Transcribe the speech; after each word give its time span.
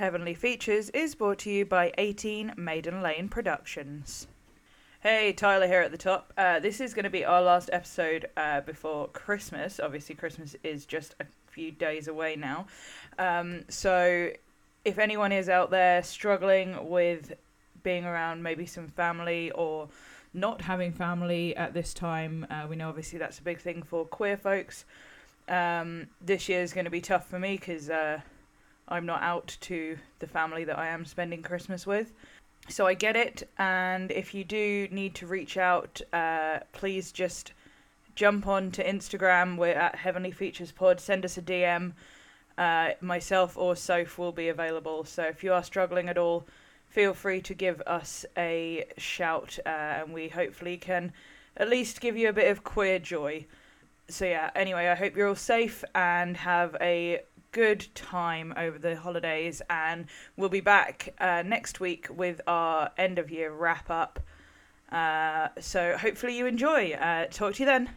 Heavenly 0.00 0.32
Features 0.32 0.88
is 0.94 1.14
brought 1.14 1.40
to 1.40 1.50
you 1.50 1.66
by 1.66 1.92
18 1.98 2.54
Maiden 2.56 3.02
Lane 3.02 3.28
Productions. 3.28 4.28
Hey, 5.02 5.34
Tyler 5.34 5.66
here 5.66 5.82
at 5.82 5.90
the 5.90 5.98
top. 5.98 6.32
Uh, 6.38 6.58
this 6.58 6.80
is 6.80 6.94
going 6.94 7.04
to 7.04 7.10
be 7.10 7.22
our 7.22 7.42
last 7.42 7.68
episode 7.70 8.26
uh, 8.34 8.62
before 8.62 9.08
Christmas. 9.08 9.78
Obviously, 9.78 10.14
Christmas 10.14 10.56
is 10.64 10.86
just 10.86 11.16
a 11.20 11.26
few 11.48 11.70
days 11.70 12.08
away 12.08 12.34
now. 12.34 12.66
Um, 13.18 13.66
so, 13.68 14.30
if 14.86 14.98
anyone 14.98 15.32
is 15.32 15.50
out 15.50 15.70
there 15.70 16.02
struggling 16.02 16.88
with 16.88 17.34
being 17.82 18.06
around 18.06 18.42
maybe 18.42 18.64
some 18.64 18.88
family 18.88 19.50
or 19.50 19.90
not 20.32 20.62
having 20.62 20.92
family 20.92 21.54
at 21.56 21.74
this 21.74 21.92
time, 21.92 22.46
uh, 22.48 22.66
we 22.66 22.74
know 22.74 22.88
obviously 22.88 23.18
that's 23.18 23.38
a 23.38 23.42
big 23.42 23.60
thing 23.60 23.82
for 23.82 24.06
queer 24.06 24.38
folks. 24.38 24.86
Um, 25.46 26.06
this 26.22 26.48
year 26.48 26.62
is 26.62 26.72
going 26.72 26.86
to 26.86 26.90
be 26.90 27.02
tough 27.02 27.28
for 27.28 27.38
me 27.38 27.58
because 27.58 27.90
uh, 27.90 28.20
I'm 28.90 29.06
not 29.06 29.22
out 29.22 29.56
to 29.62 29.96
the 30.18 30.26
family 30.26 30.64
that 30.64 30.78
I 30.78 30.88
am 30.88 31.04
spending 31.04 31.42
Christmas 31.42 31.86
with. 31.86 32.12
So 32.68 32.86
I 32.86 32.94
get 32.94 33.16
it, 33.16 33.48
and 33.58 34.10
if 34.10 34.34
you 34.34 34.44
do 34.44 34.86
need 34.90 35.14
to 35.16 35.26
reach 35.26 35.56
out, 35.56 36.00
uh, 36.12 36.60
please 36.72 37.10
just 37.10 37.52
jump 38.14 38.46
on 38.46 38.70
to 38.72 38.84
Instagram. 38.84 39.56
We're 39.56 39.74
at 39.74 39.96
Heavenly 39.96 40.30
Features 40.30 40.72
Pod. 40.72 41.00
Send 41.00 41.24
us 41.24 41.38
a 41.38 41.42
DM. 41.42 41.92
Uh, 42.58 42.90
myself 43.00 43.56
or 43.56 43.74
Soph 43.74 44.18
will 44.18 44.32
be 44.32 44.48
available. 44.48 45.04
So 45.04 45.24
if 45.24 45.42
you 45.42 45.52
are 45.52 45.62
struggling 45.62 46.08
at 46.08 46.18
all, 46.18 46.46
feel 46.88 47.14
free 47.14 47.40
to 47.42 47.54
give 47.54 47.80
us 47.86 48.26
a 48.36 48.86
shout, 48.98 49.58
uh, 49.64 49.68
and 49.68 50.12
we 50.12 50.28
hopefully 50.28 50.76
can 50.76 51.12
at 51.56 51.68
least 51.68 52.00
give 52.00 52.16
you 52.16 52.28
a 52.28 52.32
bit 52.32 52.50
of 52.50 52.62
queer 52.62 52.98
joy. 52.98 53.46
So 54.08 54.24
yeah. 54.24 54.50
Anyway, 54.54 54.88
I 54.88 54.94
hope 54.94 55.16
you're 55.16 55.28
all 55.28 55.34
safe 55.34 55.84
and 55.94 56.36
have 56.36 56.76
a 56.80 57.20
good 57.52 57.86
time 57.94 58.54
over 58.56 58.78
the 58.78 58.96
holidays, 58.96 59.60
and 59.68 60.06
we'll 60.36 60.48
be 60.48 60.60
back 60.60 61.14
uh, 61.18 61.42
next 61.44 61.80
week 61.80 62.06
with 62.10 62.40
our 62.46 62.90
end 62.96 63.18
of 63.18 63.30
year 63.30 63.52
wrap 63.52 63.90
up. 63.90 64.20
Uh, 64.92 65.48
so 65.58 65.96
hopefully 65.96 66.36
you 66.36 66.46
enjoy. 66.46 66.92
Uh, 66.92 67.26
talk 67.26 67.54
to 67.54 67.60
you 67.60 67.66
then. 67.66 67.90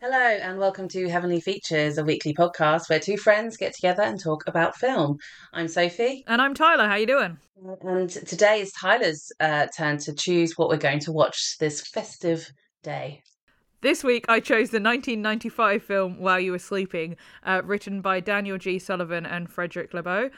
Hello, 0.00 0.16
and 0.16 0.58
welcome 0.60 0.86
to 0.88 1.08
Heavenly 1.08 1.40
Features, 1.40 1.98
a 1.98 2.04
weekly 2.04 2.32
podcast 2.32 2.88
where 2.88 3.00
two 3.00 3.16
friends 3.16 3.56
get 3.56 3.74
together 3.74 4.02
and 4.02 4.20
talk 4.20 4.44
about 4.46 4.76
film. 4.76 5.18
I'm 5.52 5.66
Sophie, 5.66 6.22
And 6.28 6.40
I'm 6.40 6.54
Tyler. 6.54 6.86
How 6.86 6.94
you 6.94 7.06
doing? 7.06 7.38
and 7.82 8.08
today 8.08 8.60
is 8.60 8.70
Tyler's 8.72 9.32
uh, 9.40 9.66
turn 9.76 9.98
to 9.98 10.14
choose 10.14 10.56
what 10.56 10.68
we're 10.68 10.76
going 10.76 11.00
to 11.00 11.10
watch 11.10 11.58
this 11.58 11.80
festive 11.80 12.48
day. 12.84 13.22
This 13.80 14.02
week 14.02 14.24
I 14.28 14.40
chose 14.40 14.70
the 14.70 14.80
1995 14.80 15.84
film 15.84 16.18
While 16.18 16.40
You 16.40 16.50
Were 16.50 16.58
Sleeping, 16.58 17.16
uh, 17.44 17.62
written 17.64 18.00
by 18.00 18.18
Daniel 18.18 18.58
G. 18.58 18.76
Sullivan 18.76 19.24
and 19.24 19.48
Fredric 19.48 19.92
LeBow, 19.92 20.32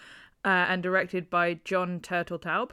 uh, 0.45 0.49
and 0.49 0.83
directed 0.83 1.31
by 1.31 1.55
John 1.65 2.01
Turteltaub. 2.01 2.73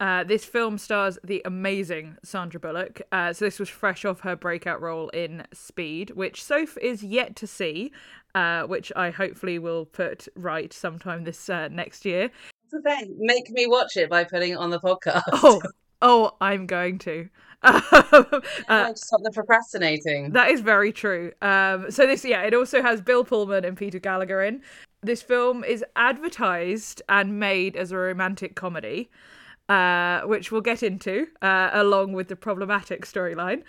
Uh, 0.00 0.24
this 0.24 0.44
film 0.44 0.76
stars 0.76 1.20
the 1.22 1.40
amazing 1.44 2.16
Sandra 2.24 2.58
Bullock. 2.58 3.00
Uh, 3.12 3.32
so 3.32 3.44
this 3.44 3.60
was 3.60 3.68
fresh 3.68 4.04
off 4.04 4.20
her 4.20 4.34
breakout 4.34 4.80
role 4.80 5.08
in 5.10 5.44
Speed, 5.52 6.10
which 6.10 6.42
Soph 6.42 6.76
is 6.78 7.04
yet 7.04 7.36
to 7.36 7.46
see, 7.46 7.92
uh, 8.34 8.64
which 8.64 8.90
I 8.96 9.10
hopefully 9.10 9.60
will 9.60 9.86
put 9.86 10.26
right 10.34 10.72
sometime 10.72 11.22
this 11.22 11.48
uh, 11.48 11.68
next 11.68 12.04
year. 12.04 12.28
That's 12.72 12.82
the 12.82 12.90
thing. 12.90 13.16
Make 13.20 13.50
me 13.50 13.68
watch 13.68 13.96
it 13.96 14.10
by 14.10 14.24
putting 14.24 14.50
it 14.50 14.58
on 14.58 14.70
the 14.70 14.80
podcast. 14.80 15.22
Oh, 15.32 15.62
oh, 16.02 16.32
I'm 16.40 16.66
going 16.66 16.98
to. 17.00 17.28
Uh, 18.68 18.94
stop 18.94 19.20
the 19.22 19.30
procrastinating. 19.32 20.32
That 20.32 20.50
is 20.50 20.60
very 20.60 20.92
true. 20.92 21.32
Um, 21.40 21.90
so 21.90 22.06
this, 22.06 22.24
yeah, 22.24 22.42
it 22.42 22.54
also 22.54 22.82
has 22.82 23.00
Bill 23.00 23.24
Pullman 23.24 23.64
and 23.64 23.76
Peter 23.76 23.98
Gallagher 23.98 24.42
in. 24.42 24.62
This 25.02 25.22
film 25.22 25.64
is 25.64 25.84
advertised 25.96 27.02
and 27.08 27.40
made 27.40 27.76
as 27.76 27.90
a 27.92 27.96
romantic 27.96 28.54
comedy, 28.54 29.10
uh, 29.68 30.22
which 30.22 30.52
we'll 30.52 30.60
get 30.60 30.82
into, 30.82 31.28
uh, 31.40 31.70
along 31.72 32.12
with 32.12 32.28
the 32.28 32.36
problematic 32.36 33.06
storyline. 33.06 33.62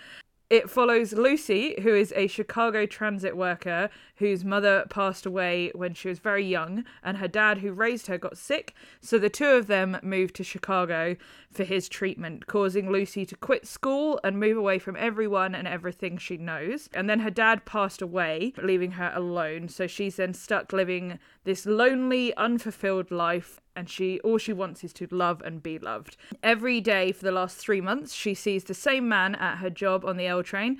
It 0.50 0.68
follows 0.68 1.12
Lucy, 1.12 1.76
who 1.80 1.94
is 1.94 2.12
a 2.16 2.26
Chicago 2.26 2.84
transit 2.84 3.36
worker 3.36 3.88
whose 4.16 4.44
mother 4.44 4.84
passed 4.90 5.24
away 5.24 5.70
when 5.76 5.94
she 5.94 6.08
was 6.08 6.18
very 6.18 6.44
young, 6.44 6.84
and 7.04 7.18
her 7.18 7.28
dad, 7.28 7.58
who 7.58 7.72
raised 7.72 8.08
her, 8.08 8.18
got 8.18 8.36
sick. 8.36 8.74
So 9.00 9.16
the 9.16 9.30
two 9.30 9.50
of 9.50 9.68
them 9.68 9.98
moved 10.02 10.34
to 10.34 10.44
Chicago 10.44 11.14
for 11.52 11.62
his 11.62 11.88
treatment, 11.88 12.48
causing 12.48 12.90
Lucy 12.90 13.24
to 13.26 13.36
quit 13.36 13.64
school 13.64 14.18
and 14.24 14.40
move 14.40 14.56
away 14.56 14.80
from 14.80 14.96
everyone 14.96 15.54
and 15.54 15.68
everything 15.68 16.18
she 16.18 16.36
knows. 16.36 16.90
And 16.92 17.08
then 17.08 17.20
her 17.20 17.30
dad 17.30 17.64
passed 17.64 18.02
away, 18.02 18.52
leaving 18.60 18.92
her 18.92 19.12
alone. 19.14 19.68
So 19.68 19.86
she's 19.86 20.16
then 20.16 20.34
stuck 20.34 20.72
living 20.72 21.20
this 21.44 21.64
lonely, 21.64 22.34
unfulfilled 22.36 23.12
life 23.12 23.60
and 23.76 23.88
she 23.88 24.20
all 24.20 24.38
she 24.38 24.52
wants 24.52 24.84
is 24.84 24.92
to 24.94 25.06
love 25.10 25.42
and 25.42 25.62
be 25.62 25.78
loved. 25.78 26.16
Every 26.42 26.80
day 26.80 27.12
for 27.12 27.24
the 27.24 27.32
last 27.32 27.56
3 27.56 27.80
months 27.80 28.12
she 28.12 28.34
sees 28.34 28.64
the 28.64 28.74
same 28.74 29.08
man 29.08 29.34
at 29.34 29.56
her 29.56 29.70
job 29.70 30.04
on 30.04 30.16
the 30.16 30.26
L 30.26 30.42
train 30.42 30.78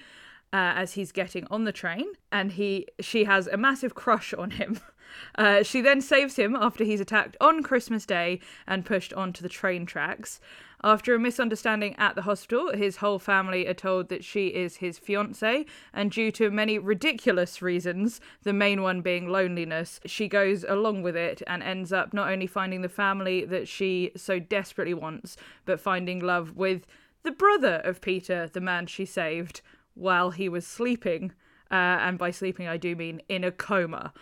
uh, 0.52 0.74
as 0.76 0.94
he's 0.94 1.12
getting 1.12 1.46
on 1.50 1.64
the 1.64 1.72
train 1.72 2.06
and 2.32 2.52
he 2.52 2.86
she 3.00 3.24
has 3.24 3.46
a 3.46 3.56
massive 3.56 3.94
crush 3.94 4.34
on 4.34 4.52
him. 4.52 4.80
Uh, 5.34 5.60
she 5.64 5.80
then 5.80 6.00
saves 6.00 6.36
him 6.36 6.54
after 6.54 6.84
he's 6.84 7.00
attacked 7.00 7.36
on 7.40 7.64
Christmas 7.64 8.06
Day 8.06 8.38
and 8.66 8.86
pushed 8.86 9.12
onto 9.12 9.42
the 9.42 9.48
train 9.48 9.84
tracks. 9.84 10.40
After 10.82 11.14
a 11.14 11.18
misunderstanding 11.18 11.94
at 11.98 12.14
the 12.14 12.22
hospital, 12.22 12.72
his 12.72 12.96
whole 12.96 13.18
family 13.18 13.66
are 13.66 13.74
told 13.74 14.08
that 14.08 14.24
she 14.24 14.48
is 14.48 14.76
his 14.76 14.98
fiance, 14.98 15.66
and 15.92 16.10
due 16.10 16.32
to 16.32 16.50
many 16.50 16.78
ridiculous 16.78 17.60
reasons, 17.60 18.18
the 18.44 18.54
main 18.54 18.80
one 18.80 19.02
being 19.02 19.28
loneliness, 19.28 20.00
she 20.06 20.26
goes 20.26 20.64
along 20.64 21.02
with 21.02 21.16
it 21.16 21.42
and 21.46 21.62
ends 21.62 21.92
up 21.92 22.14
not 22.14 22.30
only 22.30 22.46
finding 22.46 22.80
the 22.80 22.88
family 22.88 23.44
that 23.44 23.68
she 23.68 24.10
so 24.16 24.38
desperately 24.38 24.94
wants, 24.94 25.36
but 25.66 25.80
finding 25.80 26.18
love 26.18 26.56
with 26.56 26.86
the 27.24 27.32
brother 27.32 27.82
of 27.84 28.00
Peter, 28.00 28.48
the 28.50 28.60
man 28.60 28.86
she 28.86 29.04
saved, 29.04 29.60
while 29.94 30.30
he 30.30 30.48
was 30.48 30.66
sleeping. 30.66 31.32
Uh, 31.70 32.00
and 32.00 32.16
by 32.16 32.30
sleeping, 32.30 32.66
I 32.66 32.78
do 32.78 32.96
mean 32.96 33.20
in 33.28 33.44
a 33.44 33.52
coma. 33.52 34.14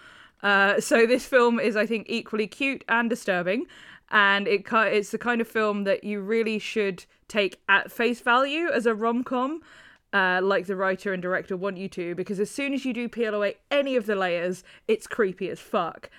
Uh, 0.43 0.81
so 0.81 1.07
this 1.07 1.27
film 1.27 1.59
is, 1.59 1.77
I 1.77 1.87
think, 1.87 2.07
equally 2.09 2.47
cute 2.47 2.85
and 2.89 3.09
disturbing, 3.09 3.67
and 4.11 4.49
it 4.49 4.65
it's 4.73 5.11
the 5.11 5.19
kind 5.19 5.41
of 5.41 5.49
film 5.49 5.85
that 5.85 6.05
you 6.05 6.21
really 6.21 6.59
should 6.59 7.05
take 7.29 7.61
at 7.69 7.93
face 7.93 8.21
value 8.21 8.69
as 8.73 8.87
a 8.87 8.95
rom 8.95 9.23
com, 9.23 9.61
uh, 10.13 10.41
like 10.43 10.67
the 10.67 10.77
writer 10.77 11.13
and 11.13 11.23
director 11.23 11.57
want 11.57 11.77
you 11.77 11.89
to, 11.89 12.15
because 12.15 12.41
as 12.41 12.51
soon 12.51 12.73
as 12.73 12.85
you 12.85 12.93
do 12.93 13.09
peel 13.09 13.35
away 13.35 13.57
any 13.71 13.97
of 13.97 14.07
the 14.07 14.15
layers, 14.17 14.65
it's 14.87 15.07
creepy 15.07 15.51
as 15.51 15.61
fuck. 15.61 16.11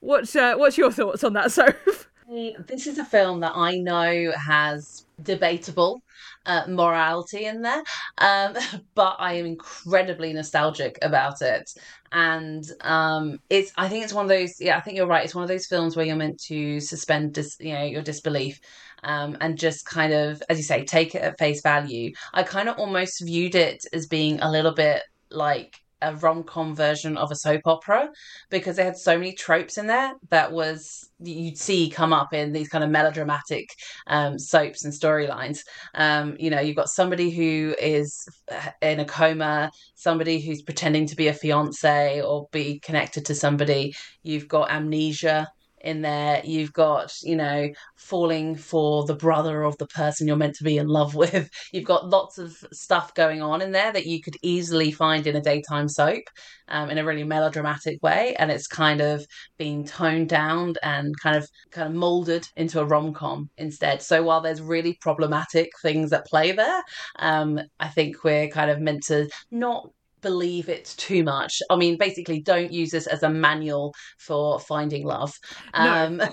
What's 0.00 0.34
uh, 0.34 0.54
what's 0.56 0.78
your 0.78 0.92
thoughts 0.92 1.24
on 1.24 1.32
that, 1.34 1.52
Soph? 1.52 2.08
This 2.28 2.86
is 2.86 2.98
a 2.98 3.04
film 3.04 3.40
that 3.40 3.52
I 3.54 3.76
know 3.76 4.32
has 4.32 5.04
debatable 5.22 6.02
uh, 6.46 6.64
morality 6.68 7.44
in 7.46 7.62
there, 7.62 7.82
um, 8.18 8.54
but 8.94 9.16
I 9.18 9.34
am 9.34 9.46
incredibly 9.46 10.32
nostalgic 10.32 10.98
about 11.02 11.42
it. 11.42 11.70
And 12.12 12.64
um, 12.82 13.38
it's, 13.48 13.72
I 13.76 13.88
think 13.88 14.04
it's 14.04 14.12
one 14.12 14.26
of 14.26 14.28
those. 14.28 14.54
Yeah, 14.60 14.76
I 14.76 14.80
think 14.80 14.96
you're 14.96 15.06
right. 15.06 15.24
It's 15.24 15.34
one 15.34 15.44
of 15.44 15.48
those 15.48 15.66
films 15.66 15.96
where 15.96 16.04
you're 16.04 16.16
meant 16.16 16.40
to 16.48 16.80
suspend, 16.80 17.34
dis, 17.34 17.56
you 17.58 17.72
know, 17.72 17.84
your 17.84 18.02
disbelief. 18.02 18.60
Um, 19.04 19.36
and 19.40 19.58
just 19.58 19.84
kind 19.84 20.12
of, 20.12 20.40
as 20.48 20.58
you 20.58 20.62
say, 20.62 20.84
take 20.84 21.14
it 21.16 21.22
at 21.22 21.38
face 21.38 21.60
value. 21.62 22.12
I 22.34 22.44
kind 22.44 22.68
of 22.68 22.78
almost 22.78 23.24
viewed 23.24 23.56
it 23.56 23.84
as 23.92 24.06
being 24.06 24.40
a 24.40 24.50
little 24.50 24.74
bit 24.74 25.02
like 25.30 25.81
a 26.02 26.14
rom 26.16 26.42
com 26.42 26.74
version 26.74 27.16
of 27.16 27.30
a 27.30 27.36
soap 27.36 27.62
opera 27.66 28.10
because 28.50 28.76
they 28.76 28.84
had 28.84 28.96
so 28.96 29.16
many 29.16 29.32
tropes 29.32 29.78
in 29.78 29.86
there 29.86 30.12
that 30.30 30.52
was 30.52 31.08
you'd 31.20 31.58
see 31.58 31.88
come 31.88 32.12
up 32.12 32.32
in 32.32 32.52
these 32.52 32.68
kind 32.68 32.82
of 32.82 32.90
melodramatic 32.90 33.68
um, 34.08 34.38
soaps 34.38 34.84
and 34.84 34.92
storylines. 34.92 35.60
Um, 35.94 36.36
you 36.38 36.50
know, 36.50 36.60
you've 36.60 36.76
got 36.76 36.88
somebody 36.88 37.30
who 37.30 37.74
is 37.80 38.26
uh, 38.50 38.70
in 38.80 39.00
a 39.00 39.04
coma, 39.04 39.70
somebody 39.94 40.40
who's 40.40 40.62
pretending 40.62 41.06
to 41.06 41.16
be 41.16 41.28
a 41.28 41.34
fiance 41.34 42.20
or 42.22 42.48
be 42.52 42.80
connected 42.80 43.24
to 43.26 43.34
somebody. 43.34 43.94
You've 44.22 44.48
got 44.48 44.70
amnesia 44.70 45.48
in 45.82 46.02
there. 46.02 46.40
You've 46.44 46.72
got, 46.72 47.14
you 47.22 47.36
know, 47.36 47.70
falling 47.96 48.56
for 48.56 49.04
the 49.04 49.14
brother 49.14 49.62
of 49.62 49.76
the 49.78 49.86
person 49.86 50.26
you're 50.26 50.36
meant 50.36 50.56
to 50.56 50.64
be 50.64 50.78
in 50.78 50.88
love 50.88 51.14
with. 51.14 51.50
You've 51.72 51.84
got 51.84 52.08
lots 52.08 52.38
of 52.38 52.56
stuff 52.72 53.14
going 53.14 53.42
on 53.42 53.62
in 53.62 53.72
there 53.72 53.92
that 53.92 54.06
you 54.06 54.20
could 54.20 54.36
easily 54.42 54.90
find 54.92 55.26
in 55.26 55.36
a 55.36 55.40
daytime 55.40 55.88
soap 55.88 56.24
um, 56.68 56.90
in 56.90 56.98
a 56.98 57.04
really 57.04 57.24
melodramatic 57.24 58.02
way. 58.02 58.34
And 58.38 58.50
it's 58.50 58.66
kind 58.66 59.00
of 59.00 59.24
being 59.58 59.84
toned 59.84 60.28
down 60.28 60.74
and 60.82 61.18
kind 61.20 61.36
of 61.36 61.48
kind 61.70 61.88
of 61.88 61.94
molded 61.94 62.48
into 62.56 62.80
a 62.80 62.84
rom 62.84 63.12
com 63.12 63.50
instead. 63.56 64.02
So 64.02 64.22
while 64.22 64.40
there's 64.40 64.60
really 64.60 64.98
problematic 65.00 65.70
things 65.82 66.12
at 66.12 66.26
play 66.26 66.52
there, 66.52 66.82
um, 67.18 67.60
I 67.80 67.88
think 67.88 68.24
we're 68.24 68.48
kind 68.48 68.70
of 68.70 68.80
meant 68.80 69.04
to 69.04 69.28
not 69.50 69.88
believe 70.22 70.68
it 70.68 70.94
too 70.96 71.22
much. 71.22 71.60
I 71.68 71.76
mean, 71.76 71.98
basically, 71.98 72.40
don't 72.40 72.72
use 72.72 72.90
this 72.90 73.06
as 73.06 73.22
a 73.22 73.28
manual 73.28 73.94
for 74.18 74.58
finding 74.58 75.04
love. 75.04 75.38
Um, 75.74 76.16
no, 76.16 76.26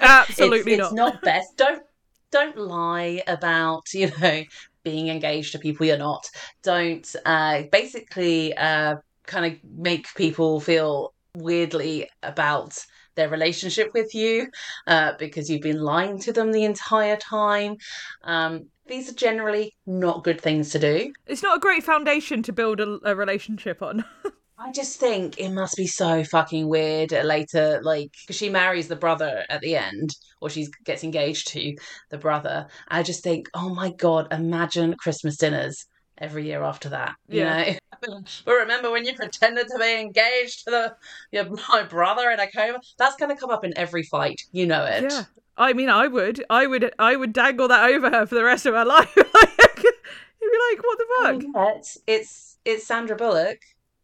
absolutely 0.00 0.74
it's, 0.74 0.80
not. 0.80 0.86
It's 0.86 0.94
not 0.94 1.22
best. 1.22 1.56
Don't 1.56 1.82
don't 2.30 2.58
lie 2.58 3.22
about 3.28 3.84
you 3.94 4.10
know 4.20 4.42
being 4.82 5.08
engaged 5.08 5.52
to 5.52 5.58
people 5.58 5.86
you're 5.86 5.96
not. 5.96 6.28
Don't 6.62 7.14
uh, 7.24 7.62
basically 7.70 8.54
uh, 8.56 8.96
kind 9.26 9.52
of 9.52 9.70
make 9.78 10.06
people 10.14 10.60
feel 10.60 11.14
weirdly 11.36 12.08
about 12.22 12.78
their 13.14 13.28
relationship 13.28 13.92
with 13.94 14.14
you 14.14 14.48
uh, 14.86 15.12
because 15.18 15.48
you've 15.48 15.62
been 15.62 15.80
lying 15.80 16.18
to 16.18 16.32
them 16.32 16.52
the 16.52 16.64
entire 16.64 17.16
time. 17.16 17.76
Um, 18.24 18.66
these 18.86 19.10
are 19.10 19.14
generally 19.14 19.74
not 19.86 20.24
good 20.24 20.40
things 20.40 20.70
to 20.70 20.78
do. 20.78 21.12
It's 21.26 21.42
not 21.42 21.56
a 21.56 21.60
great 21.60 21.84
foundation 21.84 22.42
to 22.44 22.52
build 22.52 22.80
a, 22.80 22.98
a 23.04 23.14
relationship 23.14 23.82
on. 23.82 24.04
I 24.58 24.70
just 24.70 25.00
think 25.00 25.38
it 25.38 25.50
must 25.50 25.76
be 25.76 25.86
so 25.86 26.22
fucking 26.22 26.68
weird 26.68 27.10
later, 27.10 27.80
like, 27.82 28.12
because 28.22 28.36
she 28.36 28.48
marries 28.48 28.86
the 28.86 28.96
brother 28.96 29.44
at 29.48 29.60
the 29.60 29.76
end, 29.76 30.10
or 30.40 30.48
she 30.48 30.68
gets 30.84 31.02
engaged 31.02 31.48
to 31.48 31.74
the 32.10 32.18
brother. 32.18 32.68
I 32.88 33.02
just 33.02 33.24
think, 33.24 33.48
oh 33.54 33.74
my 33.74 33.90
God, 33.92 34.32
imagine 34.32 34.94
Christmas 34.94 35.36
dinners 35.36 35.86
every 36.18 36.44
year 36.46 36.62
after 36.62 36.88
that. 36.90 37.14
You 37.28 37.40
Yeah. 37.40 37.72
know? 38.02 38.18
but 38.44 38.52
remember 38.52 38.90
when 38.90 39.04
you 39.04 39.14
pretended 39.14 39.66
to 39.68 39.78
be 39.78 40.00
engaged 40.00 40.64
to 40.64 40.70
the 40.70 40.96
your 41.32 41.44
my 41.70 41.82
brother 41.82 42.30
in 42.30 42.40
a 42.40 42.50
coma? 42.50 42.80
That's 42.98 43.16
gonna 43.16 43.36
come 43.36 43.50
up 43.50 43.64
in 43.64 43.76
every 43.76 44.02
fight. 44.02 44.42
You 44.52 44.66
know 44.66 44.84
it. 44.84 45.04
yeah. 45.04 45.24
I 45.56 45.72
mean, 45.72 45.88
I 45.88 46.08
would, 46.08 46.44
I 46.50 46.66
would, 46.66 46.92
I 46.98 47.14
would 47.14 47.32
dangle 47.32 47.68
that 47.68 47.88
over 47.90 48.10
her 48.10 48.26
for 48.26 48.34
the 48.34 48.42
rest 48.42 48.66
of 48.66 48.74
her 48.74 48.84
life. 48.96 49.12
You'd 49.16 49.24
be 49.24 50.58
like, 50.70 50.82
what 50.82 50.98
the 50.98 51.06
fuck? 51.22 51.42
Yet, 51.54 51.96
it's 52.06 52.58
it's 52.64 52.86
Sandra 52.86 53.16
Bullock 53.16 53.60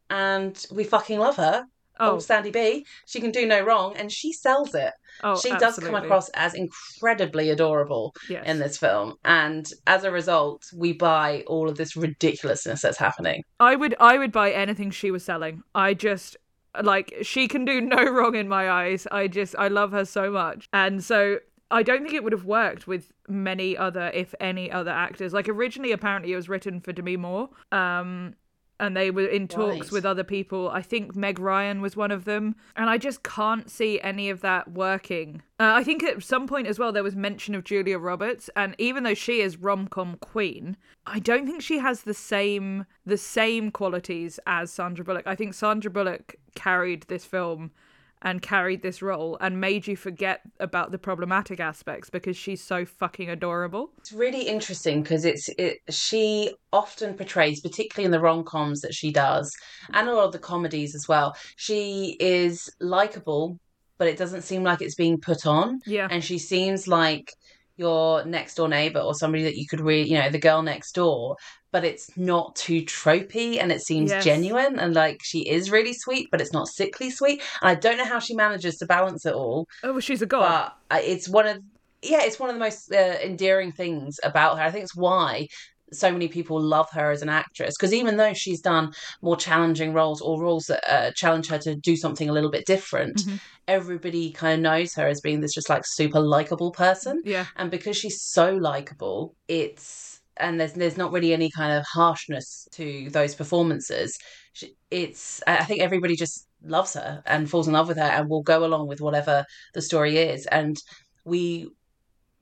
and 0.09 0.67
we 0.71 0.85
fucking 0.85 1.19
love 1.19 1.37
her. 1.37 1.65
Oh, 2.01 2.13
Old 2.13 2.23
Sandy 2.23 2.51
B. 2.51 2.87
She 3.07 3.21
can 3.21 3.31
do 3.31 3.47
no 3.47 3.63
wrong 3.63 3.95
and 3.97 4.11
she 4.11 4.33
sells 4.33 4.75
it. 4.75 4.93
oh, 5.23 5.39
she 5.39 5.51
does 5.51 5.79
come 5.79 5.95
across 5.95 6.29
as 6.31 6.55
incredibly 6.55 7.51
adorable 7.51 8.15
yes. 8.29 8.43
in 8.47 8.59
this 8.59 8.79
film. 8.79 9.17
And 9.25 9.71
as 9.87 10.05
a 10.05 10.11
result, 10.11 10.67
we 10.75 10.93
buy 10.95 11.45
all 11.47 11.69
of 11.69 11.77
this 11.77 11.97
ridiculousness 11.97 12.83
that's 12.83 12.99
happening. 12.99 13.45
I 13.61 13.77
would 13.77 13.95
I 14.01 14.19
would 14.19 14.33
buy 14.33 14.51
anything 14.53 14.91
she 14.91 15.11
was 15.11 15.25
selling. 15.25 15.63
I 15.75 15.95
just 15.95 16.37
like 16.83 17.15
she 17.23 17.49
can 17.49 17.65
do 17.65 17.81
no 17.81 18.03
wrong 18.11 18.35
in 18.35 18.49
my 18.49 18.71
eyes. 18.71 19.07
I 19.11 19.29
just 19.29 19.55
I 19.59 19.69
love 19.69 19.93
her 19.93 20.05
so 20.05 20.31
much. 20.31 20.69
And 20.73 21.05
so 21.05 21.39
I 21.71 21.83
don't 21.83 22.03
think 22.03 22.15
it 22.15 22.25
would 22.25 22.33
have 22.33 22.45
worked 22.45 22.87
with 22.87 23.13
many 23.29 23.77
other 23.77 24.11
if 24.15 24.35
any 24.41 24.71
other 24.71 24.91
actors. 24.91 25.33
Like 25.33 25.49
originally 25.49 25.93
apparently 25.93 26.33
it 26.33 26.37
was 26.37 26.49
written 26.49 26.81
for 26.81 26.93
Demi 26.93 27.17
Moore. 27.17 27.51
Um 27.73 28.35
and 28.81 28.97
they 28.97 29.11
were 29.11 29.27
in 29.27 29.47
talks 29.47 29.87
Right. 29.87 29.93
with 29.93 30.05
other 30.07 30.25
people. 30.25 30.69
I 30.71 30.83
think 30.83 31.15
Meg 31.15 31.39
Ryan 31.39 31.81
was 31.81 31.97
one 31.97 32.11
of 32.11 32.25
them. 32.25 32.57
And 32.75 32.91
I 32.91 32.99
just 32.99 33.23
can't 33.23 33.71
see 33.71 34.01
any 34.01 34.31
of 34.31 34.41
that 34.41 34.73
working. 34.73 35.43
Uh, 35.61 35.73
I 35.75 35.85
think 35.85 36.03
at 36.03 36.23
some 36.23 36.47
point 36.47 36.67
as 36.67 36.79
well, 36.79 36.91
there 36.91 37.03
was 37.03 37.15
mention 37.15 37.55
of 37.55 37.65
Julia 37.65 37.99
Roberts. 37.99 38.51
And 38.57 38.75
even 38.79 39.05
though 39.05 39.15
she 39.15 39.41
is 39.41 39.59
rom 39.59 39.87
com 39.87 40.17
queen, 40.21 40.77
I 41.07 41.19
don't 41.19 41.47
think 41.47 41.63
she 41.63 41.79
has 41.79 42.03
the 42.03 42.15
same 42.15 42.87
the 43.05 43.19
same 43.19 43.71
qualities 43.71 44.41
as 44.47 44.73
Sandra 44.73 45.05
Bullock. 45.05 45.27
I 45.27 45.35
think 45.35 45.55
Sandra 45.55 45.91
Bullock 45.91 46.37
carried 46.55 47.03
this 47.05 47.25
film 47.25 47.71
and 48.23 48.43
carried 48.43 48.83
this 48.83 49.01
role 49.01 49.39
and 49.41 49.61
made 49.61 49.87
you 49.87 49.97
forget 49.97 50.41
about 50.59 50.91
the 50.91 50.99
problematic 50.99 51.61
aspects 51.61 52.11
because 52.11 52.37
she's 52.37 52.63
so 52.63 52.85
fucking 52.85 53.31
adorable. 53.31 53.93
It's 53.99 54.13
really 54.13 54.43
interesting 54.43 55.03
because 55.03 55.25
it's 55.25 55.49
it. 55.59 55.79
She 55.89 56.55
often 56.73 57.15
portrays, 57.15 57.61
particularly 57.61 58.05
in 58.05 58.11
the 58.11 58.21
rom 58.21 58.45
coms 58.45 58.81
that 58.81 58.95
she 58.95 59.11
does, 59.13 59.51
and 59.93 60.09
a 60.09 60.15
lot 60.15 60.27
of 60.27 60.33
the 60.33 60.39
comedies 60.39 60.95
as 60.95 61.07
well. 61.09 61.35
She 61.57 62.17
is 62.21 62.69
likable, 62.81 63.59
but 63.99 64.09
it 64.09 64.19
doesn't 64.19 64.43
seem 64.43 64.63
like 64.63 64.83
it's 64.83 64.95
being 64.95 65.19
put 65.19 65.47
on. 65.47 65.81
Yeah. 65.87 66.09
and 66.11 66.23
she 66.23 66.39
seems 66.39 66.87
like 66.87 67.33
your 67.77 68.25
next 68.27 68.57
door 68.57 68.69
neighbor 68.69 69.01
or 69.01 69.15
somebody 69.15 69.43
that 69.45 69.57
you 69.57 69.67
could 69.67 69.81
really, 69.81 70.09
you 70.09 70.19
know, 70.19 70.29
the 70.29 70.39
girl 70.39 70.63
next 70.63 70.93
door, 70.93 71.37
but 71.73 71.85
it's 71.85 72.11
not 72.17 72.57
too 72.57 72.83
tropey 72.83 73.61
and 73.61 73.71
it 73.73 73.81
seems 73.81 74.11
Yes. 74.11 74.25
genuine 74.25 74.79
and 74.79 74.95
like 74.95 75.19
she 75.23 75.49
is 75.49 75.71
really 75.71 75.93
sweet, 75.93 76.29
but 76.31 76.41
it's 76.41 76.53
not 76.53 76.69
sickly 76.69 77.11
sweet. 77.11 77.43
And 77.63 77.71
I 77.71 77.75
don't 77.75 77.97
know 77.99 78.05
how 78.05 78.19
she 78.19 78.35
manages 78.35 78.77
to 78.79 78.87
balance 78.87 79.25
it 79.25 79.35
all, 79.35 79.67
Oh, 79.85 79.93
well, 79.93 80.01
she's 80.01 80.23
a 80.23 80.27
god. 80.27 80.73
but 80.91 81.03
it's 81.05 81.29
one 81.29 81.47
of 81.47 81.59
yeah, 82.03 82.23
it's 82.23 82.41
one 82.41 82.49
of 82.49 82.57
the 82.57 82.61
most 82.61 82.91
uh, 82.93 83.19
endearing 83.23 83.73
things 83.73 84.17
about 84.25 84.57
her. 84.59 84.65
I 84.65 84.71
think 84.71 84.85
it's 84.85 84.97
why 84.97 85.47
so 85.93 86.11
many 86.11 86.29
people 86.29 86.59
love 86.61 86.87
her 86.93 87.11
as 87.11 87.21
an 87.21 87.29
actress 87.29 87.75
because 87.77 87.93
even 87.93 88.17
though 88.17 88.33
she's 88.33 88.61
done 88.61 88.93
more 89.23 89.37
challenging 89.37 89.93
roles 89.93 90.21
or 90.23 90.41
roles 90.41 90.65
that 90.67 90.83
uh, 90.91 91.11
challenge 91.17 91.49
her 91.49 91.59
to 91.59 91.75
do 91.75 91.97
something 91.97 92.29
a 92.29 92.33
little 92.33 92.51
bit 92.51 92.65
different, 92.65 93.17
Mhm. 93.27 93.41
everybody 93.69 94.33
kind 94.33 94.55
of 94.55 94.61
knows 94.61 94.95
her 94.95 95.07
as 95.07 95.21
being 95.21 95.41
this 95.41 95.53
just 95.53 95.69
like 95.69 95.83
super 95.85 96.21
likable 96.21 96.71
person. 96.73 97.21
yeah. 97.25 97.47
And 97.57 97.71
because 97.71 97.97
she's 97.97 98.23
so 98.23 98.55
likable, 98.55 99.35
it's 99.49 100.00
and 100.41 100.61
there's 100.61 100.73
there's 100.75 100.97
not 100.97 101.13
really 101.13 101.33
any 101.33 101.51
kind 101.51 101.77
of 101.77 101.85
harshness 101.93 102.69
to 102.73 103.09
those 103.11 103.35
performances. 103.35 104.19
It's 104.91 105.43
I 105.47 105.65
think 105.65 105.81
everybody 105.81 106.17
just 106.17 106.47
loves 106.63 106.95
her 106.95 107.23
and 107.27 107.49
falls 107.49 107.67
in 107.67 107.75
love 107.75 107.89
with 107.89 107.97
her 107.97 108.03
and 108.03 108.29
will 108.29 108.43
go 108.43 108.65
along 108.65 108.89
with 108.89 109.01
whatever 109.01 109.45
the 109.75 109.83
story 109.83 110.19
is. 110.19 110.47
And 110.47 110.77
we 111.25 111.71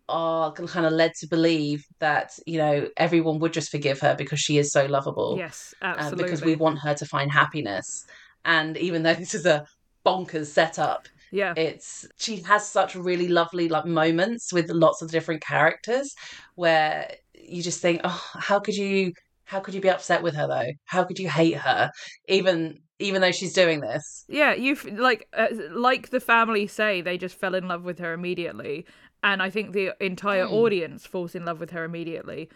are 0.09 0.53
kind 0.53 0.87
of 0.87 0.93
led 0.93 1.13
to 1.21 1.27
believe 1.27 1.85
that 1.99 2.33
you 2.47 2.59
know 2.59 2.89
everyone 2.97 3.39
would 3.41 3.53
just 3.53 3.71
forgive 3.71 4.01
her 4.01 4.15
because 4.17 4.41
she 4.41 4.59
is 4.59 4.73
so 4.73 4.87
lovable 4.87 5.37
Yes, 5.37 5.75
uh, 5.83 5.95
absolutely. 5.97 6.25
because 6.25 6.43
we 6.43 6.57
want 6.57 6.79
her 6.79 6.95
to 6.95 7.05
find 7.05 7.31
happiness 7.31 8.07
and 8.45 8.77
even 8.79 9.03
though 9.03 9.15
this 9.23 9.35
is 9.35 9.45
a 9.45 9.67
bonkers 10.07 10.47
setup 10.47 11.09
yeah. 11.31 11.53
it's 11.57 12.07
she 12.17 12.37
has 12.37 12.67
such 12.67 12.95
really 12.95 13.29
lovely 13.29 13.69
like 13.69 13.85
moments 13.85 14.51
with 14.51 14.71
lots 14.71 15.03
of 15.03 15.11
different 15.11 15.43
characters 15.43 16.15
where 16.55 17.11
you 17.49 17.63
just 17.63 17.81
think 17.81 18.01
oh 18.05 18.25
how 18.35 18.61
could 18.61 18.77
you 18.77 19.13
how 19.45 19.61
could 19.61 19.75
you 19.75 19.81
be 19.81 19.91
upset 19.91 20.23
with 20.23 20.35
her 20.35 20.47
though? 20.47 20.73
How 20.85 21.05
could 21.05 21.19
you 21.19 21.29
hate 21.29 21.57
her? 21.57 21.91
Even 22.29 22.79
even 22.99 23.23
though 23.23 23.33
she's 23.33 23.53
doing 23.53 23.81
this. 23.81 24.25
Yeah, 24.29 24.53
you 24.55 24.75
like 24.93 25.27
uh, 25.33 25.49
like 25.71 26.11
the 26.11 26.21
family 26.21 26.67
say 26.67 27.01
they 27.01 27.17
just 27.17 27.37
fell 27.39 27.55
in 27.55 27.69
love 27.69 27.83
with 27.85 27.99
her 28.01 28.13
immediately, 28.13 28.85
and 29.23 29.43
I 29.43 29.51
think 29.51 29.73
the 29.73 29.95
entire 30.05 30.47
Hmm. 30.47 30.53
audience 30.55 31.07
falls 31.07 31.35
in 31.35 31.45
love 31.45 31.61
with 31.61 31.71
her 31.71 31.85
immediately, 31.85 32.51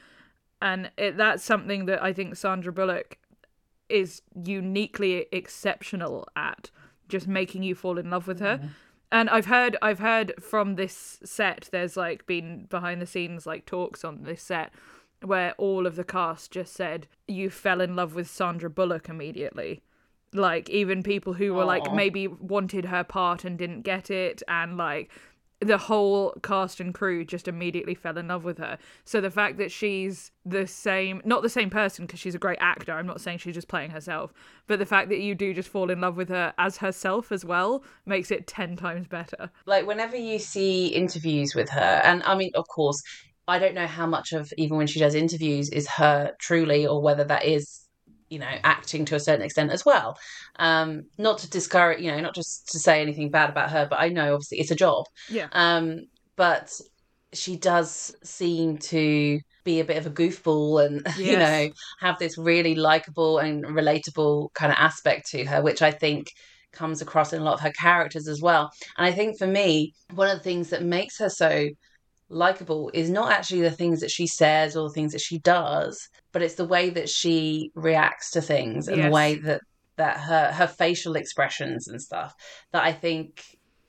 and 0.61 0.91
it, 0.99 1.17
that's 1.17 1.43
something 1.44 1.87
that 1.87 2.03
I 2.03 2.12
think 2.12 2.37
Sandra 2.37 2.73
Bullock 2.73 3.19
is 3.89 4.23
uniquely 4.44 5.27
exceptional 5.33 6.27
at, 6.37 6.71
just 7.09 7.27
making 7.27 7.62
you 7.62 7.75
fall 7.75 7.99
in 7.99 8.11
love 8.11 8.27
with 8.27 8.41
her. 8.41 8.71
And 9.12 9.29
I've 9.29 9.47
heard 9.47 9.76
I've 9.82 9.99
heard 9.99 10.32
from 10.41 10.76
this 10.76 11.20
set 11.23 11.69
there's 11.70 11.99
like 11.99 12.26
been 12.26 12.64
behind 12.70 13.03
the 13.03 13.06
scenes 13.06 13.47
like 13.47 13.67
talks 13.67 14.05
on 14.05 14.23
this 14.23 14.43
set 14.43 14.73
where 15.20 15.53
all 15.59 15.87
of 15.87 15.97
the 15.97 16.03
cast 16.03 16.50
just 16.50 16.73
said 16.73 17.06
you 17.29 17.50
fell 17.50 17.82
in 17.82 17.94
love 17.94 18.14
with 18.14 18.29
Sandra 18.29 18.70
Bullock 18.70 19.11
immediately. 19.11 19.82
Like 20.32 20.70
even 20.70 21.03
people 21.03 21.35
who 21.35 21.53
were 21.53 21.67
like 21.67 21.93
maybe 21.93 22.26
wanted 22.26 22.87
her 22.87 23.05
part 23.05 23.44
and 23.44 23.59
didn't 23.59 23.82
get 23.82 24.11
it 24.11 24.43
and 24.49 24.79
like 24.79 25.11
the 25.62 25.79
whole 25.79 26.35
cast 26.43 26.81
and 26.81 26.93
crew 26.93 27.25
just 27.25 27.49
immediately 27.49 27.94
fell 27.94 28.19
in 28.19 28.29
love 28.29 28.44
with 28.44 28.58
her. 28.58 28.79
So 29.05 29.20
the 29.20 29.31
fact 29.31 29.58
that 29.58 29.70
she's 29.70 30.31
the 30.44 30.67
same 30.67 31.22
not 31.25 31.43
the 31.43 31.48
same 31.48 31.70
person 31.70 32.05
because 32.05 32.19
she's 32.19 32.34
a 32.34 32.39
great 32.39 32.58
actor 32.60 32.93
i'm 32.93 33.06
not 33.06 33.20
saying 33.20 33.39
she's 33.39 33.55
just 33.55 33.69
playing 33.69 33.91
herself 33.91 34.32
but 34.67 34.81
the 34.81 34.87
fact 34.87 35.08
that 35.08 35.20
you 35.20 35.34
do 35.37 35.55
just 35.55 35.69
fall 35.69 35.89
in 35.89 36.01
love 36.01 36.17
with 36.17 36.29
her 36.29 36.53
as 36.58 36.79
herself 36.79 37.31
as 37.31 37.44
well 37.44 37.84
makes 38.06 38.31
it 38.31 38.46
10 38.46 38.77
times 38.77 39.06
better. 39.06 39.51
Like 39.67 39.87
whenever 39.87 40.17
you 40.17 40.39
see 40.39 40.89
interviews 40.89 41.55
with 41.55 41.69
her 41.70 42.01
and 42.05 42.22
i 42.25 42.34
mean 42.34 42.51
of 42.55 42.67
course 42.69 43.03
i 43.46 43.58
don't 43.58 43.75
know 43.75 43.87
how 43.87 44.06
much 44.06 44.32
of 44.32 44.53
even 44.56 44.77
when 44.77 44.87
she 44.87 44.98
does 44.98 45.15
interviews 45.15 45.69
is 45.70 45.89
her 45.89 46.32
truly 46.41 46.87
or 46.87 47.01
whether 47.01 47.25
that 47.25 47.44
is 47.44 47.81
you 48.32 48.39
know 48.39 48.55
acting 48.65 49.05
to 49.05 49.15
a 49.15 49.20
certain 49.20 49.44
extent 49.44 49.70
as 49.70 49.84
well. 49.84 50.17
Um 50.56 51.03
not 51.19 51.39
to 51.39 51.51
discourage 51.51 52.01
you 52.01 52.10
know 52.10 52.20
not 52.20 52.34
just 52.34 52.69
to 52.72 52.79
say 52.79 53.01
anything 53.03 53.31
bad 53.31 53.51
about 53.51 53.70
her 53.70 53.86
but 53.89 54.01
i 54.01 54.08
know 54.08 54.34
obviously 54.34 54.58
it's 54.60 54.70
a 54.70 54.82
job. 54.86 55.05
Yeah. 55.29 55.48
Um 55.53 55.84
but 56.36 56.72
she 57.34 57.56
does 57.56 58.15
seem 58.24 58.79
to 58.79 59.39
be 59.65 59.81
a 59.81 59.84
bit 59.84 59.96
of 59.96 60.06
a 60.06 60.10
goofball 60.10 60.84
and 60.84 61.06
you 61.19 61.36
know 61.39 61.69
have 62.01 62.19
this 62.19 62.39
really 62.39 62.74
likable 62.74 63.39
and 63.39 63.65
relatable 63.65 64.48
kind 64.55 64.72
of 64.72 64.79
aspect 64.79 65.29
to 65.31 65.44
her 65.44 65.62
which 65.62 65.82
i 65.82 65.91
think 65.91 66.27
comes 66.72 67.03
across 67.03 67.34
in 67.34 67.43
a 67.43 67.44
lot 67.44 67.55
of 67.55 67.60
her 67.60 67.72
characters 67.72 68.27
as 68.27 68.41
well. 68.41 68.70
And 68.96 69.06
i 69.06 69.12
think 69.12 69.39
for 69.39 69.46
me 69.46 69.93
one 70.15 70.31
of 70.31 70.39
the 70.39 70.44
things 70.44 70.70
that 70.70 70.82
makes 70.82 71.19
her 71.19 71.29
so 71.29 71.69
likable 72.32 72.91
is 72.94 73.10
not 73.10 73.32
actually 73.32 73.60
the 73.60 73.70
things 73.70 74.01
that 74.01 74.10
she 74.10 74.27
says 74.27 74.77
or 74.77 74.89
the 74.89 74.94
things 74.94 75.12
that 75.12 75.20
she 75.20 75.39
does 75.41 76.08
but 76.32 76.43
it's 76.43 76.55
the 76.55 76.65
way 76.65 76.91
that 76.91 77.08
she 77.08 77.70
reacts 77.74 78.31
to 78.31 78.41
things 78.41 78.89
and 78.89 78.96
Yes. 78.96 79.06
the 79.06 79.10
way 79.12 79.34
that 79.36 79.60
that 79.96 80.17
her 80.19 80.51
her 80.53 80.67
facial 80.67 81.17
expressions 81.17 81.89
and 81.89 82.01
stuff 82.01 82.34
that 82.72 82.82
i 82.82 82.93
think 82.93 83.44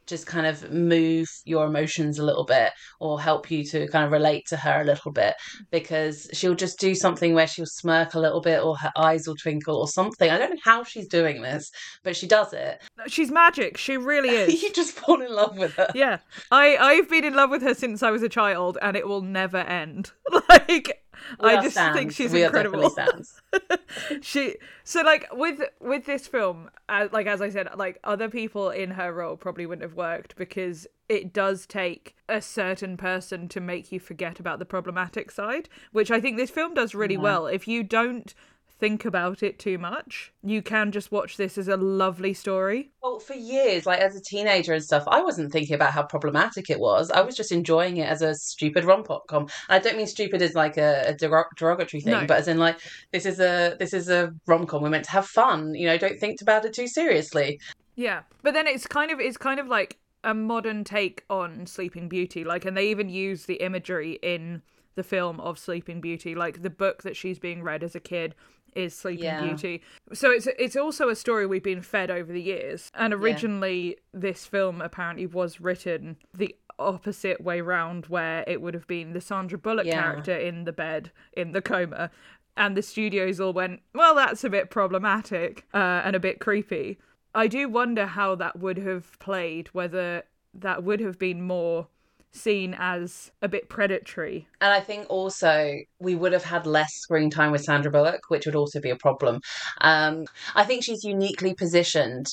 just 0.08 0.26
kind 0.28 0.46
of 0.46 0.72
move 0.72 1.28
your 1.46 1.66
emotions 1.66 2.20
a 2.20 2.24
little 2.26 2.46
bit 2.46 2.72
or 3.00 3.20
help 3.22 3.50
you 3.50 3.64
to 3.66 3.88
kind 3.88 4.06
of 4.06 4.12
relate 4.12 4.46
to 4.48 4.58
her 4.58 4.82
a 4.82 4.86
little 4.86 5.12
bit 5.12 5.34
because 5.72 6.30
she'll 6.34 6.56
just 6.56 6.80
do 6.80 6.94
something 6.96 7.34
where 7.34 7.48
she'll 7.48 7.66
smirk 7.66 8.14
a 8.14 8.20
little 8.20 8.42
bit 8.42 8.62
or 8.62 8.76
her 8.78 8.92
eyes 8.98 9.28
will 9.28 9.36
twinkle 9.36 9.78
or 9.78 9.88
something. 9.88 10.30
I 10.30 10.38
don't 10.38 10.52
know 10.52 10.62
how 10.64 10.84
she's 10.84 11.08
doing 11.08 11.42
this, 11.42 11.70
but 12.04 12.16
she 12.16 12.28
does 12.28 12.54
it. 12.54 12.82
she's 13.08 13.32
magic 13.32 13.78
she 13.78 13.98
really 13.98 14.30
is 14.44 14.62
you 14.64 14.72
just 14.72 14.92
fall 14.92 15.22
in 15.22 15.32
love 15.34 15.58
with 15.58 15.74
her. 15.74 15.88
yeah 15.94 16.18
i 16.52 16.76
i've 16.78 17.10
been 17.10 17.24
in 17.24 17.34
love 17.34 17.50
with 17.50 17.62
her 17.62 17.74
since 17.74 18.02
i 18.04 18.12
was 18.12 18.24
a 18.24 18.30
child 18.30 18.78
and 18.82 18.96
it 18.96 19.08
will 19.08 19.22
never 19.22 19.58
end 19.58 20.12
like 20.50 21.03
We 21.42 21.50
I 21.50 21.62
just 21.62 21.72
stans. 21.72 21.96
think 21.98 22.12
she's 22.12 22.32
we 22.32 22.44
incredible. 22.44 22.86
Are 22.86 22.90
definitely 22.90 23.24
stans. 23.24 24.22
she 24.22 24.56
so 24.84 25.02
like 25.02 25.28
with 25.34 25.62
with 25.80 26.06
this 26.06 26.28
film 26.28 26.70
uh, 26.90 27.08
like 27.12 27.28
as 27.28 27.42
i 27.42 27.50
said 27.50 27.68
like 27.76 28.00
other 28.04 28.30
people 28.30 28.70
in 28.70 28.92
her 28.92 29.14
role 29.14 29.36
probably 29.38 29.66
wouldn't 29.66 29.84
have 29.88 29.96
worked 29.98 30.36
because 30.36 30.88
it 31.10 31.34
does 31.34 31.66
take 31.66 32.16
a 32.28 32.42
certain 32.42 32.98
person 32.98 33.48
to 33.50 33.60
make 33.60 33.92
you 33.92 34.00
forget 34.00 34.40
about 34.40 34.60
the 34.60 34.66
problematic 34.66 35.32
side 35.32 35.70
which 35.92 36.12
i 36.12 36.20
think 36.20 36.38
this 36.38 36.50
film 36.50 36.74
does 36.74 36.96
really 36.96 37.18
well 37.18 37.48
if 37.48 37.68
you 37.68 37.84
don't 37.84 38.34
think 38.84 39.06
about 39.06 39.42
it 39.42 39.58
too 39.60 39.78
much 39.78 40.34
you 40.44 40.62
can 40.62 40.92
just 40.92 41.10
watch 41.12 41.38
this 41.38 41.58
as 41.58 41.70
a 41.70 41.78
lovely 41.78 42.34
story 42.34 42.92
Well, 43.02 43.20
for 43.20 43.34
years, 43.34 43.86
like 43.86 44.00
as 44.00 44.16
a 44.16 44.22
teenager 44.22 44.74
and 44.74 44.84
stuff, 44.84 45.04
I 45.08 45.22
wasn't 45.22 45.52
thinking 45.54 45.76
about 45.76 45.94
how 45.94 46.04
problematic 46.04 46.70
it 46.70 46.80
was. 46.80 47.12
I 47.12 47.22
was 47.22 47.36
just 47.36 47.52
enjoying 47.52 47.96
it 47.98 48.10
as 48.10 48.22
a 48.22 48.34
stupid 48.36 48.84
rom 48.84 49.04
com. 49.30 49.48
I 49.70 49.80
don't 49.80 49.98
mean 49.98 50.08
stupid 50.08 50.42
as 50.42 50.54
like 50.64 50.78
a, 50.78 50.92
a 51.12 51.14
derog- 51.14 51.56
derogatory 51.58 52.02
thing, 52.02 52.14
No. 52.14 52.26
but 52.26 52.38
as 52.40 52.48
in 52.48 52.58
like 52.58 52.78
this 53.14 53.26
is 53.26 53.40
a 53.40 53.76
this 53.80 53.94
is 53.94 54.10
a 54.10 54.34
rom 54.48 54.66
com. 54.66 54.82
We're 54.82 54.90
meant 54.90 55.06
to 55.06 55.12
have 55.12 55.28
fun. 55.28 55.74
You 55.76 55.86
know, 55.88 55.98
don't 55.98 56.20
think 56.20 56.42
about 56.42 56.66
it 56.66 56.74
too 56.74 56.88
seriously. 56.88 57.60
Yeah, 57.96 58.20
but 58.42 58.54
then 58.54 58.68
it's 58.68 58.88
kind 58.88 59.12
of 59.12 59.20
it's 59.20 59.38
kind 59.38 59.60
of 59.60 59.68
like 59.68 59.98
a 60.24 60.34
modern 60.34 60.84
take 60.84 61.24
on 61.30 61.66
Sleeping 61.68 62.08
Beauty. 62.10 62.44
Like, 62.44 62.66
and 62.66 62.76
they 62.78 62.88
even 62.90 63.10
use 63.10 63.46
the 63.46 63.56
imagery 63.70 64.14
in 64.22 64.62
the 64.96 65.04
film 65.04 65.40
of 65.40 65.60
Sleeping 65.60 66.00
Beauty. 66.02 66.36
Like 66.36 66.62
the 66.62 66.70
book 66.70 67.04
that 67.04 67.16
she's 67.18 67.40
being 67.40 67.64
read 67.64 67.84
as 67.84 67.96
a 67.96 68.00
kid 68.00 68.36
is 68.76 68.96
Sleeping 68.96 69.26
Yeah. 69.26 69.42
Beauty. 69.44 69.82
So 70.14 70.32
it's 70.32 70.48
it's 70.60 70.76
also 70.76 71.10
a 71.10 71.16
story 71.16 71.46
we've 71.46 71.64
been 71.64 71.82
fed 71.82 72.10
over 72.12 72.32
the 72.32 72.42
years. 72.42 72.90
And 72.94 73.14
originally, 73.14 73.98
this 74.14 74.46
film 74.46 74.82
apparently 74.82 75.26
was 75.26 75.60
written 75.62 76.18
the 76.34 76.56
opposite 76.80 77.42
way 77.42 77.62
round, 77.62 78.08
where 78.08 78.44
it 78.48 78.62
would 78.62 78.74
have 78.74 78.88
been 78.88 79.14
the 79.14 79.22
Sandra 79.22 79.58
Bullock 79.58 79.86
Yeah. 79.86 80.02
character 80.02 80.36
in 80.36 80.64
the 80.66 80.74
bed 80.74 81.12
in 81.34 81.52
the 81.52 81.62
coma. 81.62 82.10
And 82.56 82.78
the 82.78 82.82
studios 82.84 83.40
all 83.40 83.54
went, 83.54 83.82
well, 83.96 84.14
that's 84.14 84.44
a 84.44 84.50
bit 84.50 84.70
problematic 84.70 85.66
uh, 85.74 86.02
and 86.04 86.16
a 86.16 86.20
bit 86.20 86.40
creepy. 86.40 87.00
I 87.34 87.48
do 87.48 87.68
wonder 87.68 88.06
how 88.06 88.36
that 88.36 88.60
would 88.60 88.78
have 88.78 89.18
played, 89.20 89.70
whether 89.70 90.24
that 90.54 90.84
would 90.84 91.00
have 91.00 91.18
been 91.18 91.42
more 91.42 91.88
seen 92.34 92.76
as 92.78 93.32
a 93.42 93.48
bit 93.48 93.70
predatory. 93.70 94.48
And 94.60 94.74
I 94.74 94.80
think 94.80 95.06
also 95.10 95.78
we 96.00 96.16
would 96.16 96.34
have 96.34 96.44
had 96.44 96.66
less 96.66 96.94
screen 96.94 97.30
time 97.30 97.52
with 97.52 97.64
Sandra 97.64 97.92
Bullock, 97.92 98.22
which 98.30 98.46
would 98.46 98.56
also 98.56 98.80
be 98.82 98.90
a 98.90 98.96
problem. 98.96 99.40
Um, 99.82 100.26
I 100.56 100.66
think 100.66 100.84
she's 100.84 101.04
uniquely 101.04 101.54
positioned 101.54 102.28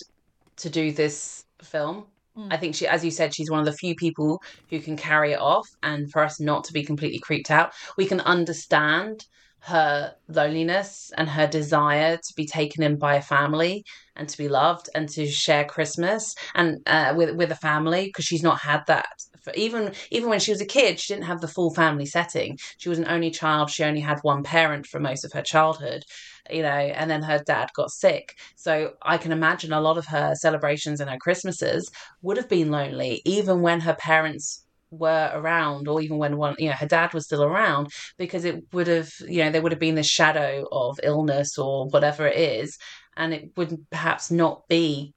to 0.57 0.71
do 0.71 0.93
this 0.93 1.45
film. 1.63 2.07
I 2.49 2.57
think 2.57 2.75
she, 2.75 2.87
as 2.87 3.05
you 3.05 3.11
said, 3.11 3.35
she's 3.35 3.51
one 3.51 3.61
of 3.61 3.67
the 3.67 3.73
few 3.73 3.95
people 3.95 4.41
who 4.71 4.81
can 4.81 4.97
carry 4.97 5.33
it 5.33 5.41
off, 5.41 5.69
and 5.83 6.11
for 6.11 6.23
us 6.23 6.41
not 6.41 6.65
to 6.65 6.73
be 6.73 6.83
completely 6.83 7.19
creeped 7.19 7.51
out, 7.51 7.73
we 7.99 8.07
can 8.07 8.21
understand 8.21 9.27
her 9.61 10.15
loneliness 10.29 11.13
and 11.19 11.29
her 11.29 11.47
desire 11.47 12.17
to 12.17 12.35
be 12.35 12.47
taken 12.47 12.83
in 12.83 12.97
by 12.97 13.17
a 13.17 13.23
family 13.23 13.85
and 14.17 14.27
to 14.29 14.39
be 14.39 14.49
loved 14.49 14.89
and 14.95 15.09
to 15.11 15.27
share 15.27 15.67
Christmas 15.67 16.35
and 16.55 16.79
uh, 16.87 17.13
with 17.15 17.37
with 17.37 17.51
a 17.51 17.57
family 17.57 18.07
because 18.07 18.25
she's 18.25 18.43
not 18.43 18.59
had 18.61 18.81
that. 18.87 19.07
Even 19.55 19.93
even 20.11 20.29
when 20.29 20.41
she 20.41 20.53
was 20.53 20.61
a 20.61 20.67
kid, 20.67 20.99
she 20.99 21.13
didn't 21.15 21.27
have 21.27 21.41
the 21.41 21.49
full 21.49 21.73
family 21.75 22.07
setting. 22.07 22.59
She 22.79 22.89
was 22.89 22.99
an 22.99 23.09
only 23.09 23.31
child. 23.31 23.71
She 23.71 23.85
only 23.85 24.01
had 24.01 24.19
one 24.23 24.43
parent 24.43 24.87
for 24.87 25.01
most 25.01 25.25
of 25.25 25.33
her 25.33 25.43
childhood, 25.43 26.03
you 26.51 26.63
know, 26.63 26.69
and 26.69 27.11
then 27.11 27.23
her 27.23 27.39
dad 27.39 27.71
got 27.75 27.91
sick. 27.91 28.37
So 28.57 28.95
I 29.03 29.19
can 29.19 29.33
imagine 29.33 29.73
a 29.73 29.81
lot 29.81 29.99
of 29.99 30.07
her 30.07 30.35
celebrations 30.35 31.01
and 31.01 31.11
her 31.11 31.19
Christmases 31.19 31.91
would 32.23 32.37
have 32.37 32.49
been 32.49 32.71
lonely, 32.71 33.23
even 33.25 33.63
when 33.63 33.81
her 33.81 33.95
parents 33.95 34.65
were 34.91 35.31
around 35.35 35.87
or 35.87 36.01
even 36.01 36.19
when 36.19 36.37
one 36.37 36.57
you 36.59 36.69
know 36.69 36.75
her 36.75 36.87
dad 36.87 37.15
was 37.15 37.25
still 37.25 37.45
around 37.45 37.89
because 38.19 38.45
it 38.45 38.61
would 38.73 38.89
have 38.89 39.09
you 39.21 39.43
know 39.43 39.51
there 39.51 39.63
would 39.63 39.71
have 39.71 39.79
been 39.79 39.95
the 39.95 40.03
shadow 40.03 40.67
of 40.73 40.99
illness 41.05 41.57
or 41.57 41.87
whatever 41.91 42.27
it 42.27 42.37
is 42.37 42.77
and 43.17 43.33
it 43.33 43.51
would 43.57 43.79
perhaps 43.91 44.31
not 44.31 44.67
be 44.69 45.15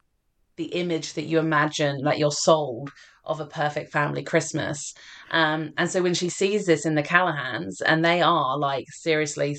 the 0.57 0.65
image 0.65 1.13
that 1.13 1.23
you 1.23 1.39
imagine 1.39 2.03
that 2.03 2.19
you're 2.19 2.31
sold 2.31 2.91
of 3.25 3.39
a 3.39 3.45
perfect 3.45 3.91
family 3.91 4.23
Christmas. 4.23 4.93
Um, 5.31 5.71
and 5.77 5.89
so 5.89 6.01
when 6.01 6.13
she 6.13 6.29
sees 6.29 6.65
this 6.65 6.85
in 6.85 6.95
the 6.95 7.03
Callaghans, 7.03 7.81
and 7.85 8.03
they 8.03 8.21
are 8.21 8.57
like 8.57 8.85
seriously 8.89 9.57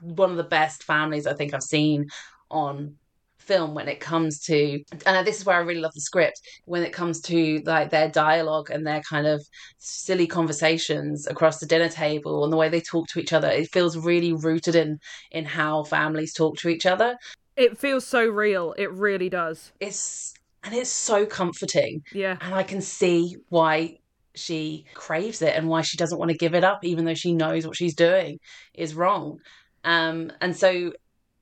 one 0.00 0.30
of 0.30 0.36
the 0.36 0.44
best 0.44 0.82
families 0.82 1.26
I 1.26 1.34
think 1.34 1.54
I've 1.54 1.62
seen 1.62 2.06
on 2.50 2.96
film 3.38 3.74
when 3.74 3.88
it 3.88 4.00
comes 4.00 4.38
to 4.38 4.82
and 5.06 5.26
this 5.26 5.40
is 5.40 5.46
where 5.46 5.56
I 5.56 5.60
really 5.60 5.80
love 5.80 5.94
the 5.94 6.00
script 6.00 6.40
when 6.66 6.82
it 6.82 6.92
comes 6.92 7.20
to 7.22 7.60
like 7.64 7.90
their 7.90 8.08
dialogue 8.08 8.70
and 8.70 8.86
their 8.86 9.00
kind 9.00 9.26
of 9.26 9.44
silly 9.78 10.26
conversations 10.26 11.26
across 11.26 11.58
the 11.58 11.66
dinner 11.66 11.88
table 11.88 12.44
and 12.44 12.52
the 12.52 12.56
way 12.56 12.68
they 12.68 12.80
talk 12.80 13.08
to 13.08 13.18
each 13.18 13.32
other 13.32 13.48
it 13.48 13.72
feels 13.72 13.96
really 13.96 14.32
rooted 14.34 14.76
in 14.76 14.98
in 15.32 15.44
how 15.46 15.82
families 15.84 16.34
talk 16.34 16.56
to 16.58 16.68
each 16.68 16.86
other 16.86 17.16
It 17.56 17.76
feels 17.76 18.06
so 18.06 18.24
real. 18.26 18.74
It 18.78 18.90
really 18.92 19.28
does. 19.28 19.72
it's 19.80 20.34
and 20.64 20.74
it's 20.74 20.90
so 20.90 21.26
comforting 21.26 22.02
Yeah. 22.12 22.36
and 22.40 22.54
I 22.54 22.62
can 22.62 22.80
see 22.80 23.36
why 23.48 23.96
she 24.34 24.84
craves 24.94 25.42
it 25.42 25.56
and 25.56 25.68
why 25.68 25.82
she 25.82 25.96
doesn't 25.96 26.18
want 26.18 26.30
to 26.30 26.36
give 26.36 26.54
it 26.54 26.64
up, 26.64 26.84
even 26.84 27.04
though 27.04 27.14
she 27.14 27.34
knows 27.34 27.66
what 27.66 27.76
she's 27.76 27.94
doing 27.94 28.38
is 28.74 28.94
wrong. 28.94 29.38
Um, 29.84 30.30
and 30.40 30.56
so 30.56 30.92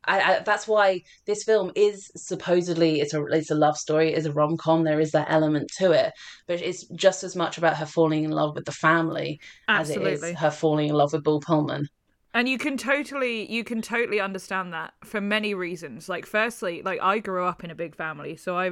I, 0.04 0.20
I, 0.20 0.38
that's 0.40 0.66
why 0.66 1.02
this 1.26 1.44
film 1.44 1.70
is 1.74 2.10
supposedly 2.16 3.00
it's 3.00 3.12
a 3.12 3.22
it's 3.26 3.50
a 3.50 3.54
love 3.54 3.76
story, 3.76 4.14
it's 4.14 4.26
a 4.26 4.32
rom 4.32 4.56
com. 4.56 4.84
There 4.84 5.00
is 5.00 5.10
that 5.12 5.26
element 5.28 5.70
to 5.78 5.92
it, 5.92 6.12
but 6.46 6.62
it's 6.62 6.86
just 6.88 7.24
as 7.24 7.36
much 7.36 7.58
about 7.58 7.76
her 7.76 7.84
falling 7.86 8.24
in 8.24 8.30
love 8.30 8.54
with 8.54 8.64
the 8.64 8.72
family 8.72 9.38
as 9.66 9.90
it 9.90 10.00
is 10.00 10.22
her 10.38 10.50
falling 10.50 10.88
in 10.88 10.94
love 10.94 11.12
with 11.12 11.24
Bill 11.24 11.40
Pullman. 11.40 11.88
And 12.32 12.48
you 12.48 12.56
can 12.58 12.76
totally 12.76 13.50
you 13.50 13.64
can 13.64 13.82
totally 13.82 14.20
understand 14.20 14.72
that 14.72 14.94
for 15.04 15.20
many 15.20 15.52
reasons. 15.54 16.08
Like 16.08 16.24
firstly, 16.24 16.80
like 16.82 17.00
I 17.02 17.18
grew 17.18 17.44
up 17.44 17.64
in 17.64 17.70
a 17.70 17.74
big 17.74 17.94
family, 17.94 18.36
so 18.36 18.56
I 18.56 18.70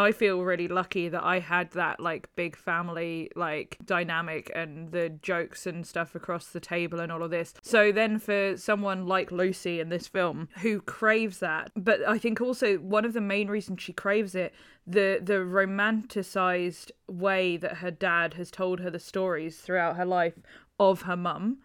I 0.00 0.12
feel 0.12 0.42
really 0.42 0.66
lucky 0.66 1.10
that 1.10 1.22
I 1.22 1.40
had 1.40 1.72
that 1.72 2.00
like 2.00 2.34
big 2.34 2.56
family 2.56 3.30
like 3.36 3.76
dynamic 3.84 4.50
and 4.54 4.90
the 4.92 5.10
jokes 5.10 5.66
and 5.66 5.86
stuff 5.86 6.14
across 6.14 6.46
the 6.46 6.60
table 6.60 7.00
and 7.00 7.12
all 7.12 7.22
of 7.22 7.30
this. 7.30 7.52
So 7.60 7.92
then 7.92 8.18
for 8.18 8.56
someone 8.56 9.06
like 9.06 9.30
Lucy 9.30 9.78
in 9.78 9.90
this 9.90 10.08
film 10.08 10.48
who 10.62 10.80
craves 10.80 11.38
that, 11.40 11.70
but 11.76 12.00
I 12.08 12.16
think 12.16 12.40
also 12.40 12.76
one 12.76 13.04
of 13.04 13.12
the 13.12 13.20
main 13.20 13.48
reasons 13.48 13.82
she 13.82 13.92
craves 13.92 14.34
it, 14.34 14.54
the 14.86 15.20
the 15.22 15.34
romanticized 15.34 16.90
way 17.06 17.58
that 17.58 17.78
her 17.78 17.90
dad 17.90 18.34
has 18.34 18.50
told 18.50 18.80
her 18.80 18.90
the 18.90 18.98
stories 18.98 19.58
throughout 19.58 19.96
her 19.96 20.06
life 20.06 20.38
of 20.78 21.02
her 21.02 21.16
mum 21.16 21.58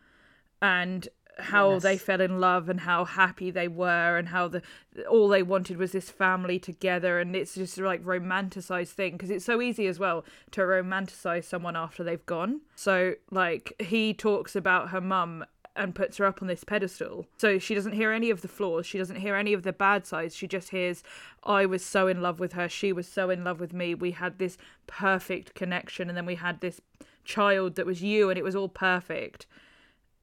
and 0.61 1.07
how 1.37 1.71
Yes. 1.73 1.83
they 1.83 1.97
fell 1.97 2.21
in 2.21 2.39
love 2.39 2.69
and 2.69 2.81
how 2.81 3.03
happy 3.05 3.51
they 3.51 3.67
were 3.67 4.17
and 4.17 4.29
how 4.29 4.47
the 4.47 4.61
all 5.09 5.27
they 5.27 5.43
wanted 5.43 5.77
was 5.77 5.91
this 5.91 6.09
family 6.09 6.57
together. 6.59 7.19
And 7.19 7.35
it's 7.35 7.55
just 7.55 7.77
like 7.77 8.03
romanticized 8.03 8.89
thing 8.93 9.13
because 9.13 9.29
it's 9.29 9.45
so 9.45 9.61
easy 9.61 9.87
as 9.87 9.99
well 9.99 10.23
to 10.51 10.61
romanticize 10.61 11.43
someone 11.43 11.75
after 11.75 12.03
they've 12.03 12.25
gone. 12.25 12.61
So 12.75 13.15
like 13.31 13.73
he 13.79 14.13
talks 14.13 14.55
about 14.55 14.89
her 14.89 15.01
mum 15.01 15.45
and 15.77 15.93
puts 15.93 16.15
her 16.17 16.25
up 16.25 16.41
on 16.41 16.47
this 16.47 16.63
pedestal. 16.63 17.25
So 17.37 17.59
she 17.59 17.75
doesn't 17.75 17.91
hear 17.91 18.13
any 18.13 18.29
of 18.29 18.41
the 18.41 18.47
flaws. 18.47 18.85
She 18.85 18.97
doesn't 18.97 19.17
hear 19.17 19.35
any 19.35 19.51
of 19.51 19.63
the 19.63 19.73
bad 19.73 20.05
sides. 20.05 20.33
She 20.35 20.47
just 20.47 20.69
hears 20.69 21.03
i 21.43 21.65
was 21.65 21.83
so 21.83 22.07
in 22.07 22.21
love 22.21 22.39
with 22.39 22.53
her. 22.53 22.69
She 22.69 22.93
was 22.93 23.07
so 23.09 23.29
in 23.29 23.43
love 23.43 23.59
with 23.59 23.73
me. 23.73 23.93
We 23.93 24.11
had 24.11 24.39
this 24.39 24.57
perfect 24.87 25.53
connection. 25.53 26.07
And 26.07 26.15
then 26.15 26.25
we 26.25 26.35
had 26.35 26.61
this 26.61 26.79
child 27.25 27.75
that 27.75 27.85
was 27.85 28.01
you 28.01 28.29
and 28.29 28.37
it 28.37 28.43
was 28.43 28.55
all 28.55 28.69
perfect 28.69 29.47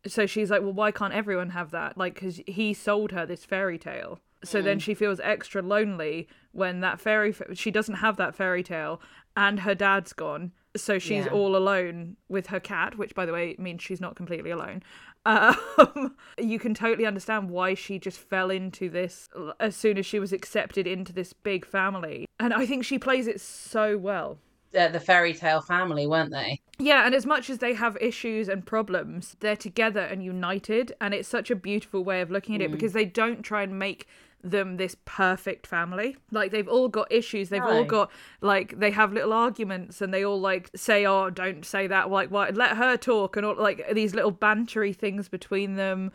so 0.06 0.26
she's 0.26 0.50
like, 0.50 0.62
well, 0.62 0.73
why 0.73 0.90
can't 0.90 1.12
everyone 1.14 1.50
have 1.50 1.71
that? 1.71 1.97
Like, 1.97 2.14
because 2.14 2.40
he 2.47 2.75
sold 2.75 3.12
her 3.12 3.25
this 3.26 3.44
fairy 3.44 3.78
tale. 3.78 4.18
So 4.44 4.61
then 4.61 4.80
she 4.80 4.94
feels 4.94 5.21
extra 5.21 5.62
lonely 5.62 6.26
when 6.50 6.80
that 6.80 7.00
fairy 7.00 7.32
she 7.54 7.71
doesn't 7.71 7.94
have 7.97 8.16
that 8.16 8.35
fairy 8.35 8.64
tale, 8.64 9.00
and 9.37 9.61
her 9.61 9.75
dad's 9.75 10.12
gone. 10.12 10.50
So 10.76 10.99
she's 10.99 11.26
Yeah. 11.26 11.30
all 11.32 11.54
alone 11.54 12.16
with 12.28 12.49
her 12.49 12.59
cat, 12.59 12.99
which, 12.99 13.14
by 13.14 13.25
the 13.26 13.32
way, 13.32 13.54
means 13.59 13.82
she's 13.82 14.00
not 14.00 14.16
completely 14.16 14.50
alone. 14.50 14.82
Um, 15.25 16.16
you 16.37 16.59
can 16.59 16.75
totally 16.75 17.06
understand 17.06 17.49
why 17.49 17.75
she 17.75 18.00
just 18.00 18.18
fell 18.18 18.50
into 18.50 18.88
this 18.88 19.28
as 19.61 19.76
soon 19.76 19.97
as 19.97 20.04
she 20.04 20.18
was 20.18 20.32
accepted 20.32 20.85
into 20.88 21.12
this 21.12 21.32
big 21.32 21.64
family, 21.64 22.26
and 22.40 22.52
I 22.52 22.66
think 22.66 22.85
she 22.85 22.99
plays 22.99 23.28
it 23.28 23.40
so 23.40 23.97
well. 23.97 24.38
Uh, 24.76 24.88
the 24.88 24.99
fairy 24.99 25.32
tale 25.32 25.61
family, 25.61 26.09
weren't 26.09 26.32
they? 26.32 26.61
Yeah, 26.79 27.07
and 27.07 27.14
as 27.14 27.26
much 27.26 27.50
as 27.50 27.59
they 27.59 27.75
have 27.75 27.97
issues 28.00 28.49
and 28.49 28.64
problems, 28.64 29.37
they're 29.41 29.57
together 29.57 30.00
and 30.00 30.25
united, 30.25 30.93
and 31.00 31.14
it's 31.14 31.29
such 31.29 31.50
a 31.50 31.55
beautiful 31.55 32.02
way 32.02 32.21
of 32.21 32.31
looking 32.31 32.55
at 32.55 32.61
it 32.61 32.71
mm. 32.71 32.73
because 32.73 32.93
they 32.93 33.05
don't 33.05 33.43
try 33.43 33.62
and 33.62 33.79
make 33.79 34.09
them 34.43 34.76
this 34.76 34.97
perfect 35.05 35.67
family. 35.67 36.17
Like 36.31 36.50
they've 36.50 36.69
all 36.69 36.88
got 36.88 37.11
issues, 37.12 37.49
they've 37.49 37.62
all 37.62 37.85
got 37.85 38.11
like 38.41 38.79
they 38.79 38.91
have 38.91 39.12
little 39.12 39.33
arguments 39.33 40.00
and 40.00 40.12
they 40.12 40.25
all 40.25 40.41
like 40.41 40.71
say, 40.75 41.07
"Oh, 41.07 41.31
don't 41.31 41.64
say 41.64 41.87
that." 41.87 42.11
Like, 42.11 42.31
what? 42.31 42.55
Let 42.55 42.76
her 42.76 42.97
talk 42.97 43.37
and 43.37 43.47
all 43.47 43.57
like 43.57 43.85
these 43.93 44.14
little 44.14 44.33
bantery 44.33 44.95
things 44.95 45.29
between 45.29 45.76
them. 45.76 46.12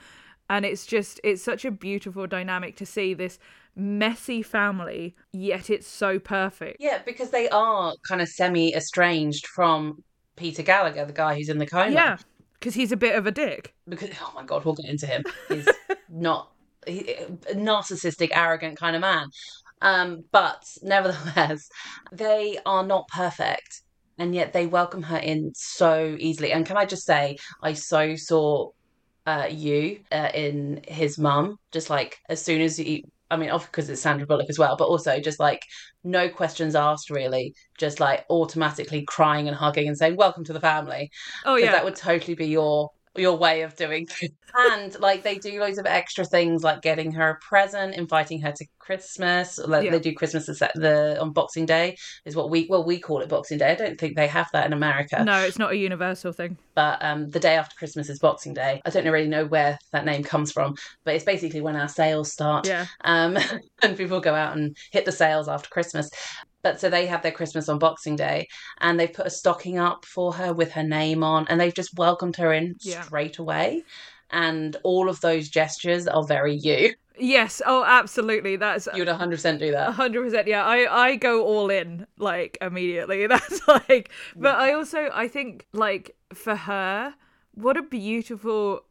And 0.49 0.65
it's 0.65 0.85
just 0.85 1.19
it's 1.23 1.41
such 1.41 1.65
a 1.65 1.71
beautiful 1.71 2.25
dynamic 2.27 2.75
to 2.77 2.85
see 2.85 3.13
this 3.13 3.37
messy 3.75 4.41
family, 4.41 5.15
yet 5.31 5.69
it's 5.69 5.87
so 5.87 6.19
perfect. 6.19 6.77
Yeah, 6.79 6.99
because 7.05 7.29
they 7.29 7.47
are 7.49 7.93
kind 8.07 8.21
of 8.21 8.27
semi 8.27 8.73
estranged 8.73 9.45
from 9.47 10.03
Peter 10.37 10.63
Gallagher, 10.63 11.05
the 11.05 11.13
guy 11.13 11.35
who's 11.35 11.49
in 11.49 11.57
the 11.57 11.65
coma. 11.65 11.91
Yeah. 11.91 12.17
Because 12.53 12.73
he's 12.73 12.91
a 12.91 12.97
bit 12.97 13.15
of 13.15 13.27
a 13.27 13.31
dick. 13.31 13.75
because 13.87 14.09
oh 14.21 14.31
my 14.33 14.43
god, 14.43 14.65
we'll 14.65 14.73
get 14.73 14.89
into 14.89 15.05
him. 15.05 15.23
He's 15.49 15.67
not 16.09 16.51
he, 16.87 17.11
a 17.11 17.53
narcissistic, 17.53 18.29
arrogant 18.33 18.77
kind 18.77 18.95
of 18.95 19.01
man. 19.01 19.27
Um, 19.81 20.23
but 20.31 20.63
nevertheless, 20.81 21.69
they 22.11 22.57
are 22.65 22.83
not 22.83 23.07
perfect, 23.09 23.83
and 24.17 24.33
yet 24.33 24.53
they 24.53 24.65
welcome 24.65 25.03
her 25.03 25.17
in 25.17 25.51
so 25.53 26.15
easily. 26.19 26.51
And 26.51 26.65
can 26.65 26.77
I 26.77 26.85
just 26.85 27.05
say, 27.05 27.37
I 27.61 27.73
so 27.73 28.15
saw 28.15 28.71
uh, 29.27 29.47
you 29.51 29.99
uh, 30.11 30.29
in 30.33 30.81
his 30.87 31.19
mum, 31.19 31.57
just 31.71 31.89
like 31.89 32.17
as 32.29 32.41
soon 32.43 32.61
as 32.61 32.79
you. 32.79 33.03
I 33.29 33.37
mean, 33.37 33.49
of 33.49 33.65
because 33.65 33.89
it's 33.89 34.01
Sandra 34.01 34.25
Bullock 34.25 34.49
as 34.49 34.59
well, 34.59 34.77
but 34.77 34.85
also 34.87 35.19
just 35.19 35.39
like 35.39 35.61
no 36.03 36.29
questions 36.29 36.75
asked, 36.75 37.09
really, 37.09 37.53
just 37.77 37.99
like 37.99 38.25
automatically 38.29 39.03
crying 39.03 39.47
and 39.47 39.55
hugging 39.55 39.87
and 39.87 39.97
saying 39.97 40.15
"Welcome 40.15 40.43
to 40.45 40.53
the 40.53 40.61
family." 40.61 41.11
Oh 41.45 41.55
because 41.55 41.67
yeah. 41.67 41.71
that 41.73 41.85
would 41.85 41.95
totally 41.95 42.35
be 42.35 42.47
your 42.47 42.91
your 43.17 43.37
way 43.37 43.61
of 43.61 43.75
doing 43.75 44.05
things. 44.19 44.33
and 44.55 44.99
like 44.99 45.23
they 45.23 45.35
do 45.37 45.59
loads 45.59 45.77
of 45.77 45.85
extra 45.85 46.25
things 46.25 46.63
like 46.63 46.81
getting 46.81 47.11
her 47.11 47.29
a 47.31 47.37
present 47.39 47.95
inviting 47.95 48.41
her 48.41 48.51
to 48.51 48.65
christmas 48.79 49.57
like 49.57 49.83
Yeah. 49.85 49.91
they 49.91 49.99
do 49.99 50.13
christmas 50.13 50.45
the, 50.45 50.71
the 50.75 51.17
on 51.21 51.31
boxing 51.33 51.65
day 51.65 51.95
is 52.25 52.35
what 52.35 52.49
we 52.49 52.67
well 52.69 52.85
we 52.85 52.99
call 52.99 53.21
it 53.21 53.29
boxing 53.29 53.57
day 53.57 53.71
i 53.71 53.75
don't 53.75 53.99
think 53.99 54.15
they 54.15 54.27
have 54.27 54.47
that 54.53 54.65
in 54.65 54.73
america 54.73 55.23
No, 55.25 55.43
it's 55.43 55.59
not 55.59 55.71
a 55.71 55.77
universal 55.77 56.31
thing. 56.31 56.57
but 56.75 57.03
um 57.03 57.29
the 57.29 57.39
day 57.39 57.55
after 57.57 57.75
christmas 57.77 58.09
is 58.09 58.19
boxing 58.19 58.53
day 58.53 58.81
i 58.85 58.89
don't 58.89 59.05
really 59.05 59.27
know 59.27 59.45
where 59.45 59.77
that 59.91 60.05
name 60.05 60.23
comes 60.23 60.51
from 60.51 60.75
but 61.03 61.15
it's 61.15 61.25
basically 61.25 61.61
when 61.61 61.75
our 61.75 61.89
sales 61.89 62.31
start 62.31 62.65
Yeah. 62.67 62.85
um, 63.03 63.37
and 63.83 63.97
people 63.97 64.19
go 64.21 64.33
out 64.33 64.55
and 64.57 64.75
hit 64.91 65.05
the 65.05 65.11
sales 65.11 65.47
after 65.47 65.69
Christmas. 65.69 66.09
But 66.67 66.81
so 66.81 66.89
they 66.89 67.05
have 67.05 67.21
their 67.23 67.31
Christmas 67.31 67.69
on 67.69 67.79
Boxing 67.79 68.17
Day, 68.17 68.45
and 68.81 68.99
they've 68.99 69.13
put 69.13 69.25
a 69.25 69.29
stocking 69.29 69.77
up 69.79 70.03
for 70.03 70.33
her 70.33 70.53
with 70.53 70.73
her 70.73 70.83
name 70.83 71.23
on, 71.23 71.47
and 71.47 71.61
they've 71.61 71.73
just 71.73 71.97
welcomed 71.97 72.35
her 72.35 72.51
in 72.51 72.75
Yeah. 72.81 73.03
straight 73.03 73.37
away. 73.37 73.83
And 74.31 74.75
all 74.83 75.07
of 75.07 75.21
those 75.21 75.47
gestures 75.47 76.07
are 76.09 76.25
very 76.25 76.55
you. 76.55 76.93
Yes. 77.17 77.61
Oh, 77.65 77.85
absolutely. 77.85 78.57
That's 78.57 78.85
You 78.93 78.99
would 78.99 79.07
100% 79.07 79.59
do 79.59 79.71
that. 79.71 79.93
hundred 79.93 80.23
percent. 80.25 80.47
Yeah, 80.47 80.65
I 80.65 81.07
I 81.07 81.15
go 81.15 81.45
all 81.45 81.69
in 81.69 82.05
like 82.17 82.57
immediately. 82.59 83.27
That's 83.33 83.65
like, 83.65 84.11
but 84.35 84.55
I 84.55 84.73
also 84.73 85.09
I 85.13 85.29
think 85.29 85.67
like 85.71 86.17
for 86.33 86.55
her, 86.57 87.15
what 87.53 87.77
a 87.77 87.81
beautiful, 87.81 88.81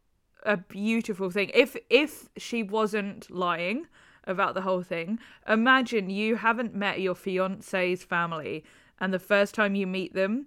a 0.44 0.56
beautiful 0.56 1.28
thing. 1.30 1.50
If 1.52 1.76
if 1.90 2.30
she 2.38 2.62
wasn't 2.62 3.30
lying 3.30 3.86
about 4.26 4.54
the 4.54 4.62
whole 4.62 4.82
thing, 4.82 5.18
imagine 5.48 6.10
you 6.10 6.36
haven't 6.36 6.74
met 6.74 7.00
your 7.00 7.14
fiance's 7.14 8.04
family, 8.04 8.64
and 9.00 9.12
the 9.12 9.18
first 9.18 9.54
time 9.54 9.74
you 9.74 9.86
meet 9.86 10.14
them. 10.14 10.46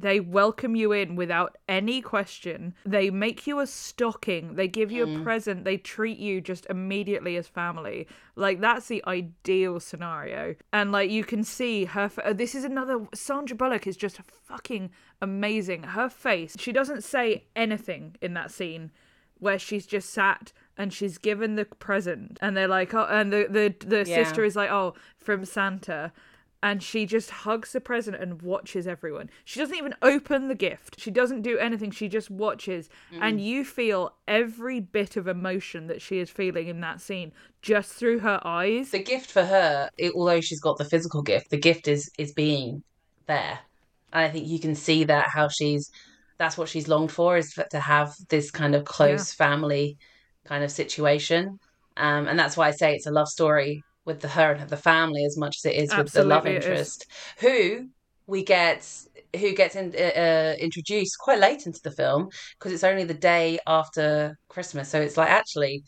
They 0.00 0.20
welcome 0.20 0.76
you 0.76 0.92
in 0.92 1.16
without 1.16 1.58
any 1.68 2.00
question. 2.00 2.74
They 2.86 3.10
make 3.10 3.48
you 3.48 3.58
a 3.58 3.66
stocking. 3.66 4.54
They 4.54 4.68
give 4.68 4.92
you 4.92 5.02
a 5.02 5.22
present. 5.24 5.64
They 5.64 5.76
treat 5.76 6.18
you 6.18 6.40
just 6.40 6.66
immediately 6.70 7.36
as 7.36 7.48
family. 7.48 8.06
Like 8.36 8.60
that's 8.60 8.86
the 8.86 9.02
ideal 9.08 9.80
scenario. 9.80 10.54
And 10.72 10.92
like 10.92 11.10
you 11.10 11.24
can 11.24 11.42
see 11.42 11.84
her. 11.86 12.02
F- 12.02 12.20
uh, 12.20 12.32
this 12.32 12.54
is 12.54 12.62
another. 12.62 13.08
Sandra 13.12 13.56
Bullock 13.56 13.88
is 13.88 13.96
just 13.96 14.20
fucking 14.22 14.92
amazing. 15.20 15.82
Her 15.82 16.08
face. 16.08 16.54
She 16.60 16.70
doesn't 16.70 17.02
say 17.02 17.46
anything 17.56 18.14
in 18.22 18.34
that 18.34 18.52
scene, 18.52 18.92
where 19.38 19.58
she's 19.58 19.84
just 19.84 20.10
sat 20.10 20.52
and 20.78 20.92
she's 20.92 21.18
given 21.18 21.56
the 21.56 21.66
present, 21.66 22.38
and 22.40 22.56
they're 22.56 22.68
like, 22.68 22.94
oh, 22.94 23.06
and 23.10 23.32
the 23.32 23.46
the 23.50 23.86
the 23.86 24.04
Yeah. 24.06 24.14
sister 24.14 24.44
is 24.44 24.56
like, 24.56 24.70
oh, 24.70 24.94
from 25.18 25.44
Santa. 25.44 26.12
And 26.60 26.82
she 26.82 27.06
just 27.06 27.30
hugs 27.30 27.70
the 27.70 27.80
present 27.80 28.16
and 28.16 28.42
watches 28.42 28.88
everyone. 28.88 29.30
She 29.44 29.60
doesn't 29.60 29.76
even 29.76 29.94
open 30.02 30.48
the 30.48 30.56
gift. 30.56 30.98
She 30.98 31.12
doesn't 31.12 31.42
do 31.42 31.56
anything. 31.56 31.92
She 31.92 32.08
just 32.08 32.30
watches. 32.32 32.90
And 33.20 33.40
you 33.40 33.64
feel 33.64 34.14
every 34.26 34.80
bit 34.80 35.16
of 35.16 35.28
emotion 35.28 35.86
that 35.86 36.02
she 36.02 36.18
is 36.18 36.30
feeling 36.30 36.66
in 36.66 36.80
that 36.80 37.00
scene 37.00 37.30
just 37.62 37.92
through 37.92 38.18
her 38.20 38.40
eyes. 38.44 38.90
The 38.90 39.02
gift 39.04 39.30
for 39.30 39.44
her, 39.44 39.88
it, 39.96 40.12
although 40.16 40.40
she's 40.40 40.60
got 40.60 40.78
the 40.78 40.84
physical 40.84 41.22
gift, 41.22 41.50
the 41.50 41.58
gift 41.60 41.86
is 41.86 42.10
is 42.18 42.32
being 42.32 42.82
there. 43.26 43.60
And 44.12 44.24
I 44.24 44.30
think 44.30 44.48
you 44.48 44.58
can 44.58 44.74
see 44.74 45.04
that 45.04 45.28
how 45.28 45.48
she's 45.48 45.90
that's 46.38 46.56
what 46.58 46.68
she's 46.68 46.88
longed 46.88 47.12
for 47.12 47.36
is 47.36 47.54
to 47.70 47.80
have 47.80 48.14
this 48.30 48.50
kind 48.50 48.74
of 48.74 48.84
close 48.84 49.32
family 49.32 49.96
kind 50.48 50.64
of 50.64 50.70
situation. 50.70 51.58
Um, 51.96 52.28
and 52.28 52.38
that's 52.38 52.56
why 52.56 52.68
I 52.68 52.70
say 52.72 52.94
it's 52.94 53.06
a 53.06 53.10
love 53.10 53.28
story 53.28 53.82
with 54.04 54.20
the 54.20 54.28
her 54.28 54.52
and 54.52 54.68
the 54.70 54.76
family 54.76 55.24
as 55.24 55.36
much 55.36 55.56
as 55.58 55.70
it 55.70 55.76
is 55.76 55.94
with 55.96 56.12
the 56.12 56.24
love 56.24 56.46
Absolutely 56.46 56.56
interest, 56.56 57.06
who 57.40 57.88
we 58.26 58.42
get 58.42 58.88
who 59.36 59.52
gets 59.52 59.76
in, 59.76 59.94
uh, 59.98 60.20
uh, 60.20 60.54
introduced 60.58 61.18
quite 61.18 61.38
late 61.38 61.66
into 61.66 61.80
the 61.82 61.90
film 61.90 62.28
because 62.58 62.72
it's 62.72 62.84
only 62.84 63.04
the 63.04 63.14
day 63.14 63.58
after 63.66 64.36
Christmas. 64.48 64.88
So 64.88 65.00
it's 65.00 65.16
like 65.16 65.28
actually 65.28 65.82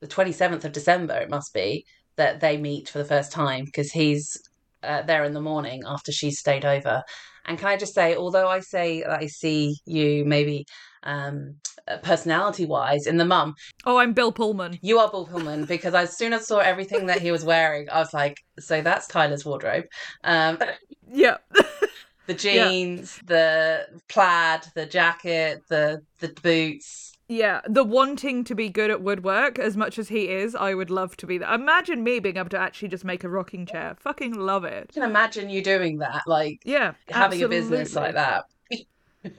the 0.00 0.06
27th 0.06 0.64
of 0.64 0.72
December, 0.72 1.14
it 1.14 1.30
must 1.30 1.52
be, 1.52 1.84
that 2.16 2.40
they 2.40 2.56
meet 2.56 2.88
for 2.88 2.98
the 2.98 3.04
first 3.04 3.32
time 3.32 3.64
because 3.64 3.90
he's 3.90 4.36
uh, 4.84 5.02
there 5.02 5.24
in 5.24 5.32
the 5.32 5.40
morning 5.40 5.82
after 5.86 6.12
she's 6.12 6.38
stayed 6.38 6.64
over. 6.64 7.02
And 7.46 7.58
can 7.58 7.68
I 7.68 7.76
just 7.76 7.94
say, 7.94 8.16
although 8.16 8.48
I 8.48 8.60
say 8.60 9.02
that 9.02 9.10
I 9.22 9.26
see 9.26 9.76
you 9.84 10.24
maybe 10.24 10.66
um, 11.04 11.54
personality 12.02 12.66
wise 12.66 13.06
in 13.06 13.16
the 13.18 13.24
mum, 13.24 13.54
Oh, 13.84 13.98
I'm 13.98 14.12
Bill 14.12 14.32
Pullman. 14.32 14.78
you 14.82 14.98
are 14.98 15.10
Bill 15.10 15.26
Pullman 15.26 15.64
because 15.66 15.94
as 15.94 16.16
soon 16.16 16.32
as 16.32 16.42
I 16.42 16.44
saw 16.44 16.58
everything 16.58 17.06
that 17.06 17.20
he 17.20 17.30
was 17.30 17.44
wearing, 17.44 17.88
I 17.90 17.98
was 18.00 18.12
like, 18.14 18.38
so 18.58 18.80
that's 18.82 19.06
Tyler's 19.06 19.44
wardrobe. 19.44 19.84
Um, 20.24 20.58
Yeah. 21.12 21.36
the 22.26 22.34
jeans, 22.34 23.20
the 23.26 23.86
plaid, 24.08 24.62
the 24.74 24.86
jacket, 24.86 25.60
the 25.68 26.00
the 26.20 26.28
boots. 26.42 27.12
yeah. 27.28 27.60
The 27.68 27.84
wanting 27.84 28.42
to 28.44 28.54
be 28.54 28.70
good 28.70 28.90
at 28.90 29.02
woodwork 29.02 29.58
as 29.58 29.76
much 29.76 29.98
as 29.98 30.08
he 30.08 30.28
is, 30.30 30.54
I 30.54 30.72
would 30.74 30.90
love 30.90 31.16
to 31.18 31.26
be 31.26 31.36
that. 31.38 31.52
Imagine 31.52 32.02
me 32.02 32.18
being 32.20 32.38
able 32.38 32.48
to 32.48 32.58
actually 32.58 32.88
just 32.88 33.04
make 33.04 33.22
a 33.22 33.28
rocking 33.28 33.66
chair. 33.66 33.94
Fucking 34.00 34.32
love 34.32 34.64
it. 34.64 34.86
I 34.90 34.92
can 34.94 35.02
imagine 35.02 35.50
you 35.50 35.62
doing 35.62 35.98
that, 35.98 36.22
like 36.26 36.60
Yeah. 36.64 36.94
having 37.10 37.42
a 37.42 37.48
business 37.48 37.94
like 37.94 38.14
that. 38.14 38.44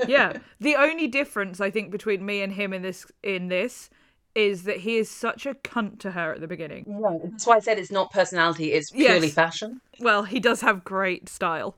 Yeah. 0.08 0.34
The 0.60 0.76
only 0.76 1.08
difference 1.08 1.60
I 1.62 1.70
think 1.72 1.92
between 1.92 2.26
me 2.26 2.42
and 2.42 2.54
him 2.54 2.74
in 2.74 2.82
this 2.82 3.06
in 3.24 3.48
this 3.50 3.90
is 4.34 4.64
that 4.64 4.78
he 4.82 4.98
is 4.98 5.10
such 5.10 5.46
a 5.46 5.54
cunt 5.54 5.98
to 6.00 6.12
her 6.12 6.34
at 6.34 6.42
the 6.42 6.48
beginning. 6.48 6.84
No, 6.88 7.22
that's 7.24 7.48
why 7.48 7.56
I 7.56 7.60
said 7.60 7.80
it's 7.80 7.92
not 7.92 8.12
personality; 8.12 8.74
it's 8.74 8.92
purely 8.92 9.28
Yes. 9.28 9.34
fashion. 9.34 9.80
Well, 10.00 10.24
he 10.24 10.42
does 10.42 10.60
have 10.62 10.84
great 10.84 11.30
style, 11.30 11.78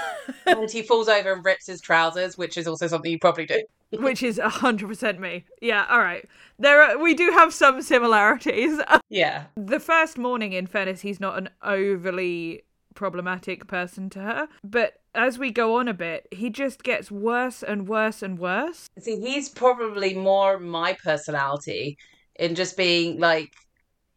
and 0.46 0.70
he 0.70 0.82
falls 0.82 1.08
over 1.08 1.32
and 1.32 1.44
rips 1.44 1.66
his 1.66 1.80
trousers, 1.80 2.36
which 2.36 2.58
is 2.58 2.66
also 2.66 2.86
something 2.88 3.10
you 3.10 3.18
probably 3.18 3.46
do. 3.46 3.62
which 3.92 4.22
is 4.22 4.38
hundred 4.38 4.88
percent 4.88 5.18
me. 5.18 5.44
Yeah, 5.62 5.86
all 5.88 6.00
right. 6.00 6.28
There 6.58 6.82
are, 6.82 6.98
we 6.98 7.14
do 7.14 7.30
have 7.30 7.54
some 7.54 7.80
similarities. 7.82 8.80
Yeah, 9.10 9.44
the 9.56 9.78
first 9.80 10.18
morning, 10.18 10.52
in 10.52 10.66
fairness, 10.66 11.02
he's 11.02 11.20
not 11.20 11.38
an 11.38 11.48
overly 11.62 12.64
problematic 12.94 13.66
person 13.68 14.10
to 14.10 14.18
her, 14.20 14.48
but 14.64 15.00
as 15.14 15.38
we 15.38 15.50
go 15.50 15.76
on 15.76 15.88
a 15.88 15.94
bit, 15.94 16.26
he 16.30 16.50
just 16.50 16.82
gets 16.82 17.10
worse 17.10 17.62
and 17.62 17.88
worse 17.88 18.22
and 18.22 18.38
worse. 18.38 18.88
see, 18.98 19.20
he's 19.20 19.48
probably 19.48 20.14
more 20.14 20.58
my 20.58 20.96
personality 21.04 21.96
in 22.36 22.54
just 22.54 22.76
being 22.76 23.20
like, 23.20 23.52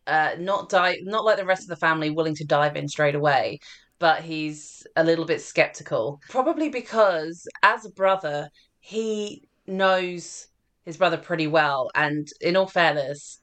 uh, 0.07 0.31
not 0.39 0.69
dive, 0.69 0.97
not 1.03 1.25
like 1.25 1.37
the 1.37 1.45
rest 1.45 1.63
of 1.63 1.69
the 1.69 1.75
family, 1.75 2.09
willing 2.09 2.35
to 2.35 2.45
dive 2.45 2.75
in 2.75 2.87
straight 2.87 3.15
away. 3.15 3.59
But 3.99 4.21
he's 4.21 4.85
a 4.95 5.03
little 5.03 5.25
bit 5.25 5.41
skeptical, 5.41 6.21
probably 6.29 6.69
because 6.69 7.47
as 7.63 7.85
a 7.85 7.91
brother, 7.91 8.49
he 8.79 9.47
knows 9.65 10.47
his 10.85 10.97
brother 10.97 11.17
pretty 11.17 11.47
well, 11.47 11.89
and 11.95 12.27
in 12.41 12.55
all 12.55 12.67
fairness. 12.67 13.39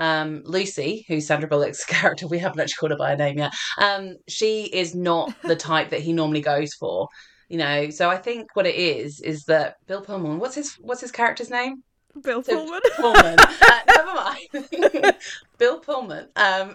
Um, 0.00 0.42
Lucy, 0.44 1.04
who's 1.06 1.26
Sandra 1.26 1.48
Bullock's 1.48 1.84
character, 1.96 2.26
we 2.26 2.38
haven't 2.38 2.58
actually 2.58 2.74
called 2.80 2.90
her 2.92 2.96
by 2.96 3.10
her 3.10 3.16
name 3.16 3.38
yet. 3.38 3.52
Um, 3.78 4.16
she 4.28 4.64
is 4.64 4.94
not 4.94 5.32
the 5.42 5.54
type 5.54 5.90
that 5.90 6.00
he 6.00 6.12
normally 6.12 6.40
goes 6.40 6.74
for, 6.74 7.06
you 7.48 7.58
know. 7.58 7.90
So 7.90 8.08
I 8.10 8.16
think 8.16 8.48
what 8.54 8.66
it 8.66 8.74
is 8.74 9.20
is 9.20 9.44
that 9.44 9.76
Bill 9.86 10.00
Pullman, 10.02 10.38
what's 10.40 10.54
his 10.56 10.74
what's 10.80 11.00
his 11.02 11.12
character's 11.12 11.50
name? 11.50 11.82
Bill 12.24 12.42
So- 12.42 12.56
Pullman. 12.56 12.80
Pullman. 12.96 13.36
Uh, 13.38 13.80
never 13.86 14.14
mind. 14.14 15.16
Bill 15.58 15.78
Pullman. 15.78 16.28
Um, 16.34 16.74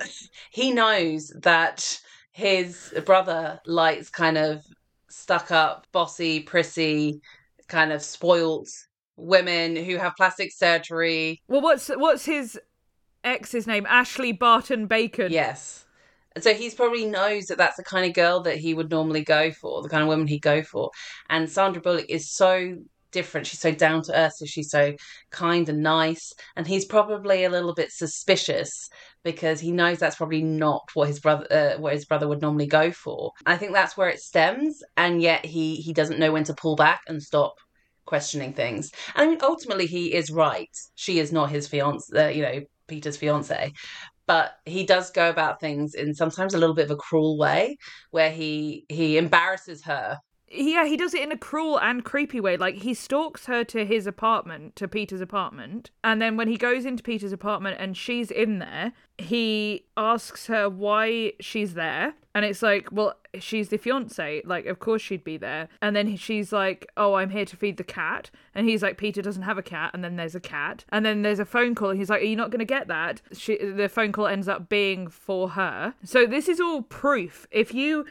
he 0.51 0.71
knows 0.71 1.33
that 1.41 1.99
his 2.31 2.93
brother 3.05 3.59
likes 3.65 4.09
kind 4.09 4.37
of 4.37 4.63
stuck 5.09 5.51
up, 5.51 5.87
bossy, 5.91 6.41
prissy, 6.41 7.19
kind 7.67 7.91
of 7.91 8.01
spoilt 8.03 8.69
women 9.17 9.75
who 9.75 9.97
have 9.97 10.13
plastic 10.15 10.51
surgery. 10.53 11.41
well, 11.47 11.61
what's 11.61 11.87
what's 11.89 12.25
his 12.25 12.59
ex's 13.25 13.67
name? 13.67 13.85
Ashley 13.87 14.31
Barton 14.31 14.87
Bacon. 14.87 15.31
Yes. 15.31 15.85
And 16.35 16.43
So 16.43 16.53
he's 16.53 16.75
probably 16.75 17.05
knows 17.05 17.45
that 17.45 17.57
that's 17.57 17.77
the 17.77 17.83
kind 17.83 18.05
of 18.05 18.13
girl 18.13 18.41
that 18.41 18.57
he 18.57 18.73
would 18.73 18.91
normally 18.91 19.23
go 19.23 19.51
for, 19.51 19.81
the 19.81 19.89
kind 19.89 20.03
of 20.03 20.09
woman 20.09 20.27
he'd 20.27 20.41
go 20.41 20.61
for. 20.63 20.91
And 21.29 21.49
Sandra 21.49 21.81
Bullock 21.81 22.05
is 22.09 22.31
so 22.31 22.75
different. 23.15 23.47
She's 23.47 23.61
so 23.61 23.71
down 23.71 24.03
to 24.03 24.19
earth, 24.19 24.33
so 24.35 24.45
she's 24.45 24.69
so 24.69 24.93
kind 25.31 25.67
and 25.69 25.81
nice. 25.81 26.33
And 26.57 26.67
he's 26.67 26.85
probably 26.85 27.45
a 27.45 27.49
little 27.49 27.73
bit 27.73 27.91
suspicious 27.91 28.89
because 29.23 29.61
he 29.61 29.71
knows 29.71 29.97
that's 29.97 30.17
probably 30.17 30.43
not 30.43 30.83
what 30.93 31.07
his 31.07 31.19
brother 31.19 31.47
uh, 31.49 31.79
what 31.79 31.93
his 31.93 32.05
brother 32.05 32.27
would 32.27 32.41
normally 32.41 32.67
go 32.67 32.91
for. 32.91 33.31
I 33.45 33.57
think 33.57 33.71
that's 33.73 33.95
where 33.97 34.09
it 34.09 34.19
stems, 34.19 34.83
and 34.97 35.21
yet 35.21 35.45
he 35.45 35.77
he 35.77 35.93
doesn't 35.93 36.19
know 36.19 36.33
when 36.33 36.43
to 36.43 36.53
pull 36.53 36.75
back 36.75 37.01
and 37.07 37.23
stop 37.23 37.55
questioning 38.05 38.53
things. 38.53 38.91
And 39.15 39.27
I 39.27 39.29
mean, 39.29 39.39
ultimately, 39.41 39.87
he 39.87 40.13
is 40.13 40.29
right. 40.29 40.69
She 40.95 41.19
is 41.19 41.31
not 41.31 41.49
his 41.49 41.67
fiance, 41.67 42.15
uh, 42.15 42.27
you 42.27 42.43
know, 42.43 42.61
Peter's 42.87 43.17
fiance. 43.17 43.73
But 44.27 44.53
he 44.65 44.85
does 44.85 45.11
go 45.11 45.29
about 45.29 45.59
things 45.59 45.93
in 45.93 46.13
sometimes 46.15 46.53
a 46.53 46.57
little 46.57 46.75
bit 46.75 46.85
of 46.85 46.91
a 46.91 46.95
cruel 46.95 47.37
way, 47.37 47.77
where 48.11 48.31
he 48.31 48.85
he 48.89 49.17
embarrasses 49.17 49.83
her 49.85 50.19
yeah, 50.55 50.85
he 50.85 50.97
does 50.97 51.13
it 51.13 51.21
in 51.21 51.31
a 51.31 51.37
cruel 51.37 51.79
and 51.79 52.03
creepy 52.03 52.39
way. 52.39 52.57
Like 52.57 52.75
he 52.75 52.93
stalks 52.93 53.45
her 53.45 53.63
to 53.65 53.85
his 53.85 54.07
apartment, 54.07 54.75
to 54.77 54.87
Peter's 54.87 55.21
apartment, 55.21 55.91
and 56.03 56.21
then 56.21 56.37
when 56.37 56.47
he 56.47 56.57
goes 56.57 56.85
into 56.85 57.03
Peter's 57.03 57.33
apartment 57.33 57.77
and 57.79 57.95
she's 57.95 58.31
in 58.31 58.59
there, 58.59 58.93
he 59.17 59.85
asks 59.95 60.47
her 60.47 60.69
why 60.69 61.33
she's 61.39 61.73
there, 61.73 62.13
and 62.33 62.43
it's 62.43 62.61
like, 62.61 62.91
well, 62.91 63.15
she's 63.39 63.69
the 63.69 63.77
fiance. 63.77 64.41
Like, 64.45 64.65
of 64.65 64.79
course 64.79 65.01
she'd 65.01 65.23
be 65.23 65.37
there. 65.37 65.69
And 65.81 65.95
then 65.95 66.17
she's 66.17 66.51
like, 66.51 66.91
oh, 66.97 67.13
I'm 67.13 67.29
here 67.29 67.45
to 67.45 67.55
feed 67.55 67.77
the 67.77 67.83
cat, 67.83 68.29
and 68.53 68.67
he's 68.67 68.83
like, 68.83 68.97
Peter 68.97 69.21
doesn't 69.21 69.43
have 69.43 69.57
a 69.57 69.63
cat, 69.63 69.91
and 69.93 70.03
then 70.03 70.17
there's 70.17 70.35
a 70.35 70.41
cat, 70.41 70.83
and 70.89 71.05
then 71.05 71.21
there's 71.21 71.39
a 71.39 71.45
phone 71.45 71.75
call, 71.75 71.91
and 71.91 71.99
he's 71.99 72.09
like, 72.09 72.21
are 72.21 72.25
you 72.25 72.35
not 72.35 72.51
going 72.51 72.59
to 72.59 72.65
get 72.65 72.87
that? 72.87 73.21
She, 73.31 73.57
the 73.57 73.87
phone 73.87 74.11
call 74.11 74.27
ends 74.27 74.49
up 74.49 74.67
being 74.67 75.07
for 75.07 75.51
her. 75.51 75.93
So 76.03 76.25
this 76.25 76.49
is 76.49 76.59
all 76.59 76.81
proof. 76.81 77.47
If 77.51 77.73
you 77.73 78.05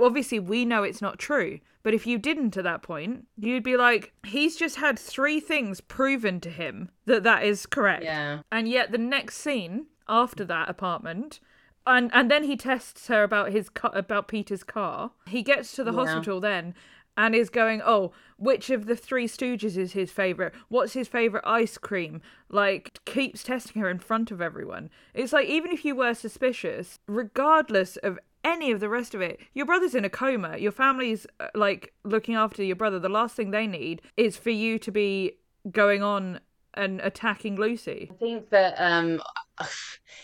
obviously 0.00 0.38
we 0.38 0.64
know 0.64 0.82
it's 0.82 1.02
not 1.02 1.18
true 1.18 1.58
but 1.82 1.94
if 1.94 2.06
you 2.06 2.18
didn't 2.18 2.56
at 2.56 2.64
that 2.64 2.82
point 2.82 3.26
you'd 3.36 3.62
be 3.62 3.76
like 3.76 4.12
he's 4.26 4.56
just 4.56 4.76
had 4.76 4.98
three 4.98 5.40
things 5.40 5.80
proven 5.80 6.40
to 6.40 6.50
him 6.50 6.90
that 7.06 7.22
that 7.22 7.42
is 7.42 7.66
correct 7.66 8.04
yeah 8.04 8.40
and 8.50 8.68
yet 8.68 8.92
the 8.92 8.98
next 8.98 9.38
scene 9.38 9.86
after 10.08 10.44
that 10.44 10.68
apartment 10.68 11.40
and 11.86 12.10
and 12.12 12.30
then 12.30 12.44
he 12.44 12.56
tests 12.56 13.06
her 13.08 13.22
about 13.22 13.50
his 13.50 13.68
car, 13.68 13.90
about 13.94 14.28
Peter's 14.28 14.64
car 14.64 15.12
he 15.26 15.42
gets 15.42 15.72
to 15.72 15.84
the 15.84 15.92
yeah. 15.92 16.04
hospital 16.04 16.40
then 16.40 16.74
and 17.18 17.34
is 17.34 17.50
going, 17.50 17.82
oh, 17.84 18.12
which 18.36 18.70
of 18.70 18.86
the 18.86 18.94
three 18.94 19.26
Stooges 19.26 19.76
is 19.76 19.92
his 19.92 20.12
favourite? 20.12 20.52
What's 20.68 20.92
his 20.92 21.08
favourite 21.08 21.44
ice 21.44 21.76
cream? 21.76 22.22
Like, 22.48 23.00
keeps 23.04 23.42
testing 23.42 23.82
her 23.82 23.90
in 23.90 23.98
front 23.98 24.30
of 24.30 24.40
everyone. 24.40 24.88
It's 25.14 25.32
like, 25.32 25.48
even 25.48 25.72
if 25.72 25.84
you 25.84 25.96
were 25.96 26.14
suspicious, 26.14 27.00
regardless 27.08 27.96
of 27.96 28.20
any 28.44 28.70
of 28.70 28.80
the 28.80 28.88
rest 28.88 29.14
of 29.14 29.20
it. 29.20 29.40
Your 29.54 29.66
brother's 29.66 29.94
in 29.94 30.04
a 30.04 30.10
coma. 30.10 30.56
Your 30.58 30.72
family's 30.72 31.26
uh, 31.40 31.48
like 31.54 31.92
looking 32.04 32.34
after 32.34 32.62
your 32.62 32.76
brother. 32.76 32.98
The 32.98 33.08
last 33.08 33.34
thing 33.36 33.50
they 33.50 33.66
need 33.66 34.02
is 34.16 34.36
for 34.36 34.50
you 34.50 34.78
to 34.80 34.90
be 34.90 35.38
going 35.70 36.02
on 36.02 36.40
and 36.74 37.00
attacking 37.00 37.56
Lucy. 37.56 38.08
I 38.10 38.14
think 38.14 38.50
that 38.50 38.74
um 38.78 39.20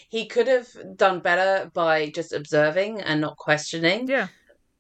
he 0.08 0.26
could 0.26 0.48
have 0.48 0.68
done 0.96 1.20
better 1.20 1.70
by 1.72 2.10
just 2.10 2.32
observing 2.32 3.00
and 3.00 3.20
not 3.20 3.36
questioning. 3.36 4.08
Yeah. 4.08 4.28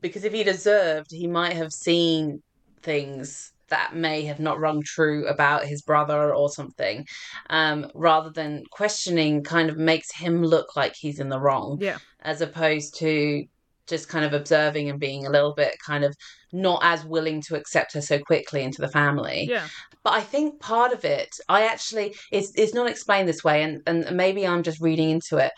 Because 0.00 0.24
if 0.24 0.32
he'd 0.32 0.48
observed, 0.48 1.10
he 1.10 1.26
might 1.26 1.54
have 1.54 1.72
seen 1.72 2.42
things 2.82 3.53
that 3.74 3.96
may 3.96 4.24
have 4.24 4.38
not 4.38 4.60
rung 4.60 4.82
true 4.82 5.26
about 5.26 5.64
his 5.64 5.82
brother 5.82 6.32
or 6.32 6.48
something, 6.48 7.04
um, 7.50 7.90
rather 7.94 8.30
than 8.30 8.62
questioning 8.70 9.42
kind 9.42 9.68
of 9.68 9.76
makes 9.76 10.10
him 10.12 10.44
look 10.44 10.76
like 10.76 10.94
he's 10.94 11.18
in 11.18 11.28
the 11.28 11.40
wrong. 11.40 11.78
Yeah. 11.80 11.98
As 12.20 12.40
opposed 12.40 12.96
to 12.98 13.44
just 13.86 14.08
kind 14.08 14.24
of 14.24 14.32
observing 14.32 14.88
and 14.88 15.00
being 15.00 15.26
a 15.26 15.30
little 15.30 15.52
bit 15.52 15.74
kind 15.84 16.04
of 16.04 16.14
not 16.52 16.80
as 16.82 17.04
willing 17.04 17.42
to 17.42 17.56
accept 17.56 17.92
her 17.94 18.00
so 18.00 18.18
quickly 18.18 18.62
into 18.62 18.80
the 18.80 18.88
family. 18.88 19.46
Yeah. 19.50 19.66
But 20.04 20.14
I 20.14 20.20
think 20.20 20.60
part 20.60 20.92
of 20.92 21.04
it, 21.04 21.30
I 21.48 21.66
actually, 21.66 22.14
it's, 22.30 22.52
it's 22.54 22.74
not 22.74 22.88
explained 22.88 23.28
this 23.28 23.42
way, 23.42 23.62
and, 23.64 23.82
and 23.86 24.16
maybe 24.16 24.46
I'm 24.46 24.62
just 24.62 24.80
reading 24.80 25.10
into 25.10 25.36
it, 25.38 25.52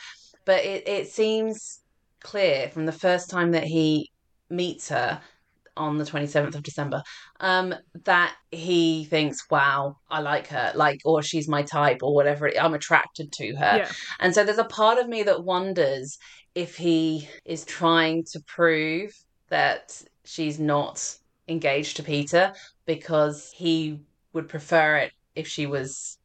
but 0.44 0.64
it, 0.64 0.88
it 0.88 1.08
seems 1.08 1.80
clear 2.20 2.70
from 2.70 2.86
the 2.86 2.92
first 3.06 3.28
time 3.28 3.52
that 3.52 3.64
he 3.64 4.10
meets 4.48 4.88
her 4.88 5.20
on 5.76 5.98
the 5.98 6.04
27th 6.04 6.54
of 6.54 6.62
December, 6.62 7.02
um, 7.40 7.74
that 8.04 8.34
he 8.50 9.04
thinks, 9.04 9.48
wow, 9.50 9.96
I 10.08 10.20
like 10.20 10.48
her, 10.48 10.72
like, 10.74 11.00
or 11.04 11.22
she's 11.22 11.48
my 11.48 11.62
type, 11.62 12.02
or 12.02 12.14
whatever, 12.14 12.50
I'm 12.58 12.74
attracted 12.74 13.32
to 13.32 13.54
her. 13.56 13.78
Yeah. 13.78 13.92
And 14.20 14.34
so 14.34 14.44
there's 14.44 14.58
a 14.58 14.64
part 14.64 14.98
of 14.98 15.08
me 15.08 15.22
that 15.24 15.44
wonders 15.44 16.18
if 16.54 16.76
he 16.76 17.28
is 17.44 17.64
trying 17.64 18.24
to 18.32 18.40
prove 18.46 19.12
that 19.48 20.02
she's 20.24 20.58
not 20.58 21.16
engaged 21.48 21.96
to 21.96 22.02
Peter 22.02 22.52
because 22.86 23.50
he 23.54 24.00
would 24.32 24.48
prefer 24.48 24.96
it 24.96 25.12
if 25.34 25.46
she 25.46 25.66
was 25.66 26.18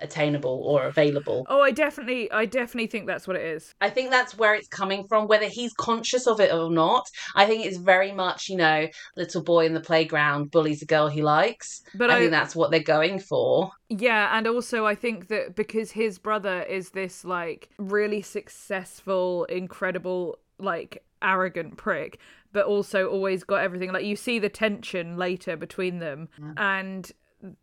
attainable 0.00 0.62
or 0.64 0.84
available. 0.84 1.46
Oh, 1.48 1.60
I 1.60 1.70
definitely 1.70 2.30
I 2.30 2.46
definitely 2.46 2.86
think 2.86 3.06
that's 3.06 3.26
what 3.26 3.36
it 3.36 3.44
is. 3.44 3.74
I 3.80 3.90
think 3.90 4.10
that's 4.10 4.36
where 4.36 4.54
it's 4.54 4.68
coming 4.68 5.06
from 5.08 5.26
whether 5.28 5.46
he's 5.46 5.72
conscious 5.74 6.26
of 6.26 6.40
it 6.40 6.52
or 6.52 6.70
not. 6.70 7.06
I 7.34 7.46
think 7.46 7.64
it's 7.64 7.78
very 7.78 8.12
much, 8.12 8.48
you 8.48 8.56
know, 8.56 8.88
little 9.16 9.42
boy 9.42 9.66
in 9.66 9.74
the 9.74 9.80
playground 9.80 10.50
bullies 10.50 10.82
a 10.82 10.86
girl 10.86 11.08
he 11.08 11.22
likes. 11.22 11.82
But 11.94 12.10
I, 12.10 12.16
I 12.16 12.18
think 12.20 12.30
that's 12.30 12.56
what 12.56 12.70
they're 12.70 12.80
going 12.80 13.18
for. 13.18 13.70
Yeah, 13.88 14.36
and 14.36 14.46
also 14.46 14.86
I 14.86 14.94
think 14.94 15.28
that 15.28 15.54
because 15.54 15.92
his 15.92 16.18
brother 16.18 16.62
is 16.62 16.90
this 16.90 17.24
like 17.24 17.70
really 17.78 18.22
successful, 18.22 19.44
incredible 19.44 20.38
like 20.58 21.02
arrogant 21.22 21.76
prick 21.76 22.18
but 22.52 22.66
also 22.66 23.08
always 23.08 23.42
got 23.42 23.56
everything 23.56 23.92
like 23.92 24.04
you 24.04 24.14
see 24.14 24.38
the 24.38 24.48
tension 24.48 25.16
later 25.16 25.56
between 25.56 25.98
them 25.98 26.28
yeah. 26.38 26.52
and 26.56 27.12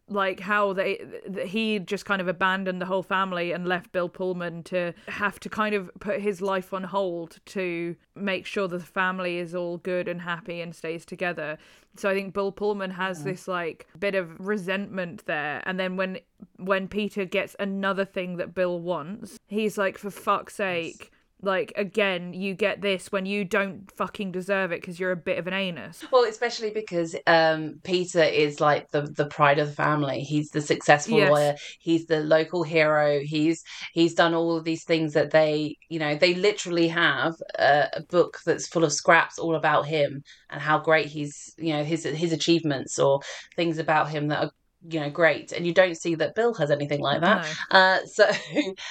like 0.08 0.40
how 0.40 0.74
they 0.74 1.00
he 1.46 1.80
just 1.80 2.06
kind 2.06 2.22
of 2.22 2.28
abandoned 2.28 2.82
the 2.82 2.86
whole 2.86 3.04
family 3.04 3.52
and 3.52 3.68
left 3.68 3.92
Bill 3.92 4.10
Pullman 4.10 4.64
to 4.64 4.94
have 5.08 5.40
to 5.40 5.50
kind 5.50 5.74
of 5.74 5.90
put 6.00 6.22
his 6.22 6.42
life 6.42 6.74
on 6.74 6.84
hold 6.84 7.38
to 7.48 7.96
make 8.16 8.46
sure 8.46 8.68
the 8.68 8.80
family 8.80 9.38
is 9.38 9.56
all 9.56 9.78
good 9.78 10.08
and 10.08 10.22
happy 10.22 10.62
and 10.62 10.76
stays 10.76 11.06
together. 11.06 11.58
So 11.98 12.10
I 12.10 12.14
think 12.14 12.34
Bill 12.34 12.52
Pullman 12.52 12.92
has 12.92 13.20
yeah. 13.20 13.32
this 13.32 13.48
like 13.48 13.88
bit 14.00 14.16
of 14.16 14.40
resentment 14.40 15.26
there 15.26 15.62
and 15.66 15.80
then 15.80 15.98
when 15.98 16.20
when 16.58 16.88
Peter 16.88 17.26
gets 17.26 17.56
another 17.60 18.06
thing 18.06 18.38
that 18.38 18.54
Bill 18.54 18.80
wants, 18.80 19.38
he's 19.48 19.78
like 19.78 19.98
for 19.98 20.12
fuck's 20.12 20.56
sake 20.56 21.12
like 21.42 21.74
again 21.76 22.34
you 22.34 22.54
get 22.54 22.82
this 22.82 23.12
when 23.12 23.26
you 23.26 23.44
don't 23.44 23.92
fucking 23.92 24.32
deserve 24.32 24.72
it 24.72 24.82
because 24.82 25.00
you're 25.00 25.12
a 25.12 25.18
bit 25.18 25.38
of 25.38 25.48
an 25.48 25.54
anus. 25.54 26.04
Well 26.12 26.26
especially 26.26 26.72
because 26.72 27.16
um 27.28 27.80
peter 27.84 28.24
is 28.24 28.60
like 28.60 28.90
the 28.92 29.02
the 29.02 29.26
pride 29.26 29.60
of 29.60 29.70
the 29.70 29.74
family. 29.74 30.22
He's 30.22 30.50
the 30.50 30.62
successful 30.62 31.18
yes. 31.18 31.32
lawyer. 31.32 31.56
He's 31.80 32.06
the 32.06 32.22
local 32.22 32.64
hero. 32.64 33.20
He's 33.22 33.64
he's 33.94 34.14
done 34.14 34.34
all 34.34 34.58
of 34.58 34.64
these 34.64 34.84
things 34.84 35.14
that 35.14 35.32
they 35.32 35.78
you 35.90 36.00
know 36.00 36.16
they 36.16 36.36
literally 36.36 36.88
have 36.88 37.36
a, 37.58 37.88
a 37.94 38.04
book 38.04 38.40
that's 38.46 38.68
full 38.68 38.84
of 38.84 38.94
scraps 38.94 39.40
all 39.40 39.56
about 39.56 39.86
him 39.86 40.24
and 40.50 40.62
how 40.62 40.80
great 40.80 41.08
he's 41.08 41.54
you 41.58 41.74
know 41.74 41.84
his 41.84 42.04
his 42.04 42.32
achievements 42.34 43.00
or 43.00 43.22
things 43.56 43.78
about 43.78 44.10
him 44.10 44.28
that 44.28 44.44
are 44.44 44.52
you 44.90 45.00
know 45.00 45.10
great 45.10 45.52
and 45.52 45.66
you 45.66 45.74
don't 45.74 45.96
see 45.96 46.16
that 46.16 46.34
bill 46.34 46.54
has 46.54 46.72
anything 46.72 47.02
like 47.02 47.22
that 47.22 47.48
no. 47.72 47.78
uh, 47.78 48.00
so 48.06 48.30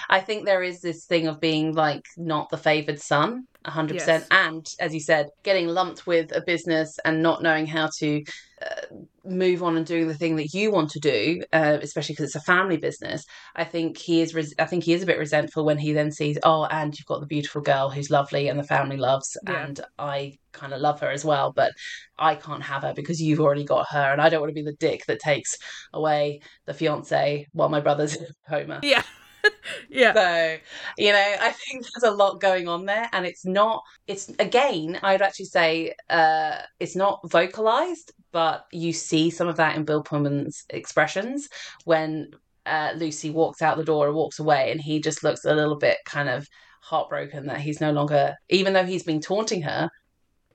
i 0.09 0.21
think 0.21 0.45
there 0.45 0.63
is 0.63 0.81
this 0.81 1.05
thing 1.05 1.27
of 1.27 1.41
being 1.41 1.75
like 1.75 2.07
not 2.17 2.49
the 2.51 2.57
favored 2.57 3.01
son 3.01 3.47
100% 3.67 3.95
yes. 3.95 4.27
and 4.31 4.67
as 4.79 4.95
you 4.95 5.01
said 5.01 5.29
getting 5.43 5.69
lumped 5.69 6.07
with 6.07 6.35
a 6.35 6.41
business 6.41 6.99
and 7.05 7.23
not 7.23 7.43
knowing 7.43 7.67
how 7.67 7.89
to 7.99 8.23
uh, 8.63 8.97
move 9.31 9.63
on 9.63 9.77
and 9.77 9.87
doing 9.87 10.09
the 10.09 10.15
thing 10.15 10.37
that 10.37 10.53
you 10.53 10.71
want 10.71 10.91
to 10.91 11.01
do 11.01 11.43
uh, 11.53 11.79
especially 11.83 12.13
because 12.13 12.27
it's 12.27 12.35
a 12.35 12.41
family 12.41 12.77
business 12.77 13.25
i 13.57 13.65
think 13.65 13.97
he 13.97 14.21
is 14.21 14.35
res- 14.35 14.55
i 14.59 14.65
think 14.65 14.85
he 14.85 14.93
is 14.93 15.03
a 15.03 15.07
bit 15.07 15.19
resentful 15.19 15.65
when 15.65 15.79
he 15.79 15.93
then 15.93 16.11
sees 16.11 16.39
oh 16.43 16.65
and 16.67 16.99
you've 16.99 17.07
got 17.07 17.21
the 17.21 17.27
beautiful 17.27 17.61
girl 17.61 17.91
who's 17.91 18.11
lovely 18.11 18.49
and 18.49 18.59
the 18.59 18.65
family 18.65 18.97
loves 18.97 19.37
yeah. 19.47 19.65
and 19.65 19.81
i 19.99 20.33
kind 20.53 20.73
of 20.73 20.81
love 20.81 21.01
her 21.01 21.11
as 21.11 21.25
well 21.25 21.53
but 21.53 21.73
i 22.19 22.35
can't 22.35 22.63
have 22.63 22.83
her 22.83 22.93
because 22.95 23.21
you've 23.21 23.41
already 23.41 23.65
got 23.65 23.87
her 23.91 24.13
and 24.13 24.21
i 24.21 24.29
don't 24.29 24.41
want 24.41 24.51
to 24.51 24.55
be 24.55 24.63
the 24.63 24.77
dick 24.81 25.03
that 25.07 25.21
takes 25.21 25.57
away 25.93 26.41
the 26.67 26.75
fiance 26.75 27.47
while 27.53 27.69
my 27.69 27.81
brother's 27.81 28.17
in 28.17 28.27
coma 28.49 28.81
yeah 28.83 29.03
yeah. 29.89 30.13
So, 30.13 30.59
you 30.99 31.13
know, 31.13 31.37
I 31.41 31.53
think 31.53 31.85
there's 31.85 32.13
a 32.13 32.15
lot 32.15 32.41
going 32.41 32.69
on 32.69 32.87
there. 32.87 33.09
And 33.13 33.27
it's 33.27 33.45
not, 33.45 33.83
it's 34.07 34.29
again, 34.39 34.99
I'd 35.03 35.23
actually 35.23 35.47
say 35.47 35.95
uh, 36.09 36.59
it's 36.79 36.97
not 36.97 37.21
vocalized, 37.31 38.13
but 38.33 38.67
you 38.73 38.93
see 38.93 39.31
some 39.31 39.49
of 39.49 39.57
that 39.57 39.77
in 39.77 39.85
Bill 39.85 40.03
Pullman's 40.03 40.65
expressions 40.71 41.49
when 41.85 42.31
uh, 42.67 42.93
Lucy 42.97 43.31
walks 43.31 43.63
out 43.63 43.77
the 43.77 43.85
door 43.85 44.07
and 44.07 44.15
walks 44.15 44.39
away, 44.39 44.71
and 44.71 44.81
he 44.81 45.01
just 45.01 45.25
looks 45.25 45.45
a 45.45 45.55
little 45.55 45.77
bit 45.77 45.99
kind 46.05 46.29
of 46.29 46.47
heartbroken 46.83 47.47
that 47.47 47.61
he's 47.61 47.81
no 47.81 47.93
longer, 47.93 48.35
even 48.49 48.73
though 48.73 48.85
he's 48.85 49.03
been 49.03 49.21
taunting 49.21 49.63
her, 49.63 49.89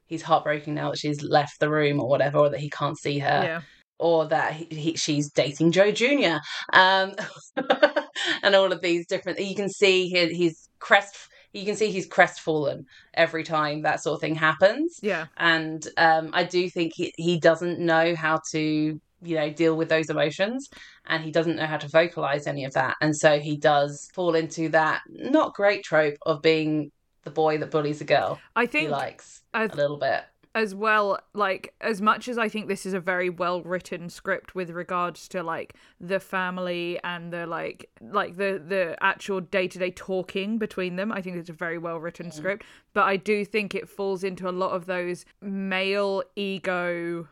he's 0.05 0.21
heartbroken 0.21 0.75
now 0.75 0.91
that 0.91 0.99
she's 0.99 1.21
left 1.23 1.59
the 1.59 1.69
room 1.69 1.99
or 1.99 2.07
whatever, 2.07 2.39
or 2.39 2.49
that 2.49 2.59
he 2.59 2.69
can't 2.69 2.97
see 2.97 3.19
her. 3.19 3.41
Yeah 3.43 3.61
or 3.97 4.27
that 4.27 4.53
he, 4.53 4.65
he, 4.65 4.95
she's 4.95 5.31
dating 5.31 5.71
Joe 5.71 5.91
Jr. 5.91 6.37
Um, 6.73 7.13
and 8.43 8.55
all 8.55 8.71
of 8.71 8.81
these 8.81 9.05
different. 9.05 9.39
You 9.39 9.55
can 9.55 9.69
see 9.69 10.07
he, 10.07 10.33
he's 10.33 10.69
crest. 10.79 11.29
You 11.53 11.65
can 11.65 11.75
see 11.75 11.89
he's 11.89 12.07
crestfallen 12.07 12.85
every 13.13 13.43
time 13.43 13.83
that 13.83 14.01
sort 14.01 14.15
of 14.15 14.21
thing 14.21 14.35
happens. 14.35 14.99
Yeah, 15.01 15.27
and 15.37 15.87
um, 15.97 16.31
I 16.33 16.43
do 16.43 16.69
think 16.69 16.93
he 16.95 17.13
he 17.17 17.39
doesn't 17.39 17.79
know 17.79 18.15
how 18.15 18.41
to 18.51 18.99
you 19.21 19.35
know 19.35 19.49
deal 19.49 19.75
with 19.75 19.89
those 19.89 20.09
emotions 20.09 20.69
and 21.07 21.23
he 21.23 21.31
doesn't 21.31 21.55
know 21.55 21.65
how 21.65 21.77
to 21.77 21.87
vocalize 21.87 22.47
any 22.47 22.65
of 22.65 22.73
that 22.73 22.95
and 23.01 23.15
so 23.15 23.39
he 23.39 23.57
does 23.57 24.09
fall 24.13 24.35
into 24.35 24.69
that 24.69 25.01
not 25.09 25.53
great 25.53 25.83
trope 25.83 26.17
of 26.25 26.41
being 26.41 26.91
the 27.23 27.31
boy 27.31 27.57
that 27.57 27.71
bullies 27.71 28.01
a 28.01 28.05
girl 28.05 28.39
i 28.55 28.65
think 28.65 28.83
he 28.83 28.89
likes 28.89 29.41
a 29.53 29.67
little 29.67 29.97
bit 29.97 30.23
as 30.55 30.73
well 30.73 31.19
like 31.33 31.75
as 31.81 32.01
much 32.01 32.27
as 32.27 32.37
i 32.37 32.49
think 32.49 32.67
this 32.67 32.85
is 32.85 32.93
a 32.93 32.99
very 32.99 33.29
well 33.29 33.61
written 33.61 34.09
script 34.09 34.55
with 34.55 34.69
regards 34.69 35.27
to 35.27 35.43
like 35.43 35.75
the 35.99 36.19
family 36.19 36.97
and 37.03 37.31
the 37.31 37.45
like 37.45 37.89
like 38.01 38.37
the 38.37 38.63
the 38.65 38.95
actual 39.01 39.41
day-to-day 39.41 39.91
talking 39.91 40.57
between 40.57 40.95
them 40.95 41.11
i 41.11 41.21
think 41.21 41.35
it's 41.35 41.49
a 41.49 41.53
very 41.53 41.77
well 41.77 41.99
written 41.99 42.27
mm. 42.27 42.33
script. 42.33 42.65
But 42.93 43.03
i 43.03 43.17
do 43.17 43.43
think 43.43 43.75
it 43.75 43.89
falls 43.89 44.23
into 44.23 44.49
a 44.49 44.51
lot 44.51 44.71
of 44.71 44.85
those 44.85 45.25
male 45.41 46.23
ego 46.35 47.27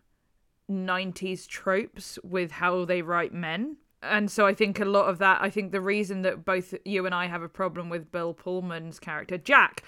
90s 0.70 1.48
tropes 1.48 2.20
with 2.24 2.52
how 2.52 2.86
they 2.86 3.02
write 3.02 3.34
men. 3.34 3.78
And 4.02 4.30
so 4.30 4.46
I 4.46 4.54
think 4.54 4.80
a 4.80 4.86
lot 4.86 5.08
of 5.08 5.18
that, 5.20 5.42
I 5.42 5.50
think 5.50 5.72
the 5.72 5.80
reason 5.80 6.24
that 6.24 6.44
both 6.44 6.74
you 6.84 7.06
and 7.06 7.16
I 7.16 7.28
have 7.28 7.42
a 7.42 7.50
problem 7.50 7.90
with 7.90 8.12
Bill 8.12 8.34
Pullman's 8.34 9.00
character, 9.00 9.38
Jack, 9.38 9.84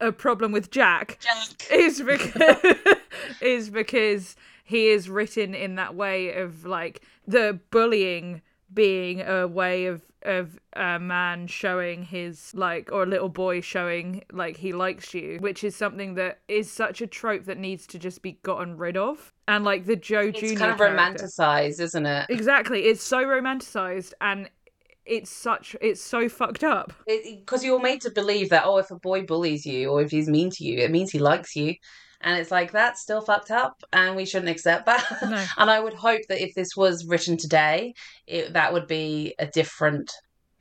a 0.00 0.12
problem 0.12 0.52
with 0.52 0.70
Jack, 0.70 1.18
Jack. 1.20 1.66
is 1.72 2.00
because 2.02 2.56
is 3.40 3.70
because 3.70 4.36
he 4.64 4.88
is 4.88 5.08
written 5.08 5.54
in 5.54 5.76
that 5.76 5.94
way 5.94 6.34
of 6.34 6.64
like 6.64 7.02
the 7.26 7.58
bullying 7.70 8.42
being 8.72 9.20
a 9.22 9.46
way 9.46 9.86
of 9.86 10.02
of 10.24 10.58
a 10.74 10.98
man 10.98 11.46
showing 11.46 12.02
his 12.02 12.52
like 12.54 12.90
or 12.92 13.04
a 13.04 13.06
little 13.06 13.28
boy 13.28 13.60
showing 13.60 14.22
like 14.32 14.56
he 14.56 14.72
likes 14.72 15.14
you 15.14 15.38
which 15.40 15.62
is 15.62 15.76
something 15.76 16.14
that 16.14 16.40
is 16.48 16.70
such 16.70 17.00
a 17.00 17.06
trope 17.06 17.44
that 17.44 17.56
needs 17.56 17.86
to 17.86 17.98
just 18.00 18.20
be 18.20 18.32
gotten 18.42 18.76
rid 18.76 18.96
of 18.96 19.32
and 19.46 19.64
like 19.64 19.86
the 19.86 19.94
joe 19.94 20.22
It's 20.22 20.40
junior 20.40 20.56
kind 20.58 20.72
of 20.72 20.78
character- 20.78 21.24
romanticized, 21.24 21.80
isn't 21.80 22.04
it? 22.04 22.26
exactly 22.30 22.80
it's 22.86 23.02
so 23.02 23.24
romanticized 23.24 24.12
and 24.20 24.50
it's 25.08 25.30
such 25.30 25.74
it's 25.80 26.00
so 26.02 26.28
fucked 26.28 26.62
up 26.64 26.92
Because 27.06 27.64
you're 27.64 27.80
made 27.80 28.00
to 28.02 28.10
believe 28.10 28.50
that, 28.50 28.64
oh, 28.66 28.78
if 28.78 28.90
a 28.90 28.96
boy 28.96 29.22
bullies 29.22 29.64
you 29.66 29.90
or 29.90 30.02
if 30.02 30.10
he's 30.10 30.28
mean 30.28 30.50
to 30.50 30.64
you, 30.64 30.78
it 30.78 30.90
means 30.90 31.10
he 31.10 31.18
likes 31.18 31.56
you. 31.56 31.74
And 32.20 32.38
it's 32.38 32.50
like, 32.50 32.72
that's 32.72 33.00
still 33.00 33.20
fucked 33.20 33.50
up 33.50 33.82
and 33.92 34.16
we 34.16 34.24
shouldn't 34.26 34.50
accept 34.50 34.86
that. 34.86 35.04
No. 35.22 35.44
and 35.58 35.70
I 35.70 35.80
would 35.80 35.94
hope 35.94 36.22
that 36.28 36.42
if 36.42 36.54
this 36.54 36.76
was 36.76 37.06
written 37.06 37.36
today, 37.36 37.94
it, 38.26 38.52
that 38.54 38.72
would 38.72 38.86
be 38.88 39.34
a 39.38 39.46
different 39.46 40.10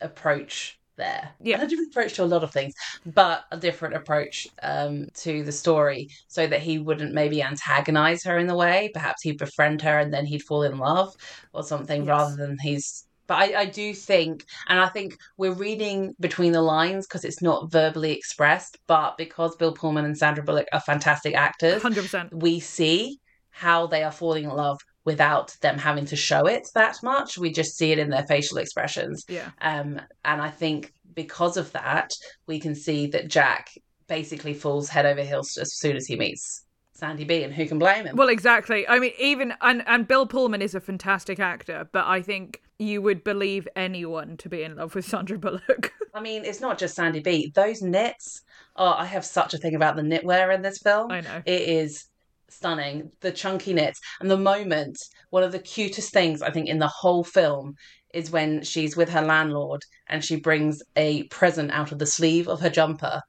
approach 0.02 0.80
there. 0.98 1.30
Yeah. 1.42 1.56
And 1.56 1.64
a 1.64 1.68
different 1.68 1.92
approach 1.92 2.14
to 2.16 2.24
a 2.24 2.26
lot 2.26 2.44
of 2.44 2.52
things, 2.52 2.74
but 3.06 3.46
a 3.52 3.58
different 3.58 3.96
approach 3.96 4.48
um, 4.64 5.08
to 5.16 5.44
the 5.44 5.52
story 5.52 6.10
so 6.28 6.48
that 6.48 6.62
he 6.62 6.80
wouldn't 6.80 7.14
maybe 7.14 7.42
antagonize 7.42 8.24
her 8.24 8.38
in 8.38 8.48
the 8.48 8.56
way. 8.56 8.90
Perhaps 8.94 9.24
he'd 9.24 9.38
befriend 9.40 9.82
her 9.82 10.00
and 10.00 10.14
then 10.14 10.26
he'd 10.26 10.44
fall 10.44 10.64
in 10.64 10.78
love 10.78 11.14
or 11.54 11.64
something 11.64 12.06
Yes. 12.06 12.08
rather 12.08 12.36
than 12.36 12.58
he's. 12.62 13.07
But 13.28 13.36
I, 13.36 13.62
I 13.62 13.66
do 13.66 13.94
think, 13.94 14.46
and 14.68 14.80
I 14.80 14.88
think 14.88 15.18
we're 15.38 15.54
reading 15.54 16.16
between 16.20 16.54
the 16.54 16.62
lines 16.62 17.06
because 17.06 17.26
it's 17.26 17.42
not 17.42 17.72
verbally 17.72 18.14
expressed, 18.14 18.78
but 18.88 19.18
because 19.18 19.56
Bill 19.56 19.74
Pullman 19.74 20.06
and 20.06 20.18
Sandra 20.18 20.44
Bullock 20.44 20.68
are 20.74 20.82
fantastic 20.82 21.36
actors, 21.36 21.84
100% 21.84 22.34
we 22.34 22.60
see 22.60 23.20
how 23.50 23.88
they 23.88 24.04
are 24.04 24.12
falling 24.12 24.46
in 24.46 24.52
love 24.52 24.80
without 25.04 25.56
them 25.62 25.78
having 25.78 26.06
to 26.06 26.16
show 26.16 26.46
it 26.46 26.68
that 26.76 26.98
much. 27.02 27.38
We 27.38 27.52
just 27.52 27.78
see 27.78 27.92
it 27.92 28.00
in 28.00 28.10
their 28.10 28.26
facial 28.28 28.58
expressions. 28.58 29.24
yeah 29.28 29.50
Um, 29.62 30.00
and 30.26 30.42
I 30.42 30.50
think 30.50 30.94
because 31.16 31.58
of 31.58 31.72
that, 31.72 32.12
we 32.46 32.60
can 32.60 32.76
see 32.76 33.08
that 33.08 33.28
Jack 33.28 33.70
basically 34.08 34.54
falls 34.54 34.90
head 34.90 35.06
over 35.06 35.24
heels 35.24 35.58
as 35.58 35.78
soon 35.78 35.96
as 35.96 36.06
he 36.06 36.16
meets 36.16 36.67
Sandy 36.98 37.26
B, 37.26 37.44
and 37.44 37.54
who 37.54 37.68
can 37.68 37.78
blame 37.78 38.06
him? 38.06 38.16
Well, 38.16 38.28
exactly. 38.28 38.88
I 38.88 38.98
mean, 38.98 39.14
even 39.20 39.54
and 39.62 39.84
and 39.88 40.08
Bill 40.08 40.26
Pullman 40.26 40.64
is 40.64 40.74
a 40.74 40.82
fantastic 40.82 41.40
actor, 41.40 41.88
but 41.92 42.06
I 42.08 42.24
think 42.24 42.64
you 42.80 43.04
would 43.04 43.24
believe 43.24 43.68
anyone 43.76 44.36
to 44.38 44.50
be 44.50 44.64
in 44.64 44.76
love 44.76 44.96
with 44.96 45.06
Sandra 45.06 45.38
Bullock. 45.38 45.94
I 46.16 46.22
mean, 46.22 46.44
it's 46.44 46.60
not 46.60 46.80
just 46.80 46.96
Sandy 46.96 47.20
B. 47.20 47.52
Those 47.54 47.84
knits. 47.84 48.42
Oh, 48.76 48.94
I 48.98 49.06
have 49.06 49.24
such 49.24 49.54
a 49.54 49.60
thing 49.60 49.76
about 49.76 49.96
the 49.96 50.02
knitwear 50.02 50.54
in 50.54 50.64
this 50.64 50.80
film. 50.80 51.12
I 51.12 51.22
know. 51.22 51.44
It 51.46 51.62
is 51.62 52.06
stunning. 52.50 53.12
The 53.22 53.32
chunky 53.32 53.74
knits 53.74 54.00
and 54.20 54.32
the 54.32 54.38
moment. 54.38 54.98
One 55.30 55.44
of 55.44 55.52
the 55.52 55.60
cutest 55.60 56.12
things 56.12 56.42
I 56.42 56.50
think 56.50 56.68
in 56.68 56.80
the 56.80 56.88
whole 56.88 57.24
film 57.24 57.76
is 58.12 58.32
when 58.32 58.64
she's 58.64 58.98
with 58.98 59.10
her 59.10 59.22
landlord 59.22 59.84
and 60.08 60.26
she 60.26 60.38
brings 60.38 60.82
a 60.96 61.24
present 61.26 61.70
out 61.72 61.92
of 61.92 62.00
the 62.00 62.08
sleeve 62.08 62.48
of 62.48 62.60
her 62.62 62.72
jumper, 62.72 63.22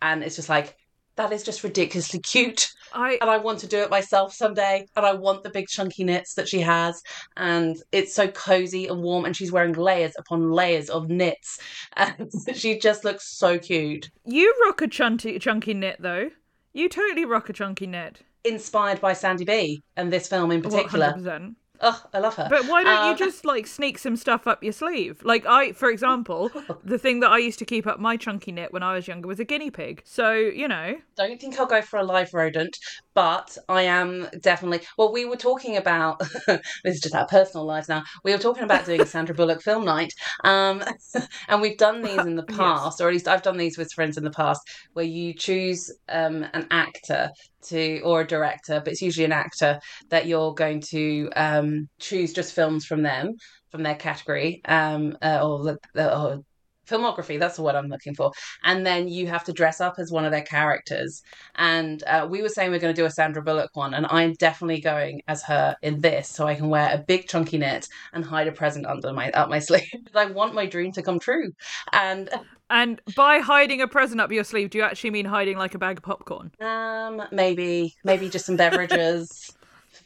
and 0.00 0.24
it's 0.24 0.36
just 0.36 0.48
like 0.48 0.76
that 1.14 1.32
is 1.32 1.44
just 1.44 1.62
ridiculously 1.62 2.18
cute. 2.32 2.68
I 2.94 3.18
and 3.20 3.30
I 3.30 3.36
want 3.38 3.58
to 3.60 3.66
do 3.66 3.78
it 3.78 3.90
myself 3.90 4.32
someday. 4.32 4.86
And 4.96 5.06
I 5.06 5.12
want 5.14 5.42
the 5.42 5.50
big 5.50 5.68
chunky 5.68 6.04
knits 6.04 6.34
that 6.34 6.48
she 6.48 6.60
has, 6.60 7.02
and 7.36 7.76
it's 7.92 8.14
so 8.14 8.28
cozy 8.28 8.86
and 8.86 9.02
warm. 9.02 9.24
And 9.24 9.36
she's 9.36 9.52
wearing 9.52 9.74
layers 9.74 10.12
upon 10.18 10.50
layers 10.50 10.90
of 10.90 11.08
knits, 11.08 11.58
and 11.96 12.30
she 12.54 12.78
just 12.78 13.04
looks 13.04 13.36
so 13.36 13.58
cute. 13.58 14.10
you 14.24 14.54
rock 14.66 14.82
a 14.82 14.88
chunky 14.88 15.38
chunky 15.38 15.74
knit 15.74 15.96
though. 16.00 16.30
You 16.72 16.88
totally 16.88 17.24
rock 17.24 17.48
a 17.48 17.52
chunky 17.52 17.86
knit. 17.86 18.22
Inspired 18.44 19.00
by 19.00 19.12
Sandy 19.12 19.44
B 19.44 19.82
and 19.96 20.12
this 20.12 20.26
film 20.26 20.50
in 20.50 20.62
particular. 20.62 21.14
100%. 21.16 21.54
Oh, 21.82 22.00
I 22.14 22.18
love 22.20 22.36
her. 22.36 22.46
But 22.48 22.66
why 22.66 22.84
don't 22.84 22.96
Um, 22.96 23.10
you 23.10 23.16
just 23.16 23.44
like 23.44 23.66
sneak 23.66 23.98
some 23.98 24.16
stuff 24.16 24.46
up 24.46 24.62
your 24.62 24.72
sleeve? 24.72 25.20
Like 25.24 25.44
I, 25.46 25.72
for 25.72 25.90
example, 25.90 26.50
the 26.84 26.98
thing 26.98 27.20
that 27.20 27.30
I 27.30 27.38
used 27.38 27.58
to 27.58 27.64
keep 27.64 27.86
up 27.86 27.98
my 27.98 28.16
chunky 28.16 28.52
knit 28.52 28.72
when 28.72 28.82
I 28.82 28.94
was 28.94 29.08
younger 29.08 29.26
was 29.26 29.40
a 29.40 29.44
guinea 29.44 29.70
pig. 29.70 30.02
So 30.04 30.32
you 30.32 30.68
know, 30.68 30.94
don't 31.16 31.40
think 31.40 31.58
I'll 31.58 31.66
go 31.66 31.82
for 31.82 31.98
a 31.98 32.04
live 32.04 32.32
rodent, 32.32 32.78
but 33.14 33.56
I 33.68 33.82
am 33.82 34.28
definitely. 34.40 34.86
Well, 34.96 35.12
we 35.12 35.24
were 35.24 35.36
talking 35.36 35.76
about 35.76 36.18
this 36.46 36.60
is 36.84 37.00
just 37.00 37.14
our 37.14 37.26
personal 37.26 37.66
lives 37.66 37.88
now. 37.88 38.04
We 38.24 38.32
were 38.32 38.38
talking 38.38 38.64
about 38.64 38.86
doing 38.86 39.04
Sandra 39.06 39.34
Bullock 39.34 39.62
film 39.62 39.84
night, 39.84 40.12
um, 40.44 40.82
and 41.48 41.60
we've 41.60 41.78
done 41.78 42.02
these 42.02 42.18
in 42.18 42.36
the 42.36 42.46
Yes. 42.52 42.56
past, 42.56 43.00
or 43.00 43.08
at 43.08 43.12
least 43.12 43.28
I've 43.28 43.42
done 43.42 43.56
these 43.56 43.78
with 43.78 43.92
friends 43.92 44.16
in 44.16 44.24
the 44.24 44.30
past, 44.30 44.60
where 44.92 45.04
you 45.04 45.34
choose 45.34 45.90
um, 46.08 46.46
an 46.52 46.66
actor 46.70 47.30
to 47.68 48.00
or 48.00 48.22
a 48.22 48.26
director, 48.26 48.80
but 48.80 48.92
it's 48.92 49.02
usually 49.02 49.24
an 49.24 49.32
actor 49.32 49.78
that 50.10 50.26
you're 50.26 50.54
going 50.54 50.80
to 50.90 51.30
um, 51.36 51.88
choose 51.98 52.32
just 52.32 52.54
films 52.54 52.84
from 52.84 53.02
them 53.02 53.34
from 53.70 53.82
their 53.82 53.94
category 53.94 54.60
um, 54.66 55.16
uh, 55.22 55.40
or, 55.42 55.64
the, 55.94 56.16
or 56.16 56.38
filmography. 56.86 57.38
That's 57.38 57.56
the 57.56 57.62
word 57.62 57.74
I'm 57.74 57.88
looking 57.88 58.14
for 58.14 58.32
and 58.64 58.86
then 58.86 59.08
you 59.08 59.26
have 59.26 59.44
to 59.44 59.52
dress 59.52 59.80
up 59.80 59.94
as 59.98 60.10
one 60.10 60.24
of 60.24 60.30
their 60.30 60.42
characters. 60.42 61.22
And 61.56 62.02
uh, 62.04 62.26
we 62.28 62.42
were 62.42 62.48
saying 62.48 62.70
we're 62.70 62.78
going 62.78 62.94
to 62.94 63.00
do 63.00 63.06
a 63.06 63.10
Sandra 63.10 63.42
Bullock 63.42 63.70
one, 63.74 63.94
and 63.94 64.06
I'm 64.08 64.34
definitely 64.34 64.80
going 64.80 65.22
as 65.28 65.42
her 65.44 65.76
in 65.82 66.00
this, 66.00 66.28
so 66.28 66.46
I 66.46 66.54
can 66.54 66.68
wear 66.68 66.90
a 66.92 66.98
big 66.98 67.28
chunky 67.28 67.58
knit 67.58 67.88
and 68.12 68.24
hide 68.24 68.48
a 68.48 68.52
present 68.52 68.86
under 68.86 69.12
my 69.12 69.30
up 69.32 69.48
my 69.48 69.58
sleeve. 69.58 69.82
I 70.14 70.26
want 70.26 70.54
my 70.54 70.66
dream 70.66 70.92
to 70.92 71.02
come 71.02 71.18
true, 71.18 71.50
and 71.92 72.30
and 72.70 73.00
by 73.16 73.38
hiding 73.38 73.80
a 73.80 73.88
present 73.88 74.20
up 74.20 74.32
your 74.32 74.44
sleeve, 74.44 74.70
do 74.70 74.78
you 74.78 74.84
actually 74.84 75.10
mean 75.10 75.26
hiding 75.26 75.58
like 75.58 75.74
a 75.74 75.78
bag 75.78 75.98
of 75.98 76.04
popcorn? 76.04 76.52
um, 76.60 77.22
maybe 77.30 77.94
maybe 78.04 78.28
just 78.28 78.46
some 78.46 78.56
beverages, 78.56 79.54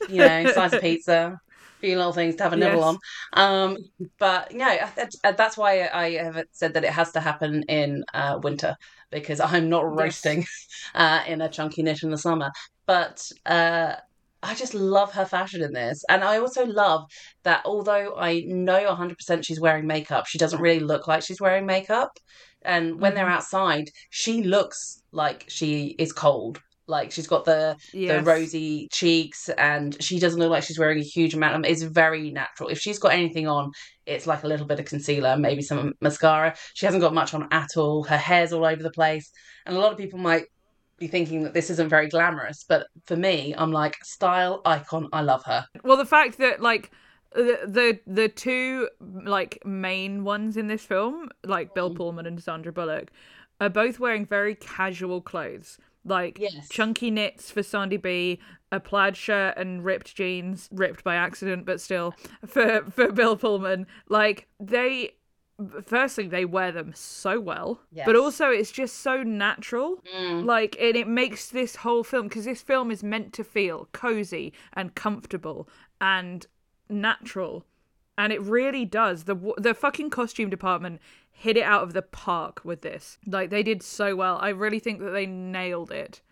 you 0.08 0.18
know, 0.18 0.52
slice 0.52 0.72
of 0.72 0.80
pizza. 0.82 1.40
Few 1.80 1.96
little 1.96 2.12
things 2.12 2.36
to 2.36 2.42
have 2.42 2.54
a 2.54 2.56
nibble 2.56 2.82
Yes. 2.82 2.82
on, 2.82 2.98
um, 3.34 3.76
but 4.18 4.52
no, 4.54 4.76
that's, 4.96 5.16
that's 5.22 5.58
why 5.58 5.88
I 5.92 6.12
have 6.12 6.42
said 6.52 6.72
that 6.74 6.84
it 6.84 6.90
has 6.92 7.12
to 7.12 7.20
happen 7.20 7.64
in 7.68 8.02
uh, 8.14 8.38
winter 8.42 8.74
because 9.10 9.40
I'm 9.40 9.68
not 9.68 9.84
Yes. 9.90 9.96
roasting 9.98 10.46
uh, 10.94 11.22
in 11.26 11.42
a 11.42 11.50
chunky 11.50 11.82
knit 11.82 12.02
in 12.02 12.10
the 12.10 12.16
summer. 12.18 12.50
But 12.86 13.30
uh, 13.44 13.96
I 14.42 14.54
just 14.54 14.72
love 14.74 15.12
her 15.12 15.26
fashion 15.26 15.62
in 15.62 15.72
this. 15.72 16.02
And 16.08 16.24
I 16.24 16.38
also 16.38 16.64
love 16.64 17.04
that 17.44 17.62
although 17.66 18.16
I 18.16 18.40
know 18.46 18.84
100% 18.86 19.44
she's 19.44 19.60
wearing 19.60 19.86
makeup, 19.86 20.26
she 20.26 20.38
doesn't 20.38 20.60
really 20.60 20.80
look 20.80 21.06
like 21.06 21.22
she's 21.24 21.40
wearing 21.40 21.66
makeup. 21.66 22.10
And 22.62 23.00
when 23.00 23.14
they're 23.14 23.26
Mhm. 23.26 23.30
outside, 23.30 23.90
she 24.10 24.42
looks 24.42 25.02
like 25.12 25.44
she 25.48 25.94
is 25.98 26.12
cold. 26.12 26.60
Like 26.88 27.10
she's 27.12 27.26
got 27.26 27.44
the 27.44 27.76
Yes. 27.92 28.18
the 28.24 28.30
rosy 28.30 28.88
cheeks 28.92 29.48
and 29.50 30.00
she 30.02 30.18
doesn't 30.18 30.38
look 30.38 30.50
like 30.50 30.62
she's 30.62 30.78
wearing 30.78 30.98
a 30.98 31.02
huge 31.02 31.34
amount 31.34 31.56
of 31.56 31.70
it's 31.70 31.82
very 31.82 32.30
natural 32.30 32.68
if 32.68 32.78
she's 32.78 32.98
got 32.98 33.12
anything 33.12 33.48
on 33.48 33.72
it's 34.06 34.26
like 34.26 34.44
a 34.44 34.46
little 34.46 34.66
bit 34.66 34.78
of 34.78 34.86
concealer 34.86 35.36
maybe 35.36 35.62
some 35.62 35.92
mascara 36.00 36.54
she 36.74 36.86
hasn't 36.86 37.02
got 37.02 37.12
much 37.12 37.34
on 37.34 37.48
at 37.50 37.76
all 37.76 38.04
her 38.04 38.16
hair's 38.16 38.52
all 38.52 38.64
over 38.64 38.82
the 38.82 38.90
place 38.90 39.30
and 39.66 39.76
a 39.76 39.80
lot 39.80 39.90
of 39.92 39.98
people 39.98 40.18
might 40.18 40.44
be 40.98 41.08
thinking 41.08 41.42
that 41.42 41.54
this 41.54 41.70
isn't 41.70 41.88
very 41.88 42.08
glamorous 42.08 42.64
but 42.68 42.86
for 43.04 43.16
me 43.16 43.52
i'm 43.58 43.72
like 43.72 43.96
style 44.04 44.62
icon 44.64 45.08
i 45.12 45.20
love 45.20 45.42
her 45.44 45.66
Well, 45.82 45.96
the 45.96 46.06
fact 46.06 46.38
that 46.38 46.62
like 46.62 46.90
the 47.34 47.58
the 47.66 47.98
the 48.06 48.28
two 48.28 48.88
like 49.00 49.58
main 49.66 50.22
ones 50.24 50.56
in 50.56 50.68
this 50.68 50.82
film, 50.82 51.28
like 51.44 51.74
Bill 51.74 51.90
Mm. 51.90 51.96
Pullman 51.96 52.26
and 52.26 52.42
Sandra 52.42 52.72
Bullock, 52.72 53.10
are 53.60 53.68
both 53.68 53.98
wearing 53.98 54.24
very 54.24 54.54
casual 54.54 55.20
clothes. 55.20 55.78
Like 56.06 56.38
Yes. 56.38 56.68
chunky 56.68 57.10
knits 57.10 57.50
for 57.50 57.62
Sandy 57.62 57.96
B, 57.96 58.38
a 58.72 58.78
plaid 58.80 59.16
shirt 59.16 59.56
and 59.56 59.84
ripped 59.84 60.14
jeans, 60.14 60.68
ripped 60.72 61.02
by 61.04 61.16
accident, 61.16 61.66
but 61.66 61.80
still 61.80 62.14
for 62.46 62.84
for 62.90 63.10
Bill 63.12 63.36
Pullman. 63.36 63.86
Like 64.08 64.46
they 64.60 65.12
firstly 65.86 66.26
they 66.28 66.44
wear 66.44 66.70
them 66.70 66.92
so 66.94 67.40
well 67.40 67.80
Yes. 67.90 68.04
but 68.04 68.14
also 68.14 68.50
it's 68.50 68.70
just 68.70 68.96
so 68.98 69.22
natural 69.22 70.02
Mm. 70.14 70.44
like 70.44 70.76
and 70.78 70.94
it 70.96 71.08
makes 71.08 71.48
this 71.48 71.76
whole 71.76 72.04
film 72.04 72.28
because 72.28 72.44
this 72.44 72.60
film 72.60 72.90
is 72.90 73.02
meant 73.02 73.32
to 73.32 73.42
feel 73.42 73.88
cozy 73.92 74.52
and 74.74 74.94
comfortable 74.94 75.66
and 75.98 76.46
natural 76.90 77.64
and 78.18 78.34
it 78.34 78.42
really 78.42 78.84
does 78.84 79.24
the 79.24 79.34
the 79.56 79.72
fucking 79.72 80.10
costume 80.10 80.50
department 80.50 81.00
hit 81.38 81.56
it 81.56 81.62
out 81.62 81.82
of 81.82 81.92
the 81.92 82.02
park 82.02 82.60
with 82.64 82.80
this 82.80 83.18
like 83.26 83.50
they 83.50 83.62
did 83.62 83.82
so 83.82 84.16
well 84.16 84.38
i 84.40 84.48
really 84.48 84.78
think 84.78 85.00
that 85.00 85.10
they 85.10 85.26
nailed 85.26 85.90
it 85.90 86.22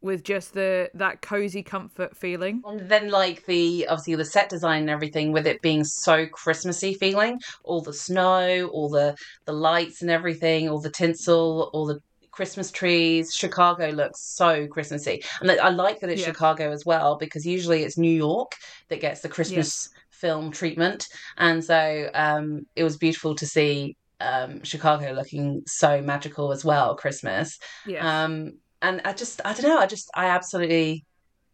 with 0.00 0.22
just 0.22 0.54
the 0.54 0.90
that 0.94 1.22
cozy 1.22 1.62
comfort 1.62 2.16
feeling. 2.16 2.62
And 2.64 2.88
then 2.88 3.10
like 3.10 3.44
the 3.46 3.86
obviously 3.88 4.14
the 4.14 4.24
set 4.24 4.48
design 4.48 4.82
and 4.82 4.90
everything 4.90 5.32
with 5.32 5.46
it 5.46 5.60
being 5.62 5.84
so 5.84 6.26
Christmassy 6.26 6.94
feeling, 6.94 7.40
all 7.64 7.80
the 7.80 7.92
snow, 7.92 8.68
all 8.72 8.88
the 8.88 9.16
the 9.44 9.52
lights 9.52 10.02
and 10.02 10.10
everything, 10.10 10.68
all 10.68 10.80
the 10.80 10.90
tinsel, 10.90 11.70
all 11.72 11.86
the 11.86 12.00
Christmas 12.30 12.70
trees. 12.70 13.34
Chicago 13.34 13.88
looks 13.88 14.20
so 14.20 14.66
Christmassy. 14.68 15.22
And 15.40 15.50
I 15.50 15.70
like 15.70 16.00
that 16.00 16.10
it's 16.10 16.20
Yeah. 16.20 16.28
Chicago 16.28 16.70
as 16.70 16.84
well 16.84 17.16
because 17.16 17.46
usually 17.46 17.82
it's 17.82 17.98
New 17.98 18.14
York 18.14 18.52
that 18.88 19.00
gets 19.00 19.20
the 19.20 19.28
Christmas 19.28 19.88
film 20.10 20.50
treatment. 20.50 21.08
And 21.36 21.64
so 21.64 22.10
um 22.14 22.66
it 22.76 22.84
was 22.84 22.96
beautiful 22.96 23.34
to 23.34 23.46
see 23.46 23.96
um 24.20 24.62
Chicago 24.62 25.12
looking 25.12 25.62
so 25.66 26.00
magical 26.00 26.52
as 26.52 26.64
well, 26.64 26.96
Christmas. 26.96 27.58
Yeah. 27.86 28.24
Um, 28.24 28.58
and 28.82 29.00
I 29.04 29.12
just, 29.12 29.40
I 29.44 29.52
don't 29.52 29.64
know, 29.64 29.78
I 29.78 29.86
just, 29.86 30.10
I 30.14 30.26
absolutely 30.26 31.04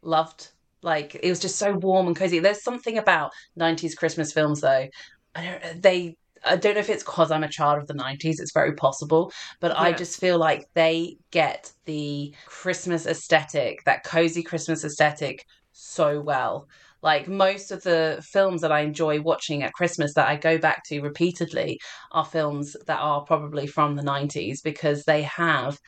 loved, 0.03 0.51
like, 0.83 1.15
it 1.15 1.29
was 1.29 1.39
just 1.41 1.57
so 1.57 1.73
warm 1.75 2.09
and 2.09 2.17
cozy. 2.17 2.41
There's 2.41 2.63
something 2.63 2.99
about 2.99 3.31
90s 3.57 3.95
Christmas 3.95 4.33
films, 4.33 4.61
though. 4.61 4.89
I 5.35 5.45
don't, 5.45 5.83
they, 5.83 6.17
I 6.45 6.57
don't 6.57 6.75
know 6.75 6.81
if 6.81 6.91
it's 6.91 7.05
because 7.05 7.31
I'm 7.31 7.45
a 7.45 7.49
child 7.49 7.79
of 7.79 7.87
the 7.87 7.95
90s, 7.95 8.41
it's 8.41 8.53
very 8.53 8.75
possible, 8.75 9.33
but 9.61 9.77
I 9.79 9.93
just 9.93 10.19
feel 10.19 10.39
like 10.39 10.67
they 10.75 11.17
get 11.31 11.73
the 11.85 12.35
Christmas 12.47 13.07
aesthetic, 13.07 13.85
that 13.85 14.05
cozy 14.05 14.43
Christmas 14.43 14.85
aesthetic, 14.85 15.47
so 15.73 16.21
well. 16.21 16.69
Like 17.03 17.29
most 17.29 17.73
of 17.73 17.83
the 17.83 18.25
films 18.31 18.61
that 18.61 18.73
I 18.73 18.81
enjoy 18.81 19.21
watching 19.21 19.63
at 19.63 19.73
Christmas 19.73 20.15
that 20.15 20.29
I 20.29 20.37
go 20.37 20.59
back 20.59 20.83
to 20.87 21.01
repeatedly 21.01 21.81
are 22.13 22.25
films 22.25 22.77
that 22.87 23.01
are 23.01 23.25
probably 23.25 23.67
from 23.67 23.97
the 23.97 24.03
90s 24.03 24.63
because 24.63 25.05
they 25.05 25.23
have 25.23 25.79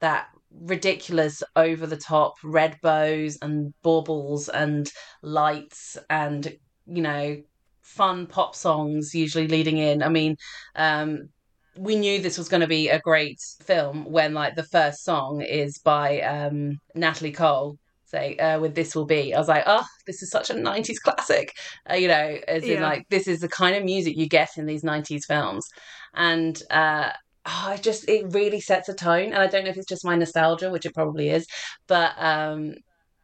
that 0.00 0.26
ridiculous 0.50 1.42
over 1.56 1.86
the 1.86 1.96
top 1.96 2.34
red 2.42 2.76
bows 2.82 3.38
and 3.42 3.72
baubles 3.82 4.48
and 4.48 4.90
lights 5.22 5.96
and 6.10 6.56
you 6.86 7.02
know 7.02 7.36
fun 7.82 8.26
pop 8.26 8.54
songs 8.54 9.14
usually 9.14 9.48
leading 9.48 9.78
in. 9.78 10.02
I 10.02 10.08
mean 10.08 10.36
um 10.74 11.28
we 11.76 11.96
knew 11.96 12.20
this 12.20 12.38
was 12.38 12.48
going 12.48 12.60
to 12.60 12.68
be 12.68 12.88
a 12.88 13.00
great 13.00 13.38
film 13.64 14.04
when 14.04 14.32
like 14.32 14.54
the 14.54 14.62
first 14.62 15.02
song 15.02 15.40
is 15.40 15.78
by 15.78 16.20
um 16.20 16.78
natalie 16.94 17.32
cole 17.32 17.76
say 18.14 18.36
uh, 18.36 18.60
with 18.60 18.74
this 18.74 18.94
will 18.94 19.06
be? 19.06 19.34
I 19.34 19.38
was 19.38 19.48
like 19.48 19.64
oh 19.66 19.84
this 20.06 20.22
is 20.22 20.30
such 20.30 20.50
a 20.50 20.54
90s 20.54 20.98
classic. 21.02 21.52
Uh, 21.90 21.94
you 21.94 22.08
know 22.08 22.38
as 22.48 22.64
in 22.64 22.82
like 22.82 23.06
this 23.10 23.26
is 23.26 23.40
the 23.40 23.48
kind 23.48 23.76
of 23.76 23.84
music 23.84 24.16
you 24.16 24.28
get 24.28 24.50
in 24.56 24.66
these 24.66 24.82
90s 24.82 25.26
films. 25.26 25.68
And 26.14 26.60
uh 26.70 27.10
oh, 27.46 27.64
I 27.66 27.76
just 27.76 28.08
it 28.08 28.26
really 28.30 28.60
sets 28.60 28.88
a 28.88 28.94
tone, 28.94 29.32
and 29.32 29.36
I 29.36 29.46
don't 29.46 29.64
know 29.64 29.70
if 29.70 29.76
it's 29.76 29.88
just 29.88 30.04
my 30.04 30.16
nostalgia, 30.16 30.70
which 30.70 30.86
it 30.86 30.94
probably 30.94 31.30
is, 31.30 31.46
but 31.86 32.12
um, 32.18 32.74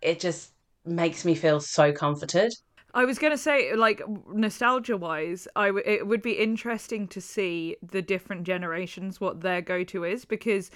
it 0.01 0.21
just 0.21 0.53
makes 0.85 1.25
me 1.25 1.35
feel 1.35 1.61
so 1.61 1.93
comforted. 1.93 2.53
I 2.93 3.05
was 3.05 3.19
gonna 3.19 3.39
say, 3.39 3.75
like 3.77 4.03
nostalgia 4.33 4.97
wise, 4.97 5.47
I 5.55 5.67
w- 5.67 5.85
it 5.87 6.07
would 6.07 6.23
be 6.23 6.33
interesting 6.33 7.07
to 7.09 7.21
see 7.21 7.77
the 7.83 8.03
different 8.03 8.45
generations 8.45 9.21
what 9.21 9.43
their 9.43 9.63
go 9.63 9.85
to 9.85 10.05
is 10.05 10.25
because, 10.25 10.71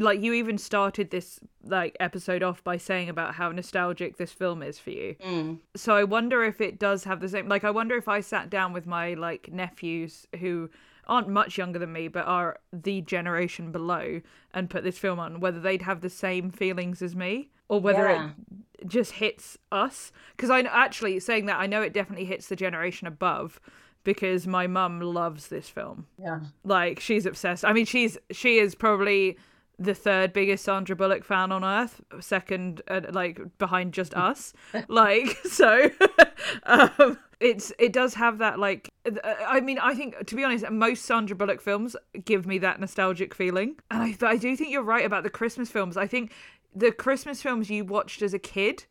like 0.00 0.22
you 0.22 0.32
even 0.32 0.58
started 0.58 1.10
this 1.10 1.40
like 1.64 1.96
episode 1.98 2.42
off 2.42 2.62
by 2.62 2.76
saying 2.76 3.08
about 3.08 3.34
how 3.34 3.50
nostalgic 3.50 4.16
this 4.16 4.30
film 4.32 4.62
is 4.62 4.78
for 4.78 4.90
you. 4.90 5.16
Mm. 5.24 5.58
So 5.74 5.94
I 5.96 6.04
wonder 6.04 6.44
if 6.44 6.60
it 6.60 6.78
does 6.78 7.04
have 7.04 7.20
the 7.20 7.28
same. 7.28 7.48
Like 7.48 7.64
I 7.64 7.70
wonder 7.70 7.96
if 7.96 8.08
I 8.08 8.20
sat 8.20 8.48
down 8.50 8.72
with 8.72 8.86
my 8.86 9.14
like 9.14 9.50
nephews 9.52 10.26
who 10.40 10.70
aren't 11.08 11.28
much 11.28 11.58
younger 11.58 11.80
than 11.80 11.92
me 11.92 12.06
but 12.06 12.24
are 12.26 12.58
the 12.72 13.00
generation 13.00 13.72
below 13.72 14.20
and 14.54 14.70
put 14.70 14.84
this 14.84 14.98
film 14.98 15.18
on, 15.18 15.40
whether 15.40 15.58
they'd 15.58 15.82
have 15.82 16.00
the 16.00 16.10
same 16.10 16.50
feelings 16.50 17.02
as 17.02 17.16
me 17.16 17.50
or 17.68 17.80
whether 17.80 18.08
Yeah. 18.08 18.30
it 18.78 18.86
just 18.88 19.12
hits 19.12 19.56
us 19.70 20.12
because 20.36 20.50
i 20.50 20.60
actually 20.60 21.18
saying 21.20 21.46
that 21.46 21.58
i 21.58 21.66
know 21.66 21.80
it 21.82 21.92
definitely 21.92 22.24
hits 22.26 22.48
the 22.48 22.56
generation 22.56 23.06
above 23.06 23.60
because 24.04 24.46
my 24.46 24.66
mum 24.66 25.00
loves 25.00 25.48
this 25.48 25.68
film 25.68 26.06
Yeah. 26.18 26.40
like 26.64 26.98
she's 27.00 27.24
obsessed 27.24 27.64
i 27.64 27.72
mean 27.72 27.86
she's 27.86 28.18
she 28.32 28.58
is 28.58 28.74
probably 28.74 29.36
the 29.84 29.94
third 29.94 30.32
biggest 30.32 30.64
sandra 30.64 30.94
bullock 30.96 31.24
fan 31.24 31.50
on 31.52 31.64
earth 31.64 32.00
second 32.20 32.82
uh, 32.88 33.00
like 33.12 33.40
behind 33.58 33.92
just 33.92 34.14
us 34.28 34.52
like 34.88 35.28
so 35.44 35.90
um 36.64 37.18
it's 37.40 37.72
it 37.78 37.92
does 37.92 38.14
have 38.14 38.38
that 38.38 38.58
like 38.58 38.88
uh, 39.06 39.34
i 39.48 39.60
mean 39.60 39.78
i 39.78 39.94
think 39.94 40.24
to 40.26 40.34
be 40.36 40.44
honest 40.44 40.68
most 40.70 41.04
sandra 41.04 41.34
bullock 41.36 41.60
films 41.60 41.96
give 42.24 42.46
me 42.46 42.58
that 42.58 42.78
nostalgic 42.80 43.34
feeling 43.34 43.76
and 43.90 44.02
i, 44.02 44.16
I 44.26 44.36
do 44.36 44.56
think 44.56 44.70
you're 44.70 44.82
right 44.82 45.04
about 45.04 45.22
the 45.24 45.30
christmas 45.30 45.70
films 45.70 45.96
i 45.96 46.06
think 46.06 46.32
the 46.74 46.92
christmas 46.92 47.42
films 47.42 47.68
you 47.70 47.84
watched 47.84 48.22
as 48.22 48.32
a 48.34 48.38
kid 48.38 48.84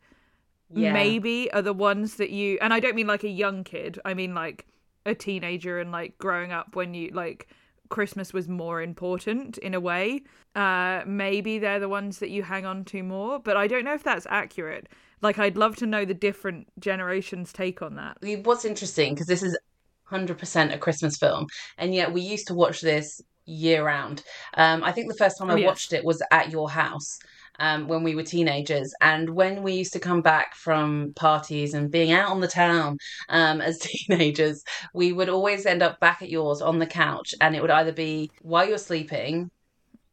Yeah. 0.74 0.92
maybe 0.92 1.50
are 1.52 1.62
the 1.62 1.72
ones 1.74 2.16
that 2.16 2.30
you 2.30 2.58
and 2.62 2.72
I 2.72 2.80
don't 2.80 2.94
mean 2.94 3.06
like 3.06 3.24
a 3.24 3.28
young 3.28 3.62
kid. 3.62 3.98
I 4.04 4.14
mean 4.14 4.32
like 4.34 4.64
a 5.04 5.14
teenager 5.14 5.78
and 5.80 5.92
like 5.92 6.16
growing 6.16 6.50
up 6.52 6.76
when 6.76 6.94
you 6.94 7.10
like 7.12 7.48
Christmas 7.96 8.32
was 8.32 8.48
more 8.48 8.82
important 8.82 9.58
in 9.58 9.74
a 9.74 9.80
way. 9.80 10.22
Uh 10.54 11.02
maybe 11.06 11.52
they're 11.58 11.80
the 11.86 11.88
ones 12.00 12.18
that 12.18 12.30
you 12.30 12.42
hang 12.42 12.64
on 12.66 12.84
to 12.86 13.02
more, 13.02 13.38
but 13.38 13.56
I 13.56 13.66
don't 13.66 13.84
know 13.84 13.94
if 13.94 14.02
that's 14.02 14.26
accurate. 14.42 14.88
Like 15.26 15.38
I'd 15.38 15.56
love 15.56 15.76
to 15.76 15.86
know 15.86 16.04
the 16.04 16.14
different 16.28 16.68
generations 16.80 17.52
take 17.52 17.80
on 17.86 17.94
that. 17.96 18.16
What's 18.46 18.64
interesting 18.64 19.14
because 19.14 19.28
this 19.28 19.42
is 19.42 19.56
100% 20.10 20.74
a 20.74 20.78
Christmas 20.78 21.16
film, 21.16 21.46
and 21.78 21.94
yet 21.94 22.12
we 22.12 22.20
used 22.20 22.46
to 22.48 22.54
watch 22.54 22.80
this 22.80 23.20
year 23.46 23.84
round. 23.84 24.22
Um, 24.54 24.84
I 24.84 24.92
think 24.92 25.08
the 25.08 25.16
first 25.22 25.38
time 25.38 25.50
I 25.50 25.54
Oh, 25.54 25.56
yes. 25.56 25.68
watched 25.68 25.92
it 25.92 26.04
was 26.04 26.22
at 26.30 26.50
your 26.50 26.68
house. 26.70 27.18
Um, 27.58 27.86
when 27.86 28.02
we 28.02 28.14
were 28.14 28.22
teenagers, 28.22 28.94
and 29.00 29.30
when 29.30 29.62
we 29.62 29.74
used 29.74 29.92
to 29.92 30.00
come 30.00 30.22
back 30.22 30.54
from 30.54 31.12
parties 31.14 31.74
and 31.74 31.90
being 31.90 32.10
out 32.10 32.30
on 32.30 32.40
the 32.40 32.48
town 32.48 32.96
um, 33.28 33.60
as 33.60 33.78
teenagers, 34.08 34.64
we 34.94 35.12
would 35.12 35.28
always 35.28 35.66
end 35.66 35.82
up 35.82 36.00
back 36.00 36.22
at 36.22 36.30
yours 36.30 36.62
on 36.62 36.78
the 36.78 36.86
couch, 36.86 37.34
and 37.40 37.54
it 37.54 37.60
would 37.60 37.70
either 37.70 37.92
be 37.92 38.30
while 38.40 38.66
you're 38.66 38.78
sleeping, 38.78 39.50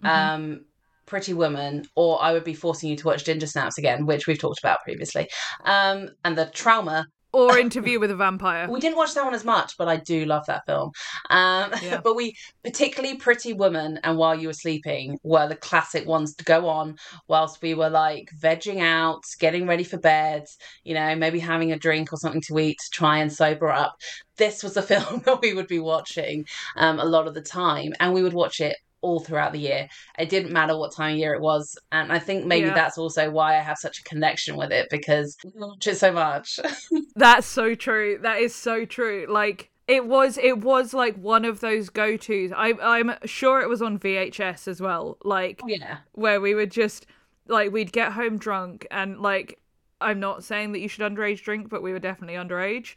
um, 0.04 0.66
Pretty 1.06 1.34
Woman, 1.34 1.86
or 1.96 2.22
I 2.22 2.34
would 2.34 2.44
be 2.44 2.54
forcing 2.54 2.90
you 2.90 2.96
to 2.98 3.08
watch 3.08 3.26
Ginger 3.26 3.48
Snaps 3.48 3.78
again, 3.78 4.06
which 4.06 4.28
we've 4.28 4.38
talked 4.38 4.60
about 4.60 4.84
previously. 4.84 5.28
Um, 5.66 6.10
and 6.24 6.38
the 6.38 6.46
trauma 6.54 7.08
Or 7.32 7.58
interview 7.58 8.00
with 8.00 8.10
a 8.10 8.16
vampire. 8.16 8.68
we 8.70 8.80
didn't 8.80 8.98
watch 8.98 9.14
that 9.14 9.24
one 9.24 9.36
as 9.36 9.46
much, 9.46 9.78
but 9.78 9.88
I 9.88 9.98
do 9.98 10.26
love 10.26 10.46
that 10.48 10.66
film. 10.66 10.92
Um, 11.30 11.72
Yeah. 11.82 12.02
but 12.04 12.16
we, 12.16 12.36
particularly 12.64 13.18
Pretty 13.18 13.54
Woman 13.54 14.00
and 14.04 14.18
While 14.18 14.36
You 14.36 14.48
Were 14.48 14.54
Sleeping, 14.54 15.20
were 15.24 15.48
the 15.48 15.56
classic 15.56 16.08
ones 16.08 16.34
to 16.36 16.44
go 16.44 16.68
on 16.68 16.98
whilst 17.28 17.62
we 17.62 17.74
were 17.76 17.90
like 17.90 18.32
vegging 18.40 18.82
out, 18.82 19.24
getting 19.40 19.68
ready 19.68 19.84
for 19.84 19.98
bed, 19.98 20.46
you 20.84 20.94
know, 20.96 21.16
maybe 21.16 21.40
having 21.40 21.72
a 21.72 21.78
drink 21.78 22.12
or 22.12 22.18
something 22.18 22.42
to 22.42 22.58
eat 22.60 22.78
to 22.80 22.90
try 22.92 23.20
and 23.20 23.32
sober 23.32 23.70
up. 23.70 23.96
This 24.38 24.64
was 24.64 24.76
a 24.76 24.82
film 24.92 25.22
that 25.26 25.42
we 25.42 25.54
would 25.54 25.68
be 25.68 25.80
watching 25.80 26.48
um, 26.78 27.00
a 27.00 27.06
lot 27.06 27.28
of 27.28 27.34
the 27.36 27.42
time, 27.42 27.94
and 28.00 28.14
we 28.14 28.24
would 28.24 28.34
watch 28.34 28.60
it 28.60 28.78
all 29.02 29.20
throughout 29.20 29.54
the 29.54 29.60
year. 29.60 29.88
It 30.18 30.30
didn't 30.30 30.52
matter 30.52 30.78
what 30.78 30.94
time 30.94 31.14
of 31.14 31.20
year 31.20 31.34
it 31.34 31.42
was, 31.42 31.78
and 31.92 32.12
I 32.12 32.20
think 32.20 32.46
maybe 32.46 32.68
Yeah. 32.68 32.74
that's 32.74 32.98
also 32.98 33.30
why 33.30 33.58
I 33.58 33.62
have 33.62 33.78
such 33.78 34.00
a 34.00 34.04
connection 34.04 34.56
with 34.58 34.72
it 34.72 34.88
because 34.90 35.38
we 35.44 35.52
watch 35.56 35.88
it 35.88 35.96
so 35.98 36.12
much. 36.12 36.60
That's 37.16 37.48
so 37.48 37.76
true. 37.76 38.20
That 38.22 38.40
is 38.40 38.54
so 38.56 38.86
true. 38.86 39.26
Like 39.30 39.70
it 39.88 40.06
was 40.06 40.38
it 40.38 40.60
was 40.60 40.94
like 40.94 41.16
one 41.18 41.46
of 41.46 41.60
those 41.62 41.90
go-tos. 41.90 42.52
I 42.56 42.74
I'm 42.82 43.14
sure 43.26 43.62
it 43.62 43.70
was 43.70 43.82
on 43.82 44.00
VHS 44.00 44.68
as 44.68 44.82
well. 44.82 45.18
Like 45.24 45.62
oh, 45.64 45.68
yeah. 45.68 45.98
where 46.14 46.40
we 46.40 46.54
would 46.56 46.72
just 46.72 47.06
like 47.48 47.72
we'd 47.72 47.92
get 47.92 48.14
home 48.14 48.38
drunk 48.38 48.86
and 48.92 49.20
like 49.20 49.60
I'm 50.02 50.20
not 50.20 50.44
saying 50.44 50.72
that 50.74 50.80
you 50.80 50.88
should 50.88 51.02
underage 51.12 51.42
drink, 51.44 51.70
but 51.70 51.82
we 51.84 51.92
were 51.92 52.00
definitely 52.00 52.36
underage. 52.36 52.96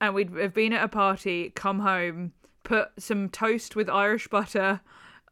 And 0.00 0.14
we'd 0.14 0.30
have 0.36 0.54
been 0.54 0.72
at 0.72 0.84
a 0.84 0.88
party, 0.88 1.50
come 1.50 1.80
home, 1.80 2.32
put 2.62 2.90
some 2.98 3.28
toast 3.28 3.74
with 3.74 3.88
Irish 3.88 4.28
butter 4.28 4.80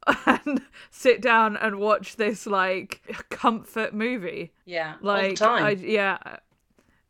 and 0.27 0.63
sit 0.91 1.21
down 1.23 1.57
and 1.57 1.79
watch 1.79 2.17
this 2.17 2.47
like 2.47 3.01
comfort 3.31 3.95
movie 3.95 4.53
Yeah, 4.65 4.95
like 5.01 5.41
all 5.43 5.55
the 5.55 5.61
time. 5.61 5.65
I, 5.65 5.71
yeah 5.71 6.19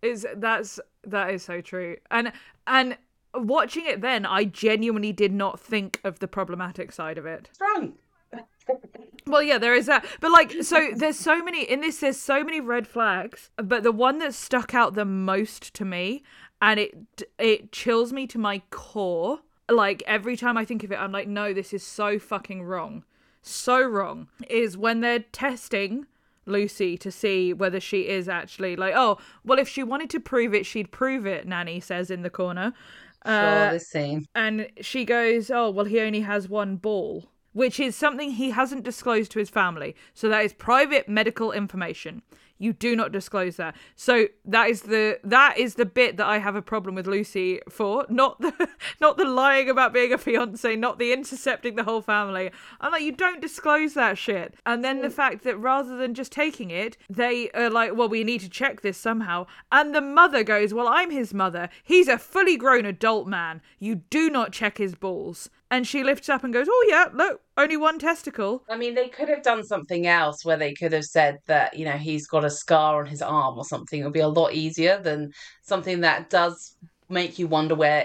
is 0.03 0.27
that's 0.37 0.81
that 1.05 1.31
is 1.33 1.43
so 1.43 1.61
true 1.61 1.97
and 2.11 2.33
and 2.67 2.99
watching 3.35 3.87
it 3.87 4.01
then 4.01 4.27
i 4.27 4.45
genuinely 4.45 5.13
did 5.13 5.33
not 5.33 5.59
think 5.59 6.01
of 6.05 6.19
the 6.19 6.29
problematic 6.29 6.93
side 6.93 7.17
of 7.17 7.25
it 7.25 7.49
Strong. 7.53 7.95
well 9.27 9.43
yeah 9.43 9.59
there 9.59 9.75
is 9.75 9.87
that 9.87 10.05
but 10.21 10.31
like 10.33 10.53
so 10.63 10.91
there's 10.95 11.19
so 11.19 11.43
many 11.43 11.63
in 11.63 11.81
this 11.81 11.99
there's 11.99 12.19
so 12.19 12.43
many 12.45 12.61
red 12.61 12.87
flags 12.87 13.51
but 13.57 13.83
the 13.85 13.93
one 13.93 14.19
that 14.19 14.35
stuck 14.35 14.75
out 14.75 14.95
the 14.95 15.05
most 15.05 15.73
to 15.75 15.85
me 15.85 16.23
and 16.61 16.79
it 16.81 16.97
it 17.39 17.73
chills 17.73 18.13
me 18.13 18.27
to 18.27 18.39
my 18.39 18.61
core 18.71 19.41
like 19.73 20.03
every 20.07 20.37
time 20.37 20.57
i 20.57 20.65
think 20.65 20.85
of 20.85 20.93
it 20.93 20.97
i'm 20.97 21.13
like 21.13 21.29
no 21.29 21.53
this 21.53 21.73
is 21.73 21.83
so 21.83 22.19
fucking 22.19 22.63
wrong 22.63 23.05
so 23.43 23.81
wrong 23.83 24.29
is 24.49 24.77
when 24.77 25.01
they're 25.01 25.19
testing 25.33 26.07
Lucy 26.45 26.97
to 26.99 27.11
see 27.13 27.53
whether 27.53 27.79
she 27.79 28.09
is 28.09 28.29
actually 28.29 28.75
like 28.75 28.95
oh 28.97 29.17
well 29.45 29.59
if 29.61 29.69
she 29.69 29.83
wanted 29.85 30.11
to 30.11 30.19
prove 30.21 30.53
it 30.55 30.67
she'd 30.67 30.91
prove 30.91 31.25
it 31.27 31.47
Nanny 31.47 31.79
says 31.81 32.11
in 32.11 32.23
the 32.23 32.31
corner 32.31 32.73
Sure, 33.25 33.35
Uh, 33.69 33.73
this 33.75 33.87
scene. 33.89 34.27
and 34.35 34.67
she 34.81 35.05
goes, 35.05 35.49
"Oh, 35.49 35.71
well, 35.71 35.85
he 35.85 36.01
only 36.01 36.23
has 36.23 36.49
one 36.49 36.75
ball." 36.75 37.31
Which 37.53 37.79
is 37.79 37.95
something 37.95 38.33
he 38.33 38.51
hasn't 38.51 38.83
disclosed 38.83 39.31
to 39.31 39.39
his 39.39 39.49
family. 39.49 39.95
So 40.13 40.29
that 40.29 40.45
is 40.45 40.53
private 40.53 41.09
medical 41.09 41.53
information. 41.53 42.23
You 42.63 42.73
do 42.73 42.95
not 42.95 43.11
disclose 43.11 43.57
that. 43.57 43.75
So 43.97 44.29
that 44.45 44.69
is 44.69 44.83
the 44.83 45.19
that 45.25 45.59
is 45.59 45.75
the 45.75 45.85
bit 45.85 46.17
that 46.17 46.29
I 46.29 46.39
have 46.39 46.55
a 46.55 46.63
problem 46.63 46.95
with 46.95 47.09
Lucy 47.09 47.61
for. 47.69 48.07
Not 48.09 48.41
the 48.41 48.69
not 49.01 49.17
the 49.17 49.25
lying 49.25 49.69
about 49.69 49.93
being 49.93 50.13
a 50.13 50.19
fiance, 50.19 50.77
not 50.77 51.01
the 51.01 51.13
intercepting 51.13 51.75
the 51.75 51.83
whole 51.83 52.03
family. 52.03 52.53
I'm 52.81 52.93
like, 52.93 53.03
you 53.03 53.11
don't 53.11 53.41
disclose 53.41 53.95
that 53.95 54.17
shit. 54.17 54.55
And 54.65 54.85
then 54.85 55.03
the 55.03 55.09
mm. 55.09 55.13
fact 55.13 55.43
that 55.43 55.57
rather 55.57 55.97
than 55.97 56.15
just 56.15 56.31
taking 56.31 56.71
it, 56.71 56.97
they 57.11 57.51
are 57.51 57.69
like, 57.69 57.97
well, 57.97 58.09
we 58.09 58.23
need 58.23 58.43
to 58.43 58.49
check 58.49 58.83
this 58.83 58.97
somehow. 58.97 59.47
And 59.73 59.93
the 59.93 60.01
mother 60.01 60.45
goes, 60.45 60.73
well, 60.73 60.87
I'm 60.87 61.11
his 61.11 61.35
mother. 61.35 61.69
He's 61.83 62.07
a 62.07 62.17
fully 62.17 62.57
grown 62.57 62.87
adult 62.87 63.27
man. 63.27 63.61
You 63.81 63.97
do 63.97 64.31
not 64.31 64.53
check 64.53 64.79
his 64.79 64.95
balls. 64.95 65.51
And 65.73 65.87
she 65.87 66.05
lifts 66.05 66.29
up 66.29 66.45
and 66.45 66.53
goes, 66.53 66.67
oh 66.71 66.87
yeah, 66.87 67.07
look, 67.15 67.41
only 67.57 67.79
one 67.79 67.99
testicle. 67.99 68.63
I 68.69 68.77
mean, 68.77 68.95
they 68.95 69.09
could 69.09 69.31
have 69.31 69.43
done 69.43 69.65
something 69.65 70.07
else 70.07 70.45
where 70.45 70.59
they 70.59 70.75
could 70.75 70.93
have 70.93 71.07
said 71.07 71.39
that, 71.47 71.79
you 71.79 71.87
know, 71.87 71.97
he's 71.97 72.27
got 72.27 72.45
a 72.45 72.51
scar 72.51 73.01
on 73.01 73.07
his 73.07 73.23
arm 73.23 73.57
or 73.57 73.65
something. 73.65 73.99
It 73.99 74.05
would 74.05 74.13
be 74.13 74.21
a 74.21 74.29
lot 74.29 74.53
easier 74.53 75.01
than 75.03 75.31
something 75.63 76.03
that 76.03 76.29
does 76.29 76.77
make 77.09 77.39
you 77.39 77.47
wonder 77.47 77.75
where 77.75 78.05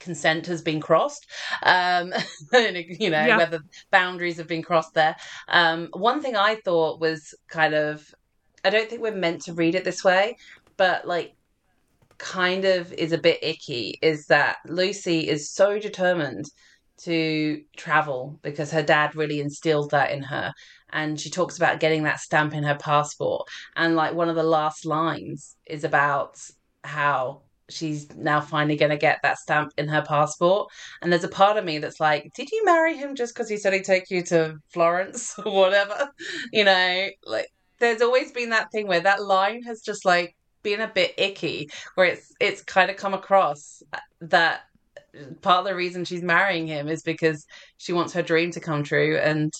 consent 0.00 0.46
has 0.46 0.62
been 0.62 0.80
crossed 0.80 1.26
um 1.64 2.12
you 2.52 3.10
know 3.10 3.26
Yeah. 3.26 3.36
whether 3.36 3.58
boundaries 3.90 4.36
have 4.36 4.46
been 4.46 4.62
crossed 4.62 4.94
there 4.94 5.16
um 5.48 5.88
one 5.92 6.22
thing 6.22 6.36
i 6.36 6.54
thought 6.64 7.00
was 7.00 7.34
kind 7.48 7.74
of 7.74 8.06
i 8.64 8.70
don't 8.70 8.88
think 8.88 9.02
we're 9.02 9.10
meant 9.12 9.42
to 9.42 9.54
read 9.54 9.74
it 9.74 9.84
this 9.84 10.04
way 10.04 10.36
but 10.76 11.04
like 11.06 11.34
kind 12.18 12.64
of 12.64 12.92
is 12.92 13.12
a 13.12 13.18
bit 13.18 13.38
icky 13.42 13.98
is 14.00 14.26
that 14.26 14.58
lucy 14.66 15.28
is 15.28 15.50
so 15.52 15.78
determined 15.80 16.44
to 17.04 17.62
travel 17.76 18.38
because 18.42 18.70
her 18.70 18.82
dad 18.82 19.14
really 19.14 19.40
instilled 19.40 19.90
that 19.90 20.10
in 20.10 20.22
her. 20.22 20.52
And 20.90 21.20
she 21.20 21.30
talks 21.30 21.56
about 21.56 21.80
getting 21.80 22.04
that 22.04 22.20
stamp 22.20 22.54
in 22.54 22.64
her 22.64 22.76
passport. 22.76 23.48
And 23.76 23.96
like 23.96 24.14
one 24.14 24.28
of 24.28 24.36
the 24.36 24.42
last 24.42 24.86
lines 24.86 25.56
is 25.66 25.84
about 25.84 26.38
how 26.84 27.42
she's 27.70 28.08
now 28.16 28.40
finally 28.40 28.76
going 28.76 28.90
to 28.90 28.96
get 28.96 29.20
that 29.22 29.38
stamp 29.38 29.72
in 29.76 29.88
her 29.88 30.02
passport. 30.02 30.70
And 31.02 31.12
there's 31.12 31.24
a 31.24 31.28
part 31.28 31.56
of 31.56 31.64
me 31.64 31.78
that's 31.78 32.00
like 32.00 32.32
did 32.34 32.50
you 32.50 32.64
marry 32.64 32.96
him 32.96 33.14
just 33.14 33.34
because 33.34 33.48
he 33.48 33.58
said 33.58 33.72
he'd 33.72 33.84
take 33.84 34.10
you 34.10 34.22
to 34.24 34.58
florence 34.68 35.38
or 35.44 35.52
whatever? 35.52 36.10
You 36.52 36.64
know 36.64 37.08
like 37.26 37.52
there's 37.78 38.02
always 38.02 38.32
been 38.32 38.50
that 38.50 38.72
thing 38.72 38.86
where 38.86 39.00
that 39.00 39.22
line 39.22 39.62
has 39.62 39.82
just 39.82 40.04
like 40.04 40.34
been 40.62 40.80
a 40.80 40.88
bit 40.88 41.14
icky 41.18 41.70
where 41.94 42.06
it's 42.06 42.32
it's 42.40 42.62
kind 42.62 42.90
of 42.90 42.96
come 42.96 43.14
across 43.14 43.82
that 44.20 44.62
part 45.42 45.60
of 45.60 45.64
the 45.64 45.74
reason 45.74 46.04
she's 46.04 46.22
marrying 46.22 46.66
him 46.66 46.88
is 46.88 47.02
because 47.02 47.46
she 47.78 47.92
wants 47.92 48.12
her 48.12 48.22
dream 48.22 48.50
to 48.52 48.60
come 48.60 48.82
true 48.82 49.16
and 49.16 49.52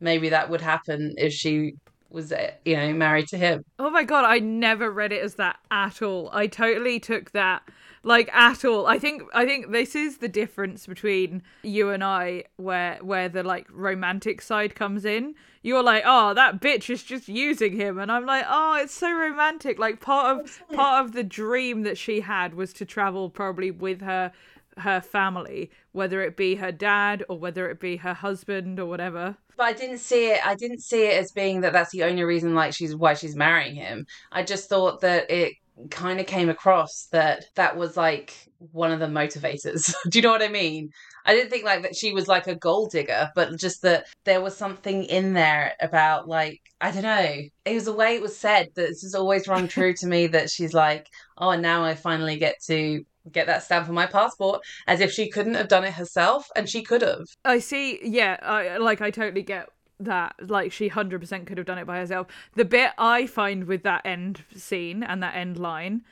maybe 0.00 0.28
that 0.28 0.50
would 0.50 0.60
happen 0.60 1.14
if 1.16 1.32
she 1.32 1.74
was 2.10 2.32
uh, 2.32 2.50
you 2.64 2.76
know 2.76 2.92
married 2.92 3.28
to 3.28 3.36
him 3.36 3.62
Oh 3.78 3.90
my 3.90 4.04
god, 4.04 4.24
I 4.24 4.38
never 4.38 4.90
read 4.90 5.12
it 5.12 5.22
as 5.22 5.34
that 5.36 5.58
at 5.70 6.02
all. 6.02 6.30
I 6.32 6.46
totally 6.46 6.98
took 6.98 7.32
that 7.32 7.62
like 8.02 8.32
at 8.34 8.64
all. 8.64 8.86
I 8.86 8.98
think 8.98 9.22
I 9.34 9.44
think 9.44 9.70
this 9.70 9.94
is 9.94 10.18
the 10.18 10.28
difference 10.28 10.86
between 10.86 11.42
you 11.62 11.90
and 11.90 12.02
I 12.02 12.44
where 12.56 12.98
where 13.02 13.28
the 13.28 13.42
like 13.42 13.66
romantic 13.70 14.40
side 14.40 14.74
comes 14.74 15.04
in. 15.04 15.34
You're 15.62 15.82
like, 15.82 16.04
"Oh, 16.06 16.34
that 16.34 16.60
bitch 16.60 16.88
is 16.88 17.02
just 17.02 17.28
using 17.28 17.76
him." 17.76 17.98
And 17.98 18.10
I'm 18.10 18.24
like, 18.24 18.46
"Oh, 18.48 18.78
it's 18.80 18.94
so 18.94 19.12
romantic." 19.12 19.78
Like 19.78 20.00
part 20.00 20.40
of 20.40 20.62
part 20.72 21.04
of 21.04 21.12
the 21.12 21.24
dream 21.24 21.82
that 21.82 21.98
she 21.98 22.20
had 22.20 22.54
was 22.54 22.72
to 22.74 22.84
travel 22.84 23.28
probably 23.30 23.70
with 23.70 24.00
her 24.00 24.32
her 24.80 25.00
family, 25.00 25.70
whether 25.92 26.22
it 26.22 26.36
be 26.36 26.56
her 26.56 26.72
dad 26.72 27.24
or 27.28 27.38
whether 27.38 27.68
it 27.70 27.80
be 27.80 27.96
her 27.98 28.14
husband 28.14 28.78
or 28.78 28.86
whatever. 28.86 29.36
but 29.56 29.64
i 29.64 29.72
didn't 29.72 29.98
see 29.98 30.30
it 30.30 30.40
i 30.46 30.54
didn't 30.54 30.80
see 30.80 31.04
it 31.06 31.18
as 31.18 31.32
being 31.32 31.60
that 31.62 31.72
that's 31.72 31.90
the 31.90 32.04
only 32.04 32.22
reason 32.22 32.54
like 32.54 32.72
she's 32.72 32.94
why 32.94 33.14
she's 33.14 33.34
marrying 33.36 33.74
him. 33.74 34.06
I 34.30 34.42
just 34.42 34.68
thought 34.68 35.00
that 35.00 35.30
it 35.30 35.54
kind 35.90 36.18
of 36.20 36.26
came 36.26 36.48
across 36.48 37.06
that 37.12 37.44
that 37.54 37.76
was 37.76 37.96
like 37.96 38.34
one 38.72 38.90
of 38.90 38.98
the 39.00 39.06
motivators. 39.06 39.94
Do 40.10 40.18
you 40.18 40.22
know 40.22 40.30
what 40.30 40.42
i 40.42 40.48
mean? 40.48 40.90
I 41.24 41.34
didn't 41.34 41.50
think 41.50 41.64
like 41.64 41.82
that 41.82 41.94
she 41.94 42.12
was 42.12 42.26
like 42.26 42.46
a 42.46 42.54
gold 42.54 42.90
digger 42.90 43.30
but 43.34 43.56
just 43.58 43.82
that 43.82 44.06
there 44.24 44.40
was 44.40 44.56
something 44.56 45.04
in 45.04 45.34
there 45.34 45.74
about 45.80 46.26
like 46.28 46.60
i 46.80 46.90
don't 46.90 47.02
know. 47.02 47.34
It 47.64 47.74
was 47.74 47.84
the 47.86 47.92
way 47.92 48.14
it 48.14 48.22
was 48.22 48.36
said 48.36 48.68
that 48.74 48.88
this 48.88 49.02
has 49.02 49.14
always 49.14 49.46
rung 49.48 49.68
true 49.68 49.94
to 49.94 50.06
me 50.06 50.26
that 50.28 50.50
she's 50.50 50.74
like 50.74 51.08
oh 51.38 51.54
now 51.56 51.84
i 51.84 51.94
finally 51.94 52.38
get 52.38 52.56
to 52.66 53.04
get 53.32 53.46
that 53.46 53.62
stamp 53.62 53.88
on 53.88 53.94
my 53.94 54.06
passport 54.06 54.62
as 54.86 55.00
if 55.00 55.12
she 55.12 55.28
couldn't 55.28 55.54
have 55.54 55.68
done 55.68 55.84
it 55.84 55.94
herself 55.94 56.50
and 56.56 56.68
she 56.68 56.82
could 56.82 57.02
have 57.02 57.24
I 57.44 57.58
see. 57.58 57.98
Yeah, 58.02 58.36
I 58.42 58.76
like. 58.78 59.00
I 59.00 59.10
totally 59.10 59.42
get 59.42 59.68
that. 60.00 60.34
Like, 60.48 60.72
she 60.72 60.88
hundred 60.88 61.20
percent 61.20 61.46
could 61.46 61.58
have 61.58 61.66
done 61.66 61.78
it 61.78 61.86
by 61.86 61.98
herself. 61.98 62.26
The 62.54 62.64
bit 62.64 62.92
I 62.98 63.26
find 63.26 63.64
with 63.64 63.82
that 63.84 64.04
end 64.04 64.44
scene 64.54 65.02
and 65.02 65.22
that 65.22 65.34
end 65.34 65.58
line 65.58 66.02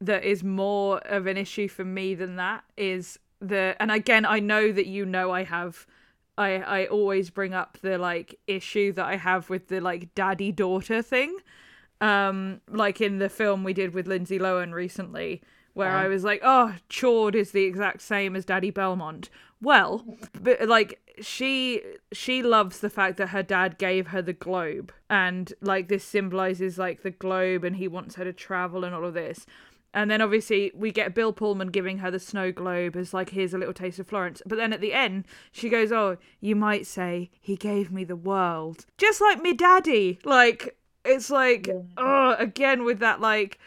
that 0.00 0.24
is 0.24 0.42
more 0.42 0.98
of 1.06 1.26
an 1.26 1.36
issue 1.36 1.68
for 1.68 1.84
me 1.84 2.14
than 2.14 2.36
that 2.36 2.64
is 2.76 3.18
the. 3.40 3.76
And 3.80 3.90
again, 3.90 4.24
I 4.24 4.40
know 4.40 4.72
that 4.72 4.86
you 4.86 5.06
know 5.06 5.30
I 5.30 5.44
have. 5.44 5.86
I 6.38 6.56
I 6.56 6.86
always 6.86 7.30
bring 7.30 7.54
up 7.54 7.78
the 7.82 7.98
like 7.98 8.38
issue 8.46 8.92
that 8.92 9.04
I 9.04 9.16
have 9.16 9.50
with 9.50 9.68
the 9.68 9.80
like 9.80 10.14
daddy 10.14 10.52
daughter 10.52 11.02
thing. 11.02 11.36
Um, 12.00 12.60
like 12.68 13.00
in 13.00 13.18
the 13.18 13.28
film 13.28 13.62
we 13.62 13.72
did 13.72 13.94
with 13.94 14.08
Lindsay 14.08 14.38
Lohan 14.40 14.72
recently, 14.72 15.40
where 15.74 15.88
Yeah. 15.88 16.00
I 16.00 16.08
was 16.08 16.24
like, 16.24 16.40
"Oh, 16.42 16.74
Chord 16.88 17.34
is 17.34 17.52
the 17.52 17.64
exact 17.64 18.02
same 18.02 18.36
as 18.36 18.44
Daddy 18.44 18.70
Belmont." 18.70 19.30
Well, 19.60 20.04
but 20.40 20.68
like 20.68 21.00
she 21.20 21.82
she 22.12 22.42
loves 22.42 22.80
the 22.80 22.90
fact 22.90 23.16
that 23.18 23.28
her 23.28 23.42
dad 23.42 23.78
gave 23.78 24.08
her 24.08 24.20
the 24.22 24.32
globe, 24.32 24.92
and 25.08 25.52
like 25.60 25.88
this 25.88 26.04
symbolizes 26.04 26.78
like 26.78 27.02
the 27.02 27.10
globe, 27.10 27.64
and 27.64 27.76
he 27.76 27.86
wants 27.88 28.16
her 28.16 28.24
to 28.24 28.32
travel 28.32 28.84
and 28.84 28.94
all 28.94 29.04
of 29.04 29.14
this. 29.14 29.46
And 29.94 30.10
then 30.10 30.22
obviously 30.22 30.72
we 30.74 30.90
get 30.90 31.14
Bill 31.14 31.34
Pullman 31.34 31.68
giving 31.68 31.98
her 31.98 32.10
the 32.10 32.18
snow 32.18 32.50
globe 32.50 32.96
as 32.96 33.12
like 33.12 33.30
here's 33.30 33.52
a 33.52 33.58
little 33.58 33.74
taste 33.74 33.98
of 33.98 34.06
Florence. 34.06 34.40
But 34.46 34.56
then 34.56 34.72
at 34.72 34.80
the 34.80 34.94
end 34.94 35.26
she 35.52 35.68
goes, 35.68 35.92
"Oh, 35.92 36.16
you 36.40 36.56
might 36.56 36.86
say 36.86 37.30
he 37.40 37.56
gave 37.56 37.92
me 37.92 38.02
the 38.04 38.16
world, 38.16 38.86
just 38.96 39.20
like 39.20 39.40
me 39.42 39.52
daddy." 39.52 40.18
Like 40.24 40.76
it's 41.04 41.30
like 41.30 41.68
oh, 41.98 42.34
again 42.38 42.84
with 42.84 43.00
that 43.00 43.20
like 43.20 43.58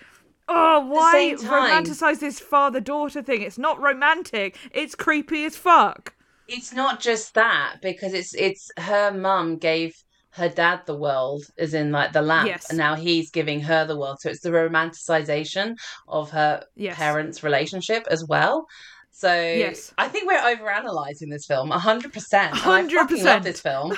oh 0.47 0.79
why 0.87 1.33
time- 1.35 1.85
romanticize 1.85 2.19
this 2.19 2.39
father 2.39 2.79
daughter 2.79 3.21
thing? 3.21 3.41
It's 3.41 3.57
not 3.57 3.79
romantic. 3.81 4.57
It's 4.71 4.95
creepy 4.95 5.45
as 5.45 5.55
fuck. 5.55 6.13
it's 6.47 6.71
not 6.73 6.99
just 6.99 7.33
that 7.33 7.77
because 7.81 8.13
it's 8.13 8.33
it's 8.35 8.69
her 8.77 9.11
mum 9.11 9.57
gave 9.57 9.95
her 10.31 10.49
dad 10.49 10.81
the 10.85 10.95
world 10.95 11.43
as 11.57 11.73
in 11.73 11.91
like 11.91 12.11
the 12.13 12.21
lamp 12.21 12.47
Yes. 12.47 12.69
and 12.69 12.77
now 12.77 12.93
he's 12.95 13.31
giving 13.31 13.61
her 13.61 13.85
the 13.85 13.97
world 13.97 14.19
so 14.19 14.29
it's 14.29 14.41
the 14.41 14.49
romanticization 14.51 15.75
of 16.07 16.29
her 16.31 16.63
Yes. 16.75 16.95
parents 16.97 17.41
relationship 17.43 18.05
as 18.11 18.23
well 18.25 18.67
so 19.11 19.33
Yes. 19.33 19.93
i 19.97 20.07
think 20.09 20.27
we're 20.27 20.37
overanalyzing 20.39 21.29
this 21.29 21.45
film 21.45 21.69
100% 21.71 22.33
And 22.33 22.53
i 22.53 22.59
fucking 22.59 23.17
100%. 23.17 23.23
love 23.25 23.43
this 23.43 23.61
film 23.61 23.97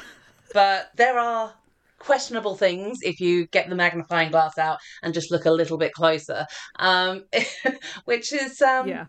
but 0.53 0.91
there 0.95 1.17
are 1.19 1.53
questionable 1.99 2.55
things 2.55 2.99
if 3.01 3.19
you 3.19 3.47
get 3.47 3.69
the 3.69 3.75
magnifying 3.75 4.29
glass 4.31 4.57
out 4.57 4.77
and 5.03 5.13
just 5.13 5.31
look 5.31 5.45
a 5.45 5.51
little 5.51 5.77
bit 5.77 5.91
closer 5.93 6.45
um 6.79 7.23
which 8.05 8.31
is 8.33 8.61
um 8.61 8.87
yeah. 8.87 9.05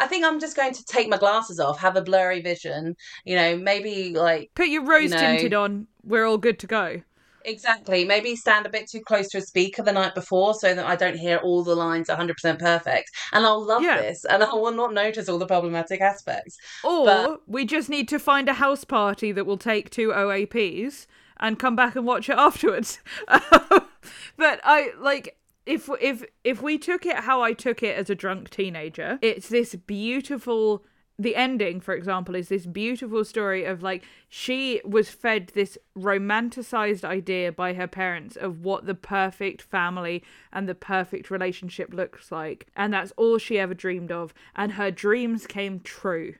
I 0.00 0.06
think 0.06 0.24
I'm 0.24 0.38
just 0.38 0.54
going 0.56 0.72
to 0.74 0.84
take 0.84 1.08
my 1.08 1.16
glasses 1.18 1.58
off, 1.58 1.80
have 1.80 1.96
a 1.96 2.02
blurry 2.02 2.40
vision, 2.40 2.94
you 3.24 3.34
know, 3.34 3.56
maybe 3.58 4.14
like 4.14 4.48
Put 4.54 4.68
your 4.68 4.84
rose 4.84 5.10
know- 5.10 5.18
tinted 5.18 5.54
on. 5.54 5.88
We're 6.04 6.24
all 6.24 6.38
good 6.38 6.60
to 6.60 6.68
go. 6.68 7.02
exactly, 7.44 8.04
maybe 8.04 8.36
stand 8.36 8.64
a 8.64 8.68
bit 8.68 8.88
too 8.88 9.00
close 9.00 9.26
to 9.30 9.38
a 9.38 9.40
speaker 9.40 9.82
the 9.82 9.90
night 9.92 10.14
before 10.14 10.54
so 10.54 10.72
that 10.72 10.86
I 10.86 10.94
don't 10.94 11.16
hear 11.18 11.38
all 11.38 11.64
the 11.64 11.74
lines 11.74 12.06
100% 12.08 12.58
perfect. 12.60 13.10
And 13.32 13.44
I'll 13.44 13.64
love 13.66 13.82
Yeah. 13.82 14.00
this 14.00 14.24
and 14.24 14.44
I 14.44 14.54
will 14.54 14.70
not 14.70 14.94
notice 14.94 15.28
all 15.28 15.38
the 15.38 15.46
problematic 15.46 16.00
aspects. 16.00 16.56
Or 16.84 17.04
But- 17.04 17.40
we 17.48 17.64
just 17.64 17.88
need 17.88 18.06
to 18.10 18.20
find 18.20 18.48
a 18.48 18.54
house 18.54 18.84
party 18.84 19.32
that 19.32 19.46
will 19.46 19.58
take 19.58 19.90
two 19.90 20.10
OAPs 20.12 21.06
and 21.40 21.58
come 21.58 21.76
back 21.76 21.96
and 21.96 22.06
watch 22.06 22.28
it 22.28 22.38
afterwards. 22.38 23.00
but 23.28 24.60
I 24.64 24.92
like 24.98 25.36
if 25.66 25.88
if 26.00 26.24
if 26.44 26.62
we 26.62 26.78
took 26.78 27.04
it 27.06 27.16
how 27.20 27.42
I 27.42 27.52
took 27.52 27.82
it 27.82 27.96
as 27.96 28.10
a 28.10 28.14
drunk 28.14 28.50
teenager, 28.50 29.18
it's 29.22 29.48
this 29.48 29.74
beautiful 29.74 30.84
the 31.20 31.34
ending, 31.34 31.80
for 31.80 31.94
example, 31.94 32.36
is 32.36 32.48
this 32.48 32.64
beautiful 32.64 33.24
story 33.24 33.64
of 33.64 33.82
like 33.82 34.04
she 34.28 34.80
was 34.84 35.10
fed 35.10 35.48
this 35.48 35.76
romanticized 35.96 37.02
idea 37.02 37.50
by 37.50 37.74
her 37.74 37.88
parents 37.88 38.36
of 38.36 38.60
what 38.60 38.86
the 38.86 38.94
perfect 38.94 39.60
family 39.60 40.22
and 40.52 40.68
the 40.68 40.76
perfect 40.76 41.28
relationship 41.28 41.92
looks 41.92 42.30
like. 42.30 42.68
And 42.76 42.92
that's 42.92 43.12
all 43.16 43.38
she 43.38 43.58
ever 43.58 43.74
dreamed 43.74 44.12
of. 44.12 44.32
And 44.54 44.72
her 44.72 44.92
dreams 44.92 45.46
came 45.46 45.80
true. 45.80 46.34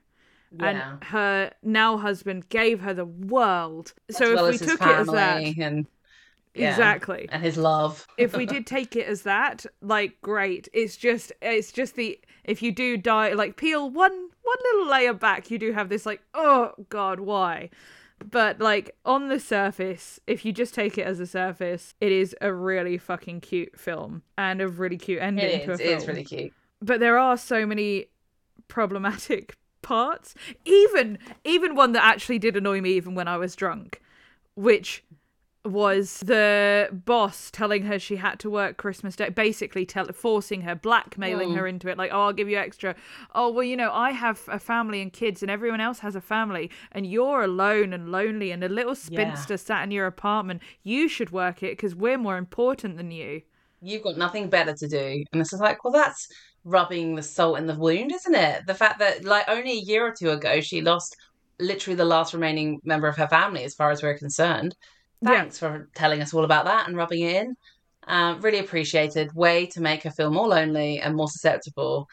Yeah. 0.57 0.93
And 0.93 1.03
her 1.05 1.51
now 1.61 1.97
husband 1.97 2.49
gave 2.49 2.79
her 2.81 2.93
the 2.93 3.05
world. 3.05 3.93
So 4.09 4.33
as 4.33 4.39
if 4.55 4.61
we 4.61 4.67
as 4.67 4.77
took 4.77 4.81
it 4.81 4.95
as 4.95 5.07
that, 5.07 5.43
and 5.57 5.85
yeah, 6.55 6.71
exactly. 6.71 7.27
and 7.31 7.43
his 7.43 7.57
love. 7.57 8.07
if 8.17 8.35
we 8.35 8.45
did 8.45 8.65
take 8.65 8.95
it 8.95 9.07
as 9.07 9.23
that, 9.23 9.65
like 9.81 10.19
great. 10.21 10.67
It's 10.73 10.97
just 10.97 11.31
it's 11.41 11.71
just 11.71 11.95
the 11.95 12.19
if 12.43 12.61
you 12.61 12.71
do 12.71 12.97
die 12.97 13.33
like 13.33 13.55
peel 13.57 13.89
one 13.89 14.11
one 14.11 14.57
little 14.73 14.89
layer 14.89 15.13
back, 15.13 15.51
you 15.51 15.59
do 15.59 15.71
have 15.71 15.89
this 15.89 16.05
like 16.05 16.21
oh 16.33 16.73
god 16.89 17.19
why, 17.19 17.69
But 18.27 18.59
like 18.59 18.95
on 19.05 19.29
the 19.29 19.39
surface, 19.39 20.19
if 20.25 20.43
you 20.43 20.51
just 20.51 20.73
take 20.73 20.97
it 20.97 21.05
as 21.05 21.19
a 21.19 21.27
surface, 21.27 21.93
it 22.01 22.11
is 22.11 22.35
a 22.41 22.51
really 22.51 22.97
fucking 22.97 23.41
cute 23.41 23.79
film 23.79 24.23
and 24.37 24.61
a 24.61 24.67
really 24.67 24.97
cute 24.97 25.21
ending 25.21 25.45
It 25.45 25.65
to 25.65 25.73
a 25.73 25.77
film. 25.77 25.89
It 25.89 25.97
is 25.97 26.07
really 26.07 26.23
cute. 26.23 26.53
But 26.81 26.99
there 26.99 27.17
are 27.17 27.37
so 27.37 27.65
many 27.65 28.07
problematic 28.67 29.55
parts. 29.81 30.35
Even 30.65 31.17
even 31.43 31.75
one 31.75 31.91
that 31.93 32.03
actually 32.03 32.39
did 32.39 32.55
annoy 32.55 32.81
me 32.81 32.91
even 32.91 33.15
when 33.15 33.27
I 33.27 33.37
was 33.37 33.55
drunk, 33.55 34.01
which 34.55 35.03
was 35.65 36.21
the 36.21 36.89
boss 37.05 37.51
telling 37.51 37.83
her 37.83 37.99
she 37.99 38.15
had 38.15 38.39
to 38.39 38.49
work 38.49 38.77
Christmas 38.77 39.15
Day, 39.15 39.29
basically 39.29 39.85
tell, 39.85 40.05
forcing 40.13 40.61
her, 40.61 40.73
blackmailing 40.73 41.53
her 41.53 41.63
mm. 41.63 41.69
into 41.69 41.89
it. 41.89 41.97
Like, 41.97 42.11
oh, 42.13 42.21
I'll 42.21 42.33
give 42.33 42.49
you 42.49 42.57
extra. 42.57 42.95
Oh, 43.35 43.51
well, 43.51 43.63
you 43.63 43.75
know, 43.75 43.91
I 43.91 44.11
have 44.11 44.41
a 44.47 44.57
family 44.57 45.01
and 45.01 45.11
kids, 45.11 45.41
and 45.41 45.51
everyone 45.51 45.81
else 45.81 45.99
has 45.99 46.15
a 46.15 46.21
family, 46.21 46.71
and 46.91 47.05
you're 47.05 47.43
alone 47.43 47.93
and 47.93 48.11
lonely, 48.11 48.51
and 48.51 48.63
a 48.63 48.69
little 48.69 48.95
spinster 48.95 49.57
sat 49.57 49.83
in 49.83 49.91
your 49.91 50.07
apartment. 50.07 50.61
You 50.83 51.07
should 51.07 51.31
work 51.31 51.61
it 51.61 51.73
because 51.73 51.93
we're 51.93 52.17
more 52.17 52.37
important 52.37 52.97
than 52.97 53.11
you. 53.11 53.41
You've 53.81 54.03
got 54.03 54.17
nothing 54.17 54.49
better 54.49 54.73
to 54.73 54.87
do. 54.87 55.23
And 55.31 55.41
it's 55.41 55.51
just 55.51 55.61
like, 55.61 55.83
well, 55.83 55.93
that's 55.93 56.27
rubbing 56.63 57.15
the 57.15 57.23
salt 57.23 57.57
in 57.57 57.67
the 57.67 57.75
wound, 57.75 58.11
isn't 58.13 58.35
it? 58.35 58.65
The 58.67 58.75
fact 58.75 58.99
that, 58.99 59.23
like, 59.23 59.47
only 59.47 59.71
a 59.71 59.81
year 59.81 60.05
or 60.05 60.13
two 60.17 60.31
ago, 60.31 60.61
she 60.61 60.81
lost 60.81 61.15
literally 61.59 61.95
the 61.95 62.05
last 62.05 62.33
remaining 62.33 62.79
member 62.83 63.07
of 63.07 63.17
her 63.17 63.27
family, 63.27 63.63
as 63.63 63.75
far 63.75 63.91
as 63.91 64.01
we're 64.01 64.17
concerned. 64.17 64.75
Yeah. 65.21 65.41
Thanks 65.41 65.59
for 65.59 65.89
telling 65.95 66.21
us 66.21 66.33
all 66.33 66.45
about 66.45 66.65
that 66.65 66.87
and 66.87 66.95
rubbing 66.95 67.21
it 67.21 67.35
in. 67.35 67.55
Um, 68.07 68.41
really 68.41 68.59
appreciated. 68.59 69.33
Way 69.33 69.65
to 69.67 69.81
make 69.81 70.03
her 70.03 70.11
feel 70.11 70.31
more 70.31 70.47
lonely 70.47 70.99
and 70.99 71.15
more 71.15 71.27
susceptible. 71.27 72.07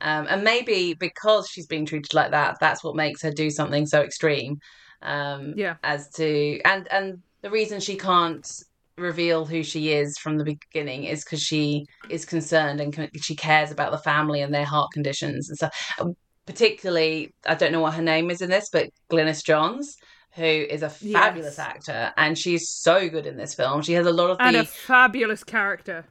Um, 0.00 0.26
and 0.28 0.42
maybe 0.42 0.94
because 0.94 1.48
she's 1.48 1.66
being 1.66 1.86
treated 1.86 2.14
like 2.14 2.30
that, 2.30 2.58
that's 2.60 2.82
what 2.82 2.96
makes 2.96 3.22
her 3.22 3.30
do 3.30 3.50
something 3.50 3.86
so 3.86 4.02
extreme. 4.02 4.60
Um, 5.02 5.54
Yeah. 5.56 5.76
As 5.82 6.08
to 6.10 6.60
and 6.64 6.86
and 6.92 7.22
the 7.42 7.50
reason 7.50 7.80
she 7.80 7.96
can't 7.96 8.48
reveal 8.98 9.44
who 9.46 9.62
she 9.62 9.92
is 9.92 10.18
from 10.18 10.38
the 10.38 10.44
beginning 10.44 11.04
is 11.04 11.24
because 11.24 11.40
she 11.42 11.86
is 12.10 12.24
concerned 12.24 12.80
and 12.80 13.10
she 13.22 13.34
cares 13.34 13.70
about 13.70 13.92
the 13.92 13.98
family 13.98 14.42
and 14.42 14.52
their 14.52 14.64
heart 14.64 14.90
conditions 14.92 15.48
and 15.48 15.56
stuff. 15.56 15.94
Um, 16.00 16.14
Particularly, 16.44 17.32
I 17.46 17.54
don't 17.54 17.70
know 17.70 17.80
what 17.80 17.94
her 17.94 18.02
name 18.02 18.28
is 18.28 18.42
in 18.42 18.50
this, 18.50 18.68
but 18.72 18.90
Glynis 19.12 19.44
Johns, 19.44 19.96
who 20.34 20.42
is 20.42 20.82
a 20.82 20.90
fabulous 20.90 21.56
Yes. 21.56 21.58
actor, 21.60 22.12
and 22.16 22.36
she's 22.36 22.68
so 22.68 23.08
good 23.08 23.26
in 23.26 23.36
this 23.36 23.54
film. 23.54 23.80
She 23.80 23.92
has 23.92 24.06
a 24.06 24.12
lot 24.12 24.28
of 24.30 24.38
the 24.38 24.44
And 24.44 24.56
a 24.56 24.64
fabulous 24.64 25.44
character. 25.44 26.04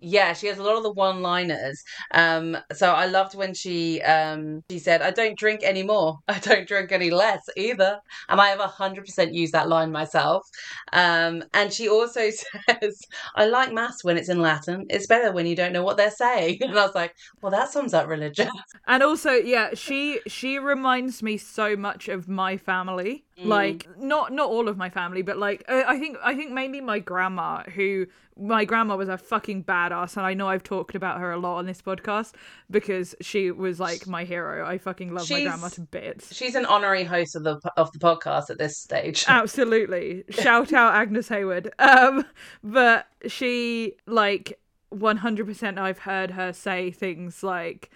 Yeah, 0.00 0.32
she 0.32 0.46
has 0.46 0.58
a 0.58 0.62
lot 0.62 0.76
of 0.76 0.82
the 0.82 0.92
one-liners. 0.92 1.82
Um, 2.12 2.56
so 2.72 2.92
I 2.92 3.06
loved 3.06 3.34
when 3.34 3.54
she 3.54 4.00
um 4.02 4.62
she 4.70 4.78
said, 4.78 5.02
"I 5.02 5.10
don't 5.10 5.38
drink 5.38 5.62
anymore. 5.62 6.18
I 6.28 6.38
don't 6.38 6.66
drink 6.66 6.92
any 6.92 7.10
less 7.10 7.42
either." 7.56 7.98
And 8.28 8.40
I 8.40 8.48
have 8.48 8.60
a 8.60 8.66
hundred 8.66 9.04
percent 9.04 9.34
used 9.34 9.52
that 9.52 9.68
line 9.68 9.92
myself. 9.92 10.46
Um, 10.92 11.44
and 11.54 11.72
she 11.72 11.88
also 11.88 12.30
says, 12.30 13.00
"I 13.34 13.46
like 13.46 13.72
mass 13.72 14.04
when 14.04 14.16
it's 14.16 14.28
in 14.28 14.40
Latin. 14.40 14.86
It's 14.88 15.06
better 15.06 15.32
when 15.32 15.46
you 15.46 15.56
don't 15.56 15.72
know 15.72 15.84
what 15.84 15.96
they're 15.96 16.10
saying." 16.10 16.58
And 16.66 16.78
I 16.78 16.84
was 16.84 16.94
like, 16.94 17.14
"Well, 17.40 17.52
that 17.52 17.70
sums 17.70 17.94
up 17.94 18.08
religion." 18.08 18.50
And 18.86 19.02
also, 19.02 19.32
yeah, 19.32 19.70
she 19.74 20.20
she 20.26 20.58
reminds 20.58 21.22
me 21.22 21.36
so 21.36 21.76
much 21.76 22.08
of 22.08 22.28
my 22.28 22.56
family. 22.56 23.25
Mm. 23.38 23.46
Like 23.48 23.86
not 23.98 24.32
not 24.32 24.48
all 24.48 24.66
of 24.66 24.78
my 24.78 24.88
family, 24.88 25.20
but 25.20 25.36
like 25.36 25.62
uh, 25.68 25.82
I 25.86 25.98
think 25.98 26.16
I 26.24 26.34
think 26.34 26.52
mainly 26.52 26.80
my 26.80 26.98
grandma 26.98 27.62
who 27.64 28.06
my 28.38 28.64
grandma 28.64 28.96
was 28.96 29.10
a 29.10 29.18
fucking 29.18 29.64
badass 29.64 30.16
and 30.16 30.24
I 30.24 30.32
know 30.32 30.48
I've 30.48 30.62
talked 30.62 30.94
about 30.94 31.20
her 31.20 31.32
a 31.32 31.38
lot 31.38 31.56
on 31.58 31.66
this 31.66 31.82
podcast 31.82 32.32
because 32.70 33.14
she 33.20 33.50
was 33.50 33.78
like 33.78 34.06
my 34.06 34.24
hero. 34.24 34.66
I 34.66 34.78
fucking 34.78 35.12
love 35.12 35.30
my 35.30 35.42
grandma 35.42 35.68
to 35.68 35.82
bits. 35.82 36.34
She's 36.34 36.54
an 36.54 36.64
honorary 36.64 37.04
host 37.04 37.36
of 37.36 37.44
the 37.44 37.60
of 37.76 37.92
the 37.92 37.98
podcast 37.98 38.48
at 38.48 38.56
this 38.56 38.78
stage. 38.78 39.24
Absolutely. 39.28 40.24
Shout 40.30 40.72
out 40.72 40.94
Agnes 40.94 41.28
Hayward. 41.28 41.72
Um 41.78 42.24
but 42.64 43.06
she 43.26 43.96
like 44.06 44.58
100% 44.94 45.78
I've 45.78 45.98
heard 45.98 46.30
her 46.30 46.54
say 46.54 46.90
things 46.90 47.42
like 47.42 47.90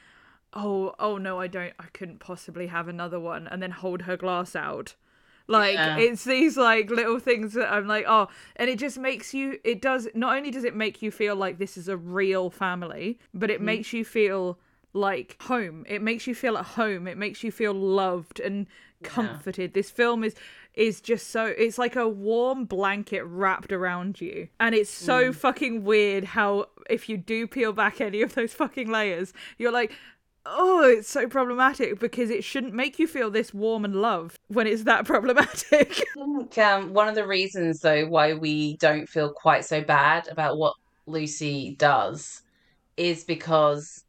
oh 0.53 0.95
oh 0.99 1.16
no 1.16 1.41
I 1.41 1.47
don't 1.47 1.72
I 1.78 1.86
couldn't 1.95 2.18
possibly 2.18 2.66
have 2.66 2.88
another 2.88 3.18
one 3.18 3.47
and 3.47 3.62
then 3.62 3.70
hold 3.70 4.03
her 4.03 4.18
glass 4.18 4.55
out. 4.55 4.97
Like 5.51 5.74
Yeah. 5.74 5.98
it's 5.98 6.24
these 6.24 6.57
like 6.57 6.90
little 6.90 7.18
things 7.18 7.55
that 7.55 7.72
I'm 7.72 7.86
like 7.86 8.05
oh 8.09 8.28
and 8.57 8.70
it 8.70 8.78
just 8.78 8.98
makes 8.98 9.34
you 9.34 9.59
it 9.64 9.82
does 9.82 10.07
not 10.14 10.36
only 10.36 10.51
does 10.51 10.64
it 10.64 10.76
make 10.76 11.03
you 11.03 11.11
feel 11.11 11.34
like 11.34 11.59
this 11.59 11.76
is 11.76 11.88
a 11.88 11.96
real 11.96 12.51
family 12.51 13.18
but 13.34 13.51
it 13.51 13.57
mm-hmm. 13.57 13.66
makes 13.66 13.92
you 13.92 14.05
feel 14.05 14.59
like 14.92 15.36
home. 15.42 15.84
It 15.88 16.03
makes 16.03 16.26
you 16.26 16.34
feel 16.34 16.57
at 16.57 16.64
home. 16.64 17.07
It 17.07 17.16
makes 17.16 17.44
you 17.44 17.53
feel 17.53 17.72
loved 17.72 18.40
and 18.40 18.66
comforted. 19.03 19.74
This 19.74 19.90
film 19.90 20.24
is 20.24 20.34
is 20.74 21.01
just 21.01 21.30
so 21.30 21.46
it's 21.46 21.78
like 21.78 21.96
a 21.96 22.09
warm 22.09 22.64
blanket 22.64 23.22
wrapped 23.24 23.72
around 23.72 24.20
you. 24.20 24.48
And 24.59 24.74
it's 24.74 24.90
so 24.90 25.30
mm. 25.30 25.34
fucking 25.34 25.84
weird 25.84 26.24
how 26.24 26.66
if 26.88 27.09
you 27.09 27.16
do 27.16 27.46
peel 27.46 27.72
back 27.72 28.01
any 28.01 28.22
of 28.22 28.34
those 28.34 28.53
fucking 28.53 28.90
layers 28.90 29.32
you're 29.59 29.72
like 29.72 29.92
oh 30.47 30.82
it's 30.88 31.09
so 31.09 31.28
problematic 31.28 31.99
because 31.99 32.30
it 32.30 32.43
shouldn't 32.43 32.72
make 32.72 32.99
you 32.99 33.07
feel 33.07 33.30
this 33.30 33.53
warm 33.53 33.84
and 33.84 34.01
loved 34.01 34.38
when 34.49 34.66
it's 34.66 34.84
that 34.84 35.05
problematic 35.07 36.03
I 36.16 36.24
think 36.24 36.59
um, 36.59 36.93
one 36.93 37.09
of 37.09 37.14
the 37.14 37.26
reasons, 37.26 37.80
though, 37.80 38.07
why 38.07 38.34
we 38.34 38.76
don't 38.78 39.09
feel 39.09 39.32
quite 39.32 39.64
so 39.64 39.82
bad 39.82 40.28
about 40.28 40.59
what 40.59 40.74
Lucy 41.07 41.76
does 41.78 42.43
is 42.97 43.24
because 43.24 44.05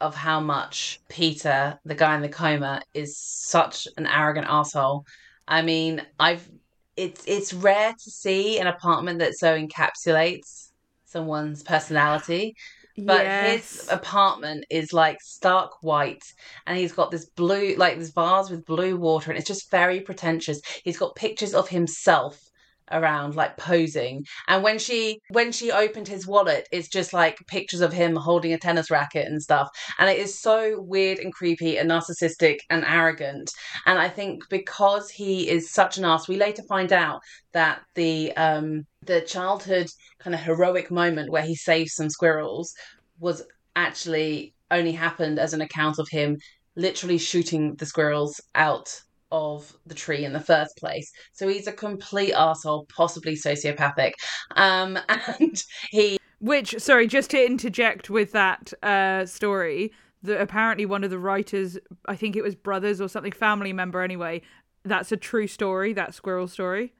of 0.00 0.14
how 0.14 0.40
much 0.40 1.00
Peter, 1.08 1.78
the 1.84 1.94
guy 1.94 2.16
in 2.16 2.22
the 2.22 2.28
coma, 2.28 2.82
is 2.94 3.16
such 3.16 3.86
an 3.96 4.06
arrogant 4.06 4.46
asshole. 4.48 5.04
I 5.46 5.62
mean, 5.62 6.02
I've 6.18 6.48
it's 6.96 7.24
it's 7.26 7.54
rare 7.54 7.92
to 7.92 8.10
see 8.10 8.58
an 8.58 8.66
apartment 8.66 9.20
that 9.20 9.34
so 9.34 9.56
encapsulates 9.56 10.70
someone's 11.04 11.62
personality. 11.62 12.56
But 12.98 13.26
his 13.26 13.88
apartment 13.90 14.66
is 14.68 14.92
like 14.92 15.20
stark 15.22 15.82
white, 15.82 16.24
and 16.66 16.76
he's 16.76 16.92
got 16.92 17.10
this 17.10 17.24
blue, 17.24 17.74
like 17.76 17.98
this 17.98 18.10
vase 18.10 18.50
with 18.50 18.66
blue 18.66 18.96
water, 18.96 19.30
and 19.30 19.38
it's 19.38 19.48
just 19.48 19.70
very 19.70 20.00
pretentious. 20.00 20.60
He's 20.84 20.98
got 20.98 21.14
pictures 21.14 21.54
of 21.54 21.68
himself 21.68 22.50
around, 22.92 23.34
like 23.34 23.56
posing. 23.56 24.24
And 24.48 24.62
when 24.62 24.78
she 24.78 25.20
when 25.30 25.52
she 25.52 25.70
opened 25.70 26.08
his 26.08 26.26
wallet, 26.26 26.68
it's 26.72 26.88
just 26.88 27.12
like 27.12 27.38
pictures 27.46 27.80
of 27.80 27.92
him 27.92 28.16
holding 28.16 28.52
a 28.52 28.58
tennis 28.58 28.90
racket 28.90 29.26
and 29.26 29.42
stuff. 29.42 29.68
And 29.98 30.08
it 30.10 30.18
is 30.18 30.38
so 30.38 30.80
weird 30.80 31.18
and 31.18 31.32
creepy 31.32 31.78
and 31.78 31.90
narcissistic 31.90 32.58
and 32.70 32.84
arrogant. 32.84 33.50
And 33.86 33.98
I 33.98 34.08
think 34.08 34.48
because 34.48 35.10
he 35.10 35.48
is 35.48 35.70
such 35.70 35.98
an 35.98 36.04
ass, 36.04 36.28
we 36.28 36.36
later 36.36 36.62
find 36.68 36.92
out 36.92 37.20
that 37.52 37.80
the 37.94 38.32
um 38.36 38.84
the 39.04 39.20
childhood 39.22 39.88
kind 40.20 40.34
of 40.34 40.40
heroic 40.40 40.90
moment 40.90 41.30
where 41.30 41.42
he 41.42 41.54
saves 41.54 41.94
some 41.94 42.10
squirrels 42.10 42.72
was 43.18 43.42
actually 43.76 44.54
only 44.70 44.92
happened 44.92 45.38
as 45.38 45.52
an 45.52 45.60
account 45.60 45.98
of 45.98 46.08
him 46.08 46.36
literally 46.76 47.18
shooting 47.18 47.74
the 47.76 47.86
squirrels 47.86 48.40
out 48.54 49.00
of 49.32 49.72
the 49.86 49.94
tree 49.94 50.24
in 50.24 50.32
the 50.32 50.40
first 50.40 50.76
place. 50.76 51.10
So 51.32 51.48
he's 51.48 51.66
a 51.66 51.72
complete 51.72 52.34
asshole, 52.34 52.86
possibly 52.94 53.34
sociopathic. 53.34 54.12
Um, 54.54 54.98
and 55.08 55.60
he 55.90 56.18
Which, 56.38 56.76
sorry, 56.78 57.08
just 57.08 57.30
to 57.30 57.44
interject 57.44 58.10
with 58.10 58.30
that 58.32 58.72
uh, 58.84 59.26
story, 59.26 59.90
that 60.22 60.40
apparently 60.40 60.86
one 60.86 61.02
of 61.02 61.10
the 61.10 61.18
writers, 61.18 61.78
I 62.06 62.14
think 62.14 62.36
it 62.36 62.42
was 62.42 62.54
brothers 62.54 63.00
or 63.00 63.08
something, 63.08 63.32
family 63.32 63.72
member 63.72 64.02
anyway, 64.02 64.42
that's 64.84 65.10
a 65.10 65.16
true 65.16 65.46
story, 65.46 65.92
that 65.94 66.14
squirrel 66.14 66.46
story. 66.46 66.92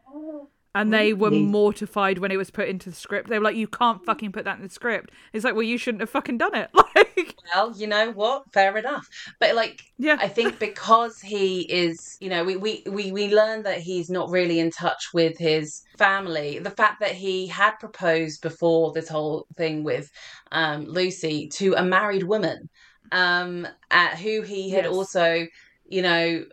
And 0.74 0.92
they 0.92 1.12
were 1.12 1.30
mortified 1.30 2.18
when 2.18 2.30
it 2.30 2.36
was 2.38 2.50
put 2.50 2.66
into 2.68 2.88
the 2.88 2.96
script. 2.96 3.28
They 3.28 3.38
were 3.38 3.44
like, 3.44 3.56
"You 3.56 3.68
can't 3.68 4.02
fucking 4.04 4.32
put 4.32 4.44
that 4.44 4.56
in 4.56 4.62
the 4.62 4.70
script." 4.70 5.10
It's 5.32 5.44
like, 5.44 5.54
well, 5.54 5.62
you 5.62 5.76
shouldn't 5.76 6.00
have 6.00 6.10
fucking 6.10 6.38
done 6.38 6.54
it. 6.54 6.70
Like, 6.94 7.36
well, 7.54 7.72
you 7.76 7.86
know 7.86 8.10
what? 8.12 8.44
Fair 8.52 8.76
enough. 8.76 9.08
But 9.38 9.54
like 9.54 9.82
yeah, 9.98 10.16
I 10.20 10.28
think 10.28 10.58
because 10.58 11.20
he 11.20 11.60
is, 11.62 12.16
you 12.20 12.28
know, 12.28 12.44
we, 12.44 12.56
we, 12.56 12.82
we, 12.88 13.12
we 13.12 13.34
learn 13.34 13.62
that 13.64 13.80
he's 13.80 14.08
not 14.08 14.30
really 14.30 14.58
in 14.60 14.70
touch 14.70 15.08
with 15.12 15.36
his 15.38 15.82
family. 15.98 16.58
The 16.58 16.70
fact 16.70 17.00
that 17.00 17.12
he 17.12 17.46
had 17.46 17.72
proposed 17.72 18.42
before 18.42 18.92
this 18.92 19.08
whole 19.08 19.46
thing 19.56 19.84
with 19.84 20.10
um, 20.52 20.84
Lucy 20.84 21.48
to 21.48 21.74
a 21.74 21.82
married 21.82 22.22
woman, 22.22 22.68
um, 23.10 23.66
at 23.90 24.18
who 24.18 24.42
he 24.42 24.70
had 24.70 24.84
Yes. 24.84 24.92
also, 24.94 25.46
you 25.86 26.02
know, 26.02 26.44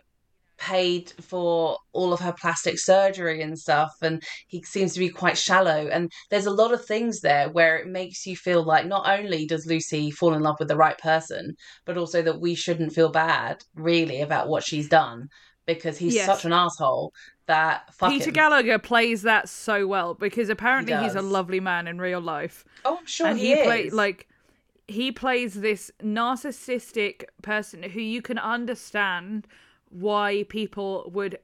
paid 0.60 1.10
for 1.20 1.76
all 1.92 2.12
of 2.12 2.20
her 2.20 2.32
plastic 2.38 2.78
surgery 2.78 3.40
and 3.42 3.58
stuff 3.58 3.90
and 4.02 4.22
he 4.46 4.62
seems 4.62 4.92
to 4.92 5.00
be 5.00 5.08
quite 5.08 5.36
shallow 5.38 5.88
and 5.88 6.12
there's 6.30 6.46
a 6.46 6.50
lot 6.50 6.72
of 6.72 6.84
things 6.84 7.20
there 7.20 7.48
where 7.48 7.78
it 7.78 7.86
makes 7.88 8.26
you 8.26 8.36
feel 8.36 8.62
like 8.62 8.86
not 8.86 9.08
only 9.08 9.46
does 9.46 9.66
Lucy 9.66 10.10
fall 10.10 10.34
in 10.34 10.42
love 10.42 10.56
with 10.58 10.68
the 10.68 10.76
right 10.76 10.98
person 10.98 11.54
but 11.86 11.96
also 11.96 12.20
that 12.22 12.40
we 12.40 12.54
shouldn't 12.54 12.92
feel 12.92 13.10
bad 13.10 13.56
really 13.74 14.20
about 14.20 14.48
what 14.48 14.62
she's 14.62 14.88
done 14.88 15.28
because 15.66 15.96
he's 15.98 16.14
Yes. 16.14 16.26
such 16.26 16.44
an 16.44 16.52
asshole 16.52 17.12
that 17.46 17.82
Peter 17.98 18.26
him. 18.26 18.34
Gallagher 18.34 18.78
plays 18.78 19.22
that 19.22 19.48
so 19.48 19.86
well 19.86 20.14
because 20.14 20.48
apparently 20.48 20.94
he's 20.96 21.14
a 21.14 21.22
lovely 21.22 21.60
man 21.60 21.86
in 21.88 21.98
real 22.00 22.20
life. 22.20 22.64
oh 22.84 22.98
I'm 22.98 23.06
sure 23.06 23.26
and 23.28 23.38
he, 23.38 23.56
he, 23.56 23.62
play 23.62 23.82
is. 23.84 23.92
like 23.92 24.28
he 24.86 25.12
plays 25.12 25.54
this 25.54 25.90
narcissistic 26.02 27.24
person 27.42 27.82
who 27.82 28.00
you 28.00 28.20
can 28.20 28.38
understand 28.38 29.46
why 29.90 30.44
people 30.48 31.10
would 31.12 31.38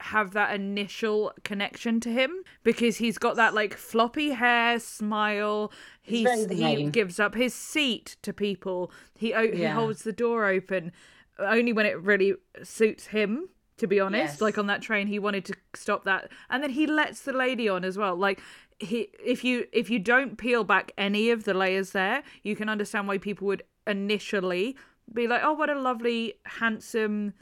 have 0.00 0.32
that 0.32 0.54
initial 0.54 1.32
connection 1.42 1.98
to 1.98 2.08
him 2.08 2.44
because 2.62 2.98
he's 2.98 3.18
got 3.18 3.34
that 3.34 3.52
like 3.52 3.74
floppy 3.74 4.30
hair 4.30 4.78
smile. 4.78 5.72
He's 6.00 6.24
he 6.56 6.76
gives 6.92 7.18
up 7.18 7.34
his 7.34 7.52
seat 7.54 8.16
to 8.22 8.32
people. 8.32 8.92
He 9.18 9.34
o- 9.34 9.50
he 9.50 9.62
holds 9.74 10.04
the 10.04 10.12
door 10.12 10.46
open 10.46 10.92
uh, 11.38 11.46
only 11.50 11.72
when 11.72 11.84
it 11.86 12.00
really 12.00 12.34
suits 12.62 13.06
him 13.08 13.48
to 13.78 13.86
be 13.88 13.98
honest. 13.98 14.34
Yes. 14.34 14.40
like 14.40 14.56
on 14.58 14.66
that 14.68 14.82
train 14.82 15.08
he 15.08 15.18
wanted 15.18 15.44
to 15.46 15.54
stop 15.74 16.04
that. 16.04 16.30
And 16.48 16.62
then 16.62 16.70
he 16.70 16.86
lets 16.86 17.22
the 17.22 17.32
lady 17.32 17.68
on 17.68 17.84
as 17.84 17.98
well. 17.98 18.14
Like 18.14 18.40
he 18.78 19.08
if 19.24 19.42
you 19.42 19.66
if 19.72 19.90
you 19.90 19.98
don't 19.98 20.38
peel 20.38 20.62
back 20.62 20.92
any 20.96 21.30
of 21.30 21.42
the 21.42 21.54
layers 21.54 21.90
there 21.90 22.22
you 22.44 22.54
can 22.54 22.68
understand 22.68 23.08
why 23.08 23.18
people 23.18 23.48
would 23.48 23.64
initially 23.88 24.76
be 25.12 25.26
like 25.26 25.40
oh 25.42 25.54
what 25.54 25.68
a 25.68 25.74
lovely 25.80 26.34
handsome 26.44 27.32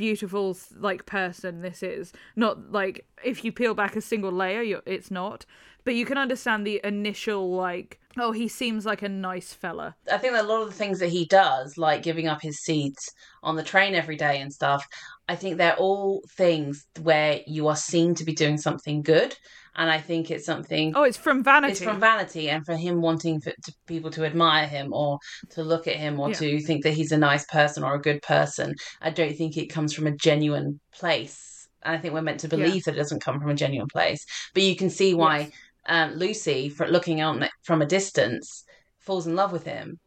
beautiful 0.00 0.56
like 0.78 1.04
person 1.04 1.60
this 1.60 1.82
is. 1.82 2.10
Not 2.34 2.72
like 2.72 3.04
if 3.22 3.44
you 3.44 3.52
peel 3.52 3.74
back 3.74 3.96
a 3.96 4.00
single 4.00 4.32
layer 4.32 4.80
it's 4.86 5.10
not. 5.10 5.44
But 5.84 5.94
you 5.94 6.06
can 6.06 6.16
understand 6.16 6.66
the 6.66 6.80
initial 6.82 7.54
like 7.54 7.99
oh 8.18 8.32
he 8.32 8.48
seems 8.48 8.84
like 8.84 9.02
a 9.02 9.08
nice 9.08 9.52
fella 9.52 9.94
I 10.10 10.18
think 10.18 10.32
that 10.34 10.44
a 10.44 10.48
lot 10.48 10.62
of 10.62 10.68
the 10.68 10.74
things 10.74 10.98
that 10.98 11.08
he 11.10 11.24
does, 11.26 11.78
like 11.78 12.02
giving 12.02 12.26
up 12.28 12.42
his 12.42 12.60
seat 12.60 12.96
on 13.42 13.56
the 13.56 13.62
train 13.62 13.94
every 13.94 14.16
day 14.16 14.40
and 14.40 14.52
stuff, 14.52 14.84
I 15.28 15.36
think 15.36 15.56
they're 15.56 15.76
all 15.76 16.22
things 16.36 16.86
where 17.02 17.40
you 17.46 17.68
are 17.68 17.76
seen 17.76 18.14
to 18.16 18.24
be 18.24 18.32
doing 18.34 18.58
something 18.58 19.02
good. 19.02 19.34
And 19.76 19.88
I 19.88 20.00
think 20.00 20.30
it's 20.30 20.44
something. 20.44 20.92
oh 20.96 21.04
it's 21.04 21.16
from 21.16 21.44
vanity 21.44 21.72
It's 21.72 21.82
from 21.82 22.00
vanity 22.00 22.50
and 22.50 22.66
for 22.66 22.74
him 22.76 23.00
wanting 23.00 23.40
for, 23.40 23.50
to, 23.50 23.72
people 23.86 24.10
to 24.10 24.24
admire 24.24 24.66
him 24.66 24.92
or 24.92 25.18
to 25.50 25.62
look 25.62 25.86
at 25.86 25.96
him 25.96 26.18
or 26.18 26.30
Yeah. 26.30 26.34
to 26.36 26.60
think 26.62 26.82
that 26.84 26.94
he's 26.94 27.12
a 27.12 27.16
nice 27.18 27.44
person 27.46 27.84
or 27.84 27.94
a 27.94 28.00
good 28.00 28.20
person. 28.22 28.74
I 29.00 29.10
don't 29.10 29.36
think 29.36 29.56
it 29.56 29.66
comes 29.68 29.92
from 29.94 30.06
a 30.08 30.16
genuine 30.16 30.80
place. 30.92 31.68
And 31.82 31.94
I 31.96 31.98
think 31.98 32.12
we're 32.12 32.22
meant 32.22 32.40
to 32.40 32.48
believe 32.48 32.84
that 32.84 32.94
it 32.94 32.98
doesn't 32.98 33.22
come 33.22 33.40
from 33.40 33.48
a 33.50 33.54
genuine 33.54 33.88
place. 33.88 34.26
But 34.52 34.64
you 34.64 34.74
can 34.76 34.90
see 34.90 35.14
why 35.14 35.38
Yes. 35.38 35.50
Um, 35.90 36.14
Lucy, 36.14 36.68
for 36.70 36.86
looking 36.88 37.20
on 37.20 37.46
from 37.64 37.82
a 37.82 37.86
distance, 37.86 38.64
falls 38.98 39.26
in 39.26 39.36
love 39.36 39.52
with 39.52 39.64
him. 39.64 39.98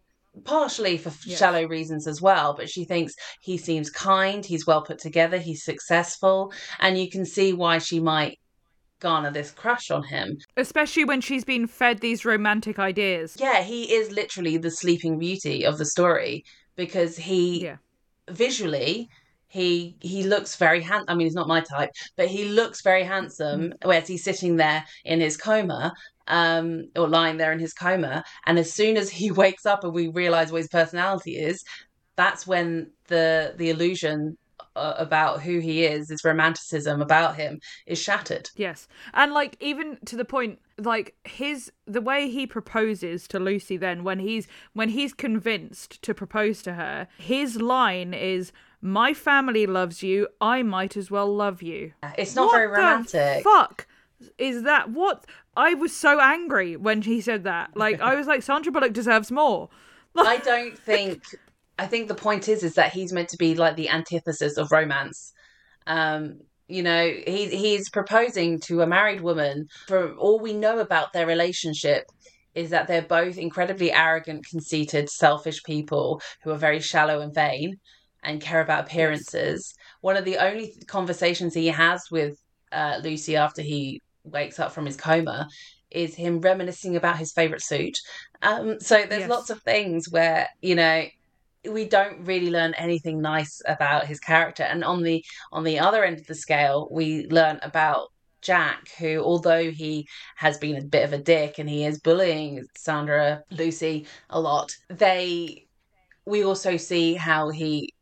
Partially 0.45 0.97
for 0.97 1.11
Yes. 1.27 1.37
shallow 1.37 1.65
reasons 1.67 2.07
as 2.07 2.19
well, 2.19 2.55
but 2.57 2.67
she 2.67 2.85
thinks 2.85 3.13
he 3.41 3.55
seems 3.57 3.91
kind, 3.91 4.43
he's 4.43 4.65
well 4.65 4.81
put 4.83 4.97
together, 4.97 5.37
he's 5.37 5.63
successful, 5.63 6.51
and 6.79 6.97
you 6.97 7.07
can 7.07 7.23
see 7.23 7.53
why 7.53 7.77
she 7.77 7.99
might 7.99 8.39
garner 8.99 9.29
this 9.31 9.51
crush 9.51 9.91
on 9.91 10.03
him. 10.03 10.37
especially 10.57 11.03
when 11.05 11.21
she's 11.21 11.43
been 11.43 11.67
fed 11.67 11.99
these 11.99 12.23
romantic 12.25 12.79
ideas 12.79 13.35
Yeah, 13.39 13.61
he 13.61 13.93
is 13.93 14.11
literally 14.11 14.55
the 14.57 14.71
sleeping 14.71 15.19
beauty 15.19 15.65
of 15.65 15.77
the 15.77 15.85
story 15.85 16.43
because 16.77 17.17
he 17.17 17.63
yeah 17.63 17.77
visually 18.31 19.09
he 19.53 19.95
he 19.99 20.23
looks 20.23 20.55
very 20.55 20.81
handsome. 20.81 21.05
I 21.07 21.13
mean, 21.13 21.27
he's 21.27 21.35
not 21.35 21.47
my 21.47 21.61
type, 21.61 21.91
but 22.17 22.27
he 22.27 22.45
looks 22.45 22.81
very 22.81 23.03
handsome. 23.03 23.71
Whereas 23.83 24.07
he's 24.07 24.23
sitting 24.23 24.55
there 24.55 24.83
in 25.05 25.21
his 25.21 25.37
coma, 25.37 25.93
um, 26.27 26.89
or 26.95 27.07
lying 27.07 27.37
there 27.37 27.51
in 27.51 27.59
his 27.59 27.71
coma, 27.71 28.23
and 28.47 28.57
as 28.57 28.73
soon 28.73 28.97
as 28.97 29.11
he 29.11 29.29
wakes 29.43 29.67
up 29.67 29.83
and 29.83 29.93
we 29.93 30.07
realize 30.07 30.51
what 30.51 30.63
his 30.63 30.69
personality 30.69 31.37
is, 31.37 31.63
that's 32.15 32.47
when 32.47 32.89
the 33.09 33.53
the 33.55 33.69
illusion 33.69 34.39
uh, 34.75 34.95
about 34.97 35.43
who 35.43 35.59
he 35.59 35.83
is, 35.85 36.09
his 36.09 36.23
romanticism 36.25 36.99
about 36.99 37.35
him, 37.35 37.59
is 37.85 37.99
shattered. 37.99 38.49
Yes. 38.55 38.87
And 39.13 39.33
like 39.33 39.55
even 39.59 39.99
to 40.05 40.15
the 40.15 40.25
point 40.25 40.57
like 40.79 41.13
his 41.25 41.71
the 41.85 42.01
way 42.01 42.27
he 42.27 42.47
proposes 42.47 43.27
to 43.27 43.39
Lucy 43.39 43.77
then 43.77 44.03
when 44.03 44.17
he's 44.17 44.47
when 44.73 44.89
he's 44.89 45.13
convinced 45.13 46.01
to 46.01 46.15
propose 46.15 46.63
to 46.63 46.73
her, 46.73 47.07
his 47.19 47.61
line 47.61 48.15
is 48.15 48.51
my 48.83 49.13
family 49.13 49.65
loves 49.65 50.03
you, 50.03 50.27
I 50.41 50.61
might 50.61 50.97
as 50.97 51.09
well 51.09 51.33
love 51.33 51.61
you. 51.61 51.93
It's 52.17 52.35
not 52.35 52.47
What 52.47 52.51
very 52.51 52.67
the 52.67 52.73
romantic. 52.73 53.43
fuck 53.43 53.87
is 54.37 54.63
that? 54.63 54.91
What 54.91 55.25
I 55.55 55.73
was 55.73 55.95
so 55.95 56.19
angry 56.19 56.75
when 56.75 57.01
he 57.01 57.21
said 57.21 57.45
that. 57.45 57.77
Like 57.77 58.01
I 58.01 58.15
was 58.15 58.27
like 58.27 58.43
Sandra 58.43 58.73
Bullock 58.73 58.91
deserves 58.91 59.31
more. 59.31 59.69
I 60.17 60.37
don't 60.37 60.77
think. 60.77 61.23
I 61.79 61.87
think 61.87 62.07
the 62.07 62.15
point 62.15 62.47
is, 62.49 62.61
is 62.61 62.75
that 62.75 62.93
he's 62.93 63.13
meant 63.13 63.29
to 63.29 63.37
be 63.37 63.55
like 63.55 63.77
the 63.77 63.89
antithesis 63.89 64.57
of 64.57 64.71
romance. 64.71 65.31
Um, 65.87 66.41
you 66.67 66.83
know, 66.83 67.09
he 67.25 67.47
he's 67.47 67.89
proposing 67.89 68.59
to 68.61 68.81
a 68.81 68.87
married 68.87 69.21
woman. 69.21 69.67
For 69.87 70.13
all 70.15 70.39
we 70.39 70.53
know 70.53 70.79
about 70.79 71.13
their 71.13 71.25
relationship, 71.25 72.03
is 72.53 72.69
that 72.71 72.87
they're 72.87 73.01
both 73.01 73.37
incredibly 73.37 73.93
arrogant, 73.93 74.45
conceited, 74.45 75.09
selfish 75.09 75.63
people 75.63 76.21
who 76.43 76.51
are 76.51 76.57
very 76.57 76.79
shallow 76.81 77.21
and 77.21 77.33
vain, 77.33 77.77
and 78.23 78.41
care 78.41 78.61
about 78.61 78.85
appearances. 78.85 79.73
One 80.01 80.17
of 80.17 80.25
the 80.25 80.37
only 80.37 80.73
conversations 80.87 81.53
he 81.53 81.67
has 81.67 82.03
with 82.11 82.37
uh, 82.71 82.99
Lucy 83.03 83.35
after 83.35 83.61
he 83.61 84.01
wakes 84.23 84.59
up 84.59 84.71
from 84.71 84.85
his 84.85 84.97
coma 84.97 85.47
is 85.91 86.15
him 86.15 86.39
reminiscing 86.41 86.95
about 86.95 87.17
his 87.17 87.31
favorite 87.33 87.61
suit. 87.63 87.95
Um, 88.41 88.79
so 88.79 89.05
there's 89.05 89.21
Yes. 89.21 89.29
lots 89.29 89.49
of 89.49 89.61
things 89.63 90.09
where 90.09 90.47
you 90.61 90.75
know 90.75 91.05
we 91.69 91.85
don't 91.87 92.25
really 92.25 92.49
learn 92.51 92.73
anything 92.75 93.21
nice 93.21 93.61
about 93.67 94.05
his 94.05 94.19
character, 94.19 94.63
and 94.63 94.83
on 94.83 95.03
the 95.03 95.23
on 95.51 95.63
the 95.63 95.79
other 95.79 96.03
end 96.03 96.19
of 96.19 96.27
the 96.27 96.35
scale, 96.35 96.87
we 96.91 97.25
learn 97.27 97.59
about 97.61 98.07
Jack, 98.41 98.89
who 98.99 99.21
although 99.23 99.71
he 99.71 100.07
has 100.35 100.57
been 100.57 100.75
a 100.77 100.83
bit 100.83 101.05
of 101.05 101.13
a 101.13 101.17
dick 101.17 101.59
and 101.59 101.69
he 101.69 101.85
is 101.85 101.99
bullying 101.99 102.63
Sandra 102.75 103.41
Lucy 103.51 104.05
a 104.29 104.39
lot, 104.39 104.71
they 104.89 105.67
we 106.25 106.43
also 106.43 106.77
see 106.77 107.15
how 107.15 107.49
he 107.49 107.92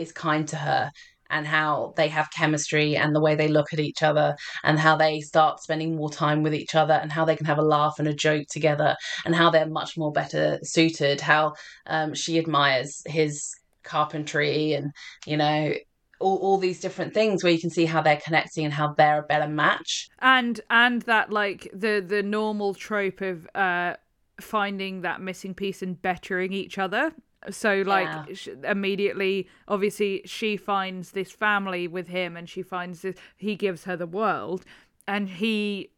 is 0.00 0.12
kind 0.12 0.48
to 0.48 0.56
her 0.56 0.90
and 1.30 1.46
how 1.46 1.94
they 1.96 2.08
have 2.08 2.28
chemistry 2.36 2.96
and 2.96 3.14
the 3.14 3.20
way 3.20 3.34
they 3.34 3.48
look 3.48 3.72
at 3.72 3.80
each 3.80 4.02
other 4.02 4.36
and 4.64 4.78
how 4.78 4.96
they 4.96 5.20
start 5.20 5.60
spending 5.60 5.96
more 5.96 6.10
time 6.10 6.42
with 6.42 6.54
each 6.54 6.74
other 6.74 6.94
and 6.94 7.12
how 7.12 7.24
they 7.24 7.36
can 7.36 7.46
have 7.46 7.58
a 7.58 7.62
laugh 7.62 7.98
and 7.98 8.08
a 8.08 8.12
joke 8.12 8.46
together 8.50 8.96
and 9.24 9.34
how 9.34 9.50
they're 9.50 9.68
much 9.68 9.96
more 9.96 10.12
better 10.12 10.58
suited 10.62 11.20
how 11.20 11.54
um, 11.86 12.14
she 12.14 12.38
admires 12.38 13.02
his 13.06 13.54
carpentry 13.82 14.72
and 14.72 14.90
you 15.26 15.36
know 15.36 15.72
all, 16.20 16.36
all 16.36 16.58
these 16.58 16.80
different 16.80 17.14
things 17.14 17.42
where 17.42 17.52
you 17.52 17.58
can 17.58 17.70
see 17.70 17.86
how 17.86 18.02
they're 18.02 18.20
connecting 18.22 18.64
and 18.64 18.74
how 18.74 18.92
they're 18.92 19.20
a 19.20 19.26
better 19.26 19.48
match. 19.48 20.08
And 20.18 20.60
and 20.68 21.00
that 21.02 21.32
like 21.32 21.68
the 21.72 22.04
the 22.06 22.22
normal 22.22 22.74
trope 22.74 23.22
of 23.22 23.48
uh 23.54 23.94
finding 24.38 25.00
that 25.00 25.20
missing 25.20 25.54
piece 25.54 25.82
and 25.82 26.00
bettering 26.00 26.52
each 26.52 26.78
other 26.78 27.12
so 27.48 27.82
like 27.86 28.06
Yeah. 28.08 28.24
sh- 28.34 28.48
immediately 28.64 29.48
obviously 29.66 30.20
she 30.26 30.56
finds 30.58 31.12
this 31.12 31.30
family 31.32 31.88
with 31.88 32.08
him 32.08 32.36
and 32.36 32.48
she 32.48 32.62
finds 32.62 33.00
this 33.02 33.16
he 33.36 33.56
gives 33.56 33.84
her 33.84 33.96
the 33.96 34.06
world 34.06 34.64
and 35.08 35.28
he 35.28 35.90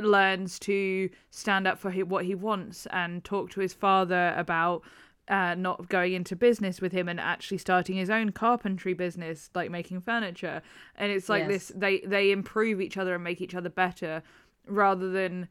learns 0.00 0.58
to 0.58 1.08
stand 1.30 1.66
up 1.66 1.78
for 1.78 1.90
what 1.92 2.24
he 2.24 2.34
wants 2.34 2.86
and 2.90 3.24
talk 3.24 3.50
to 3.50 3.60
his 3.60 3.72
father 3.74 4.34
about 4.36 4.82
uh, 5.28 5.54
not 5.54 5.88
going 5.88 6.12
into 6.14 6.34
business 6.34 6.80
with 6.80 6.92
him 6.92 7.08
and 7.08 7.20
actually 7.20 7.56
starting 7.58 7.96
his 7.96 8.10
own 8.10 8.32
carpentry 8.32 8.92
business, 8.92 9.50
like 9.54 9.70
making 9.70 10.00
furniture. 10.00 10.60
And 10.96 11.12
it's 11.12 11.28
like 11.28 11.42
Yes. 11.42 11.68
this: 11.68 11.72
they 11.76 12.00
they 12.00 12.32
improve 12.32 12.80
each 12.80 12.96
other 12.96 13.14
and 13.14 13.22
make 13.22 13.40
each 13.40 13.54
other 13.54 13.68
better, 13.70 14.22
rather 14.66 15.10
than 15.10 15.48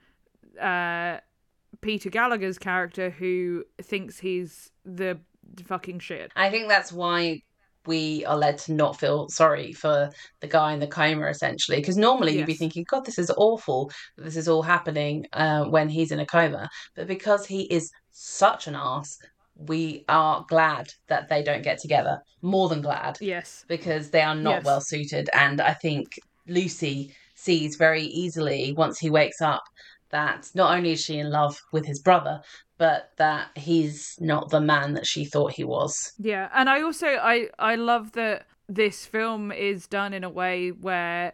uh, 0.59 1.19
Peter 1.79 2.09
Gallagher's 2.09 2.59
character 2.59 3.11
who 3.11 3.63
thinks 3.81 4.19
he's 4.19 4.71
the 4.85 5.17
fucking 5.65 5.99
shit. 5.99 6.31
I 6.35 6.49
think 6.49 6.67
that's 6.67 6.91
why 6.91 7.41
we 7.87 8.23
are 8.25 8.37
led 8.37 8.57
to 8.59 8.73
not 8.73 8.99
feel 8.99 9.27
sorry 9.29 9.73
for 9.73 10.09
the 10.39 10.47
guy 10.47 10.73
in 10.73 10.79
the 10.79 10.87
coma, 10.87 11.27
essentially. 11.27 11.77
Because 11.79 11.97
normally 11.97 12.37
you'd 12.37 12.45
be 12.45 12.53
thinking, 12.53 12.85
God, 12.87 13.05
this 13.05 13.17
is 13.17 13.31
awful 13.37 13.91
this 14.17 14.35
is 14.37 14.47
all 14.47 14.61
happening 14.61 15.25
uh, 15.33 15.65
when 15.65 15.89
he's 15.89 16.11
in 16.11 16.19
a 16.19 16.25
coma. 16.25 16.69
But 16.95 17.07
because 17.07 17.45
he 17.45 17.63
is 17.63 17.89
such 18.11 18.67
an 18.67 18.75
ass, 18.75 19.17
we 19.55 20.05
are 20.09 20.45
glad 20.47 20.87
that 21.07 21.29
they 21.29 21.43
don't 21.43 21.63
get 21.63 21.79
together. 21.79 22.19
More 22.41 22.69
than 22.69 22.81
glad. 22.81 23.17
Yes. 23.19 23.65
Because 23.67 24.11
they 24.11 24.21
are 24.21 24.35
not 24.35 24.57
Yes. 24.57 24.65
well 24.65 24.81
suited. 24.81 25.29
And 25.33 25.59
I 25.61 25.73
think 25.73 26.07
Lucy 26.47 27.15
sees 27.35 27.75
very 27.75 28.03
easily 28.03 28.73
once 28.73 28.99
he 28.99 29.09
wakes 29.09 29.41
up 29.41 29.63
that 30.11 30.49
not 30.53 30.75
only 30.75 30.91
is 30.91 31.03
she 31.03 31.17
in 31.17 31.31
love 31.31 31.57
with 31.71 31.85
his 31.85 31.99
brother, 31.99 32.41
but 32.81 33.11
that 33.17 33.49
he's 33.55 34.15
not 34.19 34.49
the 34.49 34.59
man 34.59 34.95
that 34.95 35.05
she 35.05 35.23
thought 35.23 35.51
he 35.51 35.63
was. 35.63 36.13
Yeah, 36.17 36.49
and 36.51 36.67
I 36.67 36.81
also 36.81 37.05
I 37.05 37.47
I 37.59 37.75
love 37.75 38.13
that 38.13 38.47
this 38.67 39.05
film 39.05 39.51
is 39.51 39.85
done 39.85 40.13
in 40.13 40.23
a 40.23 40.31
way 40.31 40.69
where 40.69 41.33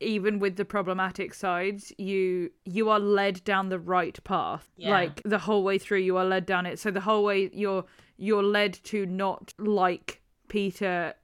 even 0.00 0.38
with 0.38 0.56
the 0.56 0.66
problematic 0.66 1.32
sides 1.32 1.94
you 1.96 2.50
you 2.66 2.90
are 2.90 3.00
led 3.00 3.42
down 3.44 3.70
the 3.70 3.78
right 3.78 4.22
path. 4.22 4.70
Yeah. 4.76 4.90
like 4.90 5.22
the 5.24 5.38
whole 5.38 5.64
way 5.64 5.78
through 5.78 6.00
you 6.00 6.18
are 6.18 6.26
led 6.26 6.44
down 6.44 6.66
it. 6.66 6.78
So 6.78 6.90
the 6.90 7.00
whole 7.00 7.24
way 7.24 7.48
you're 7.54 7.86
you're 8.18 8.42
led 8.42 8.74
to 8.84 9.06
not 9.06 9.54
like 9.56 10.20
peter 10.48 11.14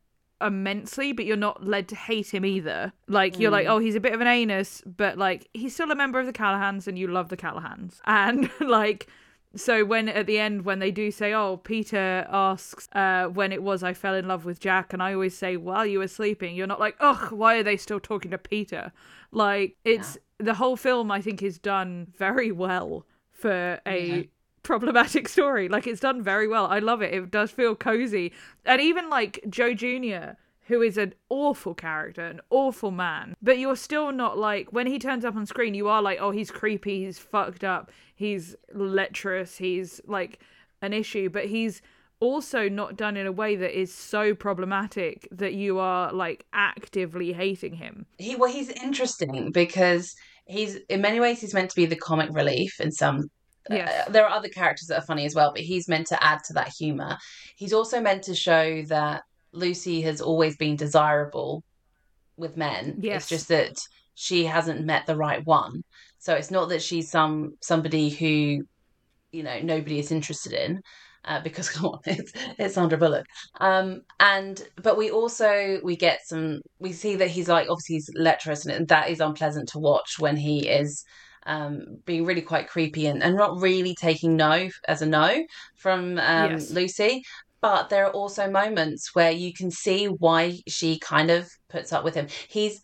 immensely 0.40 1.12
but 1.12 1.26
you're 1.26 1.36
not 1.36 1.62
led 1.62 1.88
to 1.88 1.94
hate 1.94 2.32
him 2.32 2.46
either. 2.46 2.94
Like 3.06 3.38
you're 3.38 3.50
like 3.50 3.66
mm. 3.66 3.70
oh 3.70 3.80
he's 3.80 3.96
a 3.96 4.00
bit 4.00 4.14
of 4.14 4.22
an 4.22 4.28
anus 4.28 4.82
but 4.86 5.18
like 5.18 5.50
he's 5.52 5.74
still 5.74 5.90
a 5.90 5.94
member 5.94 6.18
of 6.18 6.24
the 6.24 6.32
callaghans 6.32 6.86
and 6.86 6.98
you 6.98 7.06
love 7.06 7.28
the 7.28 7.36
callaghans 7.36 8.00
and 8.06 8.50
like 8.60 9.08
so 9.54 9.84
when 9.84 10.08
at 10.08 10.26
the 10.26 10.38
end 10.38 10.64
when 10.64 10.78
they 10.78 10.90
do 10.90 11.10
say 11.10 11.32
oh 11.32 11.58
peter 11.58 12.26
asks 12.30 12.88
uh 12.94 13.26
when 13.26 13.52
it 13.52 13.62
was 13.62 13.82
i 13.82 13.92
fell 13.92 14.14
in 14.14 14.26
love 14.26 14.44
with 14.44 14.58
jack 14.58 14.92
and 14.92 15.02
i 15.02 15.12
always 15.12 15.36
say 15.36 15.56
while 15.56 15.84
you 15.84 15.98
were 15.98 16.08
sleeping 16.08 16.54
you're 16.54 16.66
not 16.66 16.80
like 16.80 16.96
ugh 17.00 17.30
why 17.32 17.56
are 17.56 17.62
they 17.62 17.76
still 17.76 18.00
talking 18.00 18.30
to 18.30 18.38
peter? 18.38 18.92
Like 19.30 19.76
it's 19.84 20.18
yeah. 20.38 20.46
the 20.46 20.54
whole 20.54 20.76
film 20.76 21.10
i 21.10 21.20
think 21.20 21.42
is 21.42 21.58
done 21.58 22.06
very 22.16 22.52
well 22.52 23.06
for 23.42 23.80
a 23.86 24.06
yeah. 24.06 24.22
problematic 24.62 25.28
story. 25.36 25.68
Like 25.68 25.86
it's 25.86 26.00
done 26.00 26.22
very 26.22 26.46
well. 26.46 26.66
I 26.66 26.78
love 26.78 27.02
it. 27.02 27.12
It 27.12 27.30
does 27.30 27.50
feel 27.50 27.74
cozy. 27.74 28.32
And 28.64 28.80
even 28.80 29.10
like 29.10 29.40
joe 29.50 29.74
junior 29.74 30.36
who 30.66 30.80
is 30.82 30.96
an 30.96 31.14
awful 31.28 31.74
character, 31.74 32.24
an 32.24 32.40
awful 32.50 32.90
man, 32.90 33.34
but 33.42 33.58
you're 33.58 33.76
still 33.76 34.12
not 34.12 34.38
like 34.38 34.72
when 34.72 34.86
he 34.86 34.98
turns 34.98 35.24
up 35.24 35.36
on 35.36 35.46
screen, 35.46 35.74
you 35.74 35.88
are 35.88 36.02
like, 36.02 36.18
oh, 36.20 36.30
he's 36.30 36.50
creepy, 36.50 37.04
he's 37.04 37.18
fucked 37.18 37.64
up, 37.64 37.90
he's 38.14 38.54
lecherous, 38.72 39.58
he's 39.58 40.00
like 40.06 40.38
an 40.80 40.92
issue, 40.92 41.28
but 41.28 41.46
he's 41.46 41.82
also 42.20 42.68
not 42.68 42.96
done 42.96 43.16
in 43.16 43.26
a 43.26 43.32
way 43.32 43.56
that 43.56 43.76
is 43.76 43.92
so 43.92 44.32
problematic 44.32 45.26
that 45.32 45.54
you 45.54 45.78
are 45.80 46.12
like 46.12 46.46
actively 46.52 47.32
hating 47.32 47.74
him. 47.74 48.06
He 48.18 48.36
well, 48.36 48.50
he's 48.50 48.70
interesting 48.70 49.50
because 49.50 50.14
he's 50.46 50.76
in 50.88 51.00
many 51.00 51.18
ways 51.18 51.40
he's 51.40 51.54
meant 51.54 51.70
to 51.70 51.76
be 51.76 51.86
the 51.86 51.96
comic 51.96 52.30
relief 52.32 52.80
in 52.80 52.92
some 52.92 53.28
Yes. 53.70 54.08
Uh, 54.08 54.10
there 54.10 54.26
are 54.26 54.30
other 54.30 54.48
characters 54.48 54.88
that 54.88 54.98
are 54.98 55.06
funny 55.06 55.24
as 55.24 55.36
well, 55.36 55.52
but 55.54 55.62
he's 55.62 55.88
meant 55.88 56.08
to 56.08 56.22
add 56.22 56.42
to 56.44 56.52
that 56.54 56.72
humor. 56.76 57.16
He's 57.54 57.72
also 57.72 58.00
meant 58.00 58.24
to 58.24 58.34
show 58.34 58.82
that 58.88 59.22
Lucy 59.52 60.02
has 60.02 60.20
always 60.20 60.56
been 60.56 60.76
desirable 60.76 61.62
with 62.36 62.56
men. 62.56 62.98
Yes. 63.00 63.22
It's 63.22 63.28
just 63.28 63.48
that 63.48 63.78
she 64.14 64.44
hasn't 64.44 64.84
met 64.84 65.06
the 65.06 65.16
right 65.16 65.44
one. 65.46 65.82
So 66.18 66.34
it's 66.34 66.50
not 66.50 66.68
that 66.68 66.82
she's 66.82 67.10
some 67.10 67.54
somebody 67.60 68.08
who, 68.08 68.64
you 69.32 69.42
know, 69.42 69.60
nobody 69.60 69.98
is 69.98 70.12
interested 70.12 70.52
in. 70.52 70.80
Uh, 71.24 71.40
because 71.40 71.68
come 71.74 71.86
on, 71.86 72.00
it's 72.04 72.32
it's 72.58 72.74
Sandra 72.74 72.98
Bullock. 72.98 73.26
Um, 73.60 74.02
and 74.18 74.62
but 74.82 74.96
we 74.98 75.10
also 75.10 75.80
we 75.84 75.96
get 75.96 76.20
some 76.26 76.60
we 76.78 76.92
see 76.92 77.16
that 77.16 77.28
he's 77.28 77.48
like 77.48 77.68
obviously 77.68 77.96
he's 77.96 78.10
lecherous 78.14 78.66
and 78.66 78.88
that 78.88 79.08
is 79.08 79.20
unpleasant 79.20 79.68
to 79.70 79.78
watch 79.78 80.18
when 80.18 80.36
he 80.36 80.68
is 80.68 81.04
um, 81.46 81.98
being 82.04 82.24
really 82.24 82.42
quite 82.42 82.68
creepy 82.68 83.06
and, 83.06 83.22
and 83.22 83.36
not 83.36 83.60
really 83.60 83.94
taking 83.94 84.36
no 84.36 84.68
as 84.88 85.02
a 85.02 85.06
no 85.06 85.44
from 85.76 86.18
um, 86.18 86.52
yes. 86.52 86.70
Lucy. 86.70 87.22
But 87.62 87.88
there 87.88 88.04
are 88.04 88.10
also 88.10 88.50
moments 88.50 89.14
where 89.14 89.30
you 89.30 89.54
can 89.54 89.70
see 89.70 90.06
why 90.06 90.58
she 90.68 90.98
kind 90.98 91.30
of 91.30 91.48
puts 91.70 91.92
up 91.92 92.04
with 92.04 92.14
him. 92.14 92.26
He's 92.48 92.82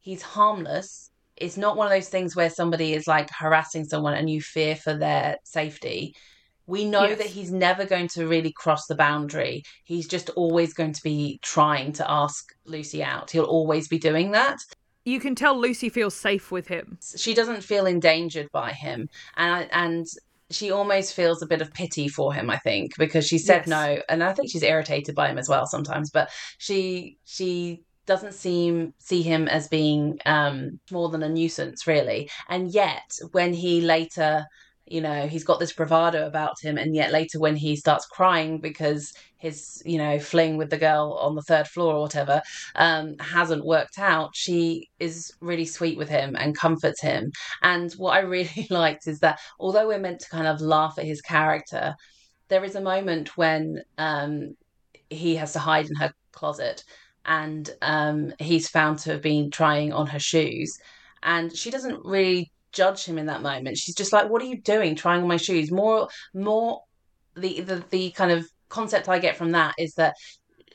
he's 0.00 0.20
harmless. 0.20 1.10
It's 1.36 1.56
not 1.56 1.76
one 1.76 1.86
of 1.86 1.92
those 1.92 2.08
things 2.08 2.34
where 2.34 2.50
somebody 2.50 2.92
is 2.92 3.06
like 3.06 3.30
harassing 3.30 3.84
someone 3.84 4.14
and 4.14 4.28
you 4.28 4.40
fear 4.42 4.74
for 4.74 4.94
their 4.94 5.36
safety. 5.44 6.14
We 6.66 6.84
know 6.84 7.04
yes. 7.04 7.18
that 7.18 7.28
he's 7.28 7.52
never 7.52 7.84
going 7.84 8.08
to 8.08 8.26
really 8.26 8.52
cross 8.52 8.86
the 8.86 8.96
boundary. 8.96 9.62
He's 9.84 10.08
just 10.08 10.30
always 10.30 10.74
going 10.74 10.94
to 10.94 11.02
be 11.02 11.38
trying 11.42 11.92
to 11.92 12.10
ask 12.10 12.52
Lucy 12.64 13.04
out. 13.04 13.30
He'll 13.30 13.44
always 13.44 13.86
be 13.86 13.98
doing 13.98 14.32
that 14.32 14.58
you 15.06 15.20
can 15.20 15.36
tell 15.36 15.58
Lucy 15.58 15.88
feels 15.88 16.14
safe 16.14 16.50
with 16.50 16.66
him. 16.66 16.98
She 17.16 17.32
doesn't 17.32 17.62
feel 17.62 17.86
endangered 17.86 18.50
by 18.50 18.72
him, 18.72 19.08
and 19.36 19.68
and 19.72 20.04
she 20.50 20.70
almost 20.70 21.14
feels 21.14 21.42
a 21.42 21.46
bit 21.46 21.60
of 21.60 21.72
pity 21.74 22.08
for 22.08 22.32
him 22.32 22.50
i 22.50 22.56
think 22.58 22.92
because 22.98 23.26
she 23.26 23.38
said 23.38 23.62
yes. 23.62 23.68
no 23.68 24.00
and 24.08 24.22
i 24.22 24.32
think 24.32 24.50
she's 24.50 24.62
irritated 24.62 25.14
by 25.14 25.28
him 25.28 25.38
as 25.38 25.48
well 25.48 25.66
sometimes 25.66 26.10
but 26.10 26.30
she 26.58 27.16
she 27.24 27.82
doesn't 28.06 28.34
seem 28.34 28.94
see 28.98 29.22
him 29.22 29.48
as 29.48 29.68
being 29.68 30.18
um 30.26 30.78
more 30.90 31.08
than 31.08 31.22
a 31.22 31.28
nuisance 31.28 31.86
really 31.86 32.30
and 32.48 32.70
yet 32.72 33.10
when 33.32 33.52
he 33.52 33.80
later 33.80 34.44
you 34.86 35.00
know 35.00 35.26
he's 35.26 35.44
got 35.44 35.58
this 35.58 35.72
bravado 35.72 36.26
about 36.26 36.54
him 36.62 36.78
and 36.78 36.94
yet 36.94 37.12
later 37.12 37.38
when 37.38 37.56
he 37.56 37.76
starts 37.76 38.06
crying 38.06 38.58
because 38.58 39.12
his 39.38 39.82
you 39.84 39.98
know 39.98 40.18
fling 40.18 40.56
with 40.56 40.70
the 40.70 40.78
girl 40.78 41.18
on 41.20 41.34
the 41.34 41.42
third 41.42 41.66
floor 41.66 41.94
or 41.94 42.02
whatever 42.02 42.40
um, 42.76 43.16
hasn't 43.18 43.64
worked 43.64 43.98
out 43.98 44.30
she 44.34 44.88
is 44.98 45.32
really 45.40 45.64
sweet 45.66 45.98
with 45.98 46.08
him 46.08 46.36
and 46.36 46.56
comforts 46.56 47.00
him. 47.00 47.30
And 47.62 47.92
what 47.94 48.12
i 48.12 48.20
really 48.36 48.66
liked 48.70 49.06
is 49.06 49.20
that 49.20 49.40
although 49.58 49.88
we're 49.88 49.98
meant 49.98 50.20
to 50.20 50.30
kind 50.30 50.46
of 50.46 50.60
laugh 50.60 50.94
at 50.98 51.04
his 51.04 51.20
character 51.20 51.94
there 52.48 52.64
is 52.64 52.76
a 52.76 52.80
moment 52.80 53.36
when 53.36 53.82
um, 53.98 54.56
he 55.10 55.36
has 55.36 55.52
to 55.52 55.58
hide 55.58 55.86
in 55.86 55.96
her 55.96 56.12
closet 56.32 56.84
and 57.24 57.70
um, 57.82 58.32
he's 58.38 58.68
found 58.68 58.98
to 59.00 59.10
have 59.10 59.22
been 59.22 59.50
trying 59.50 59.92
on 59.92 60.06
her 60.06 60.18
shoes. 60.18 60.78
And 61.22 61.54
she 61.54 61.70
doesn't 61.70 62.04
really 62.04 62.52
judge 62.76 63.04
him 63.04 63.18
in 63.18 63.26
that 63.26 63.42
moment. 63.42 63.78
She's 63.78 63.94
just 63.94 64.12
like, 64.12 64.28
"What 64.28 64.42
are 64.42 64.46
you 64.46 64.60
doing, 64.60 64.94
trying 64.94 65.22
on 65.22 65.28
my 65.28 65.36
shoes?" 65.36 65.70
More, 65.70 66.08
more, 66.34 66.82
the 67.34 67.60
the 67.60 67.84
the 67.90 68.10
kind 68.10 68.30
of 68.30 68.46
concept 68.68 69.08
I 69.08 69.18
get 69.18 69.36
from 69.36 69.52
that 69.52 69.74
is 69.78 69.94
that 69.94 70.14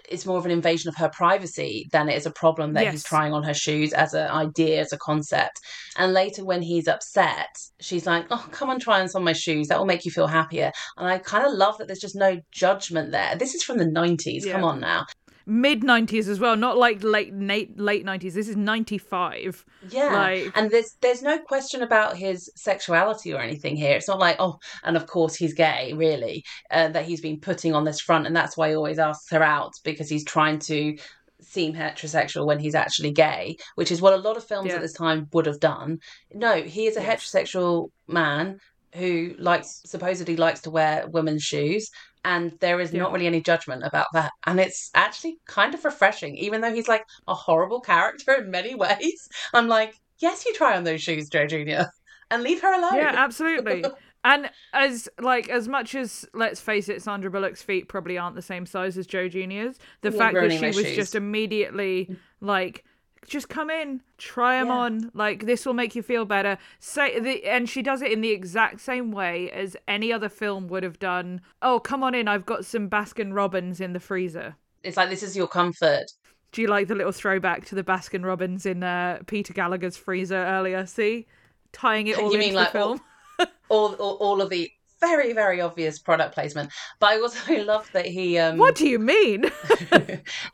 it's 0.10 0.26
more 0.26 0.38
of 0.38 0.46
an 0.46 0.52
invasion 0.52 0.90
of 0.90 0.96
her 0.96 1.10
privacy 1.10 1.88
than 1.92 2.10
it 2.10 2.18
is 2.18 2.26
a 2.26 2.32
problem 2.32 2.74
that 2.74 2.84
yes. 2.84 2.94
he's 2.94 3.04
trying 3.04 3.34
on 3.34 3.44
her 3.44 3.54
shoes 3.54 3.94
as 3.94 4.14
an 4.14 4.30
idea, 4.30 4.82
as 4.82 4.92
a 4.92 4.98
concept. 4.98 5.60
And 5.98 6.12
later, 6.12 6.44
when 6.44 6.62
he's 6.62 6.88
upset, 6.88 7.56
she's 7.80 8.06
like, 8.06 8.26
"Oh, 8.32 8.46
come 8.52 8.70
on, 8.70 8.80
try 8.80 9.00
on 9.02 9.08
some 9.08 9.22
of 9.22 9.26
my 9.26 9.34
shoes. 9.34 9.68
That 9.68 9.80
will 9.80 9.86
make 9.86 10.06
you 10.06 10.12
feel 10.12 10.28
happier." 10.28 10.72
And 10.98 11.08
I 11.08 11.18
kind 11.20 11.46
of 11.46 11.54
love 11.54 11.78
that 11.78 11.88
there's 11.88 12.00
just 12.00 12.16
no 12.16 12.40
judgment 12.52 13.12
there. 13.12 13.36
This 13.36 13.56
is 13.56 13.64
from 13.64 13.78
the 13.78 13.86
'90s. 13.86 14.46
Yeah. 14.46 14.54
Come 14.54 14.64
on 14.64 14.80
now 14.80 15.06
mid 15.46 15.82
90s 15.82 16.28
as 16.28 16.40
well 16.40 16.56
not 16.56 16.78
like 16.78 17.04
late 17.04 17.34
late 17.34 17.78
late 17.80 18.06
90s 18.06 18.34
this 18.34 18.48
is 18.48 18.56
95 18.56 19.66
yeah 19.90 20.14
like... 20.14 20.52
and 20.56 20.72
there's 20.72 20.96
there's 21.02 21.22
no 21.22 21.40
question 21.40 21.82
about 21.82 22.16
his 22.16 22.52
sexuality 22.56 23.34
or 23.34 23.40
anything 23.40 23.76
here 23.76 23.96
it's 23.96 24.08
not 24.08 24.20
like 24.20 24.36
oh 24.40 24.60
and 24.84 24.96
of 24.96 25.08
course 25.08 25.36
he's 25.36 25.54
gay 25.54 25.94
really 25.94 26.44
uh, 26.72 26.88
that 26.90 27.06
he's 27.06 27.22
been 27.22 27.40
putting 27.40 27.74
on 27.74 27.84
this 27.84 28.00
front 28.00 28.28
and 28.28 28.36
that's 28.36 28.58
why 28.58 28.70
he 28.70 28.76
always 28.76 29.00
asks 29.00 29.30
her 29.30 29.44
out 29.44 29.74
because 29.84 30.10
he's 30.10 30.26
trying 30.26 30.60
to 30.60 30.98
seem 31.42 31.74
heterosexual 31.74 32.46
when 32.46 32.60
he's 32.60 32.76
actually 32.76 33.12
gay 33.12 33.56
which 33.76 33.92
is 33.92 34.02
what 34.02 34.14
a 34.14 34.18
lot 34.18 34.38
of 34.38 34.44
films 34.44 34.70
yeah. 34.70 34.76
at 34.76 34.82
this 34.82 34.94
time 34.94 35.28
would 35.34 35.46
have 35.46 35.60
done 35.60 35.98
no 36.34 36.62
he 36.62 36.86
is 36.86 36.98
a 36.98 37.02
yes. 37.02 37.24
heterosexual 37.24 37.90
man 38.08 38.60
who 38.96 39.34
likes 39.40 39.82
supposedly 39.86 40.36
likes 40.36 40.62
to 40.62 40.70
wear 40.70 41.08
women's 41.08 41.44
shoes 41.44 41.90
and 42.24 42.52
there 42.60 42.80
is 42.80 42.94
yeah. 42.94 43.02
not 43.02 43.12
really 43.12 43.28
any 43.28 43.42
judgment 43.42 43.84
about 43.84 44.08
that. 44.14 44.32
And 44.46 44.60
it's 44.60 44.92
actually 44.94 45.38
kind 45.48 45.74
of 45.74 45.84
refreshing 45.84 46.36
even 46.38 46.62
though 46.62 46.74
he's 46.74 46.88
like 46.88 47.06
a 47.28 47.34
horrible 47.34 47.82
character 47.82 48.34
in 48.34 48.52
many 48.52 48.76
ways. 48.86 49.30
I'm 49.54 49.68
like 49.68 49.96
yes 50.20 50.46
you 50.46 50.54
try 50.54 50.78
on 50.78 50.84
those 50.84 51.02
shoes 51.02 51.30
joe 51.30 51.48
junior 51.48 51.88
and 52.32 52.44
leave 52.44 52.62
her 52.62 52.74
alone. 52.74 52.96
Yeah 52.96 53.14
absolutely. 53.16 53.86
And 54.24 54.52
as 54.72 55.10
like 55.20 55.50
as 55.50 55.68
much 55.68 55.96
as 55.96 56.26
let's 56.34 56.62
face 56.62 56.90
it 56.90 57.02
sandra 57.02 57.32
bullock's 57.32 57.64
feet 57.64 57.88
probably 57.88 58.20
aren't 58.20 58.36
the 58.36 58.42
same 58.42 58.68
size 58.68 58.96
as 58.96 59.08
joe 59.08 59.28
junior's 59.28 59.80
the 60.02 60.12
yeah, 60.12 60.18
fact 60.18 60.36
that 60.36 60.52
she 60.52 60.68
was 60.68 60.76
shoes. 60.76 60.96
just 60.96 61.16
immediately 61.16 62.06
mm. 62.06 62.18
like 62.40 62.86
just 63.28 63.50
come 63.50 63.70
in, 63.70 64.02
try 64.18 64.60
them 64.60 64.68
yeah. 64.68 64.74
on. 64.74 65.12
Like 65.14 65.46
this 65.46 65.66
will 65.66 65.74
make 65.74 65.96
you 65.96 66.02
feel 66.02 66.26
better. 66.26 66.58
Say 66.80 67.20
the 67.20 67.44
and 67.46 67.70
she 67.70 67.82
does 67.82 68.02
it 68.02 68.12
in 68.12 68.22
the 68.22 68.32
exact 68.32 68.82
same 68.82 69.12
way 69.12 69.52
as 69.52 69.78
any 69.88 70.12
other 70.12 70.30
film 70.30 70.68
would 70.68 70.84
have 70.84 71.00
done. 71.00 71.42
Oh, 71.62 71.80
come 71.80 72.04
on 72.04 72.16
in. 72.16 72.28
I've 72.28 72.46
got 72.46 72.66
some 72.66 72.90
Baskin 72.90 73.34
Robbins 73.34 73.80
in 73.80 73.94
the 73.94 74.00
freezer. 74.00 74.56
It's 74.84 74.98
like 74.98 75.10
this 75.10 75.24
is 75.24 75.36
your 75.36 75.48
comfort. 75.48 76.12
Do 76.52 76.62
you 76.62 76.68
like 76.68 76.88
the 76.88 76.96
little 76.96 77.14
throwback 77.14 77.66
to 77.66 77.76
the 77.76 77.84
Baskin 77.84 78.26
Robbins 78.26 78.66
in 78.66 78.84
uh, 78.84 79.20
Peter 79.26 79.54
Gallagher's 79.54 79.96
freezer 79.96 80.36
earlier? 80.36 80.86
See, 80.86 81.28
tying 81.72 82.08
it 82.08 82.18
all 82.20 82.32
you 82.32 82.36
into 82.36 82.48
mean, 82.48 82.56
like, 82.56 82.74
the 82.74 82.80
film. 82.80 83.02
all, 83.70 83.94
all, 83.94 84.16
all 84.16 84.42
of 84.42 84.50
the 84.50 84.70
very 85.02 85.34
very 85.34 85.60
obvious 85.60 86.00
product 86.00 86.34
placement. 86.34 86.72
But 87.00 87.10
i 87.12 87.20
also 87.20 87.64
love 87.74 87.90
that 87.94 88.06
he 88.06 88.38
um 88.38 88.58
what 88.58 88.76
do 88.76 88.88
you 88.88 89.00
mean? 89.00 89.42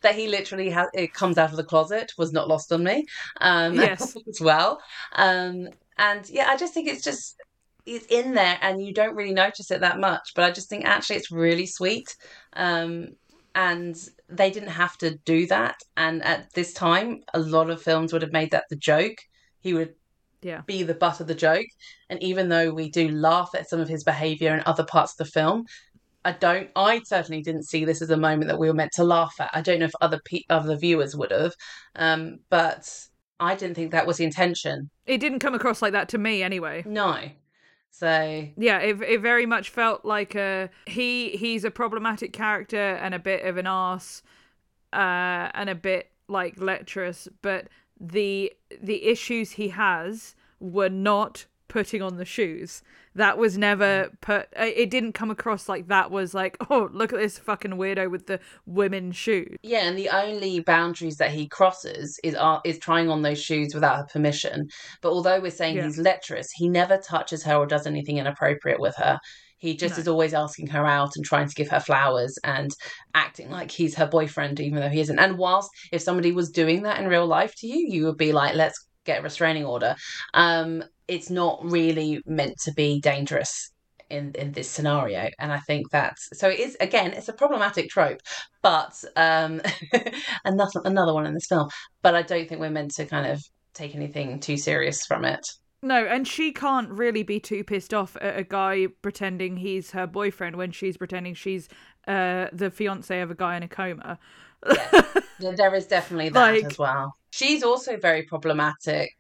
that 0.01 0.15
he 0.15 0.27
literally 0.27 0.69
has 0.71 0.87
it 0.93 1.13
comes 1.13 1.37
out 1.37 1.51
of 1.51 1.57
the 1.57 1.63
closet 1.63 2.11
was 2.17 2.33
not 2.33 2.47
lost 2.47 2.71
on 2.71 2.83
me 2.83 3.05
um 3.41 3.75
yes. 3.85 4.15
as 4.27 4.41
well. 4.41 4.81
Um 5.13 5.67
and 5.99 6.29
yeah 6.29 6.47
i 6.49 6.55
just 6.55 6.73
think 6.73 6.87
it's 6.87 7.03
just 7.03 7.35
it's 7.85 8.05
in 8.07 8.33
there 8.33 8.59
and 8.61 8.85
you 8.85 8.93
don't 8.93 9.15
really 9.15 9.33
notice 9.33 9.69
it 9.69 9.81
that 9.81 9.99
much. 9.99 10.31
But 10.35 10.45
i 10.45 10.51
just 10.51 10.69
think 10.69 10.85
actually 10.85 11.17
it's 11.17 11.31
really 11.31 11.67
sweet 11.67 12.15
um 12.53 13.09
and 13.53 13.95
they 14.29 14.51
didn't 14.51 14.69
have 14.69 14.97
to 14.99 15.17
do 15.25 15.47
that. 15.47 15.77
And 15.95 16.23
at 16.23 16.53
this 16.53 16.73
time 16.73 17.21
a 17.33 17.39
lot 17.39 17.69
of 17.69 17.81
films 17.81 18.13
would 18.13 18.21
have 18.21 18.33
made 18.33 18.51
that 18.51 18.65
the 18.69 18.75
joke. 18.75 19.17
He 19.61 19.73
would 19.73 19.95
yeah. 20.47 20.61
be 20.65 20.83
the 20.83 20.93
butt 20.93 21.19
of 21.19 21.27
the 21.27 21.35
joke. 21.35 21.67
And 22.09 22.21
even 22.23 22.49
though 22.49 22.71
we 22.71 22.89
do 22.89 23.09
laugh 23.09 23.51
at 23.53 23.69
some 23.69 23.79
of 23.79 23.89
his 23.89 24.03
behavior 24.03 24.55
in 24.55 24.63
other 24.65 24.85
parts 24.85 25.13
of 25.13 25.17
the 25.17 25.31
film, 25.31 25.65
I 26.23 26.31
don't. 26.31 26.69
I 26.75 27.01
certainly 27.05 27.41
didn't 27.41 27.63
see 27.63 27.85
this 27.85 28.01
as 28.01 28.09
a 28.09 28.17
moment 28.17 28.49
that 28.49 28.59
we 28.59 28.67
were 28.67 28.73
meant 28.73 28.91
to 28.93 29.03
laugh 29.03 29.35
at. 29.39 29.49
I 29.53 29.61
don't 29.61 29.79
know 29.79 29.85
if 29.85 29.93
other 30.01 30.19
pe- 30.25 30.43
other 30.49 30.75
viewers 30.75 31.15
would 31.15 31.31
have, 31.31 31.53
um, 31.95 32.39
but 32.49 32.89
I 33.39 33.55
didn't 33.55 33.75
think 33.75 33.91
that 33.91 34.07
was 34.07 34.17
the 34.17 34.25
intention. 34.25 34.89
It 35.05 35.19
didn't 35.19 35.39
come 35.39 35.53
across 35.53 35.81
like 35.81 35.93
that 35.93 36.09
to 36.09 36.17
me, 36.17 36.43
anyway. 36.43 36.83
No. 36.85 37.29
So 37.91 38.47
yeah, 38.57 38.79
it 38.79 39.01
it 39.01 39.21
very 39.21 39.45
much 39.45 39.69
felt 39.69 40.05
like 40.05 40.35
a 40.35 40.69
he 40.85 41.29
he's 41.29 41.63
a 41.63 41.71
problematic 41.71 42.33
character 42.33 42.95
and 43.01 43.13
a 43.13 43.19
bit 43.19 43.45
of 43.45 43.57
an 43.57 43.67
ass, 43.67 44.21
uh, 44.93 45.49
and 45.53 45.69
a 45.69 45.75
bit 45.75 46.11
like 46.27 46.59
lecherous, 46.59 47.27
but 47.41 47.67
the 47.99 48.51
the 48.81 49.05
issues 49.05 49.51
he 49.51 49.69
has 49.69 50.35
were 50.59 50.89
not 50.89 51.45
putting 51.67 52.01
on 52.01 52.15
the 52.17 52.25
shoes. 52.25 52.81
That 53.15 53.37
was 53.37 53.57
never 53.57 54.09
put. 54.21 54.47
uh, 54.57 54.65
It 54.75 54.89
didn't 54.89 55.13
come 55.13 55.29
across 55.31 55.67
like 55.67 55.87
that 55.87 56.11
was 56.11 56.33
like, 56.33 56.55
oh, 56.69 56.89
look 56.93 57.11
at 57.11 57.19
this 57.19 57.37
fucking 57.39 57.71
weirdo 57.71 58.09
with 58.09 58.27
the 58.27 58.39
women's 58.65 59.15
shoes. 59.15 59.57
Yeah, 59.63 59.79
and 59.87 59.97
the 59.97 60.09
only 60.09 60.59
boundaries 60.61 61.17
that 61.17 61.31
he 61.31 61.47
crosses 61.47 62.19
is 62.23 62.35
are, 62.35 62.61
is 62.63 62.79
trying 62.79 63.09
on 63.09 63.23
those 63.23 63.41
shoes 63.41 63.73
without 63.73 63.97
her 63.97 64.05
permission. 64.11 64.67
But 65.01 65.11
although 65.11 65.39
we're 65.41 65.51
saying 65.51 65.75
Yeah. 65.77 65.85
he's 65.85 65.97
lecherous, 65.97 66.47
he 66.55 66.69
never 66.69 66.97
touches 66.97 67.43
her 67.43 67.55
or 67.55 67.65
does 67.65 67.85
anything 67.87 68.17
inappropriate 68.17 68.79
with 68.79 68.95
her. 68.97 69.17
He 69.59 69.75
just 69.75 69.95
No. 69.97 70.01
is 70.01 70.07
always 70.07 70.35
asking 70.35 70.67
her 70.67 70.85
out 70.85 71.15
and 71.15 71.25
trying 71.25 71.47
to 71.47 71.55
give 71.55 71.69
her 71.69 71.79
flowers 71.79 72.37
and 72.43 72.69
acting 73.15 73.49
like 73.49 73.71
he's 73.71 73.95
her 73.95 74.05
boyfriend, 74.05 74.59
even 74.59 74.79
though 74.79 74.87
he 74.89 74.99
isn't. 74.99 75.17
And 75.17 75.39
whilst 75.39 75.71
if 75.91 76.03
somebody 76.03 76.31
was 76.31 76.51
doing 76.51 76.83
that 76.83 76.99
in 77.01 77.07
real 77.07 77.25
life 77.25 77.55
to 77.57 77.67
you, 77.67 77.87
you 77.89 78.05
would 78.05 78.17
be 78.17 78.31
like, 78.31 78.53
let's 78.53 78.86
get 79.07 79.19
a 79.19 79.23
restraining 79.23 79.65
order. 79.65 79.95
Um, 80.35 80.83
it's 81.07 81.31
not 81.31 81.63
really 81.63 82.21
meant 82.25 82.57
to 82.65 82.73
be 82.73 82.99
dangerous 82.99 83.71
in 84.09 84.31
in 84.35 84.51
this 84.53 84.69
scenario 84.69 85.29
and 85.39 85.51
i 85.51 85.59
think 85.59 85.89
that's 85.91 86.29
so 86.33 86.47
it 86.47 86.59
is 86.59 86.77
again 86.79 87.11
it's 87.11 87.27
a 87.27 87.33
problematic 87.33 87.89
trope 87.89 88.21
but 88.61 89.03
um 89.17 89.61
another 90.45 90.81
another 90.85 91.13
one 91.13 91.25
in 91.25 91.33
this 91.33 91.47
film 91.47 91.67
but 92.01 92.15
i 92.15 92.21
don't 92.21 92.47
think 92.47 92.61
we're 92.61 92.69
meant 92.69 92.91
to 92.91 93.05
kind 93.05 93.29
of 93.29 93.43
take 93.73 93.95
anything 93.95 94.39
too 94.39 94.55
serious 94.55 95.05
from 95.05 95.25
it 95.25 95.45
No, 95.83 96.05
and 96.05 96.27
she 96.27 96.51
can't 96.51 96.89
really 96.89 97.21
be 97.23 97.39
too 97.39 97.63
pissed 97.63 97.93
off 97.93 98.17
at 98.19 98.39
a 98.39 98.43
guy 98.43 98.87
pretending 99.03 99.57
he's 99.57 99.91
her 99.91 100.07
boyfriend 100.07 100.55
when 100.55 100.71
she's 100.71 100.97
pretending 100.97 101.35
she's 101.35 101.69
uh, 102.07 102.47
the 102.51 102.71
fiance 102.71 103.21
of 103.21 103.29
a 103.29 103.35
guy 103.35 103.55
in 103.57 103.63
a 103.63 103.67
coma. 103.67 104.17
There- 104.63 105.55
there 105.55 105.75
is 105.75 105.85
definitely 105.87 106.29
that 106.29 106.51
Like- 106.51 106.65
as 106.65 106.77
well 106.77 107.15
she's 107.29 107.61
also 107.63 107.97
very 107.97 108.23
problematic 108.23 109.11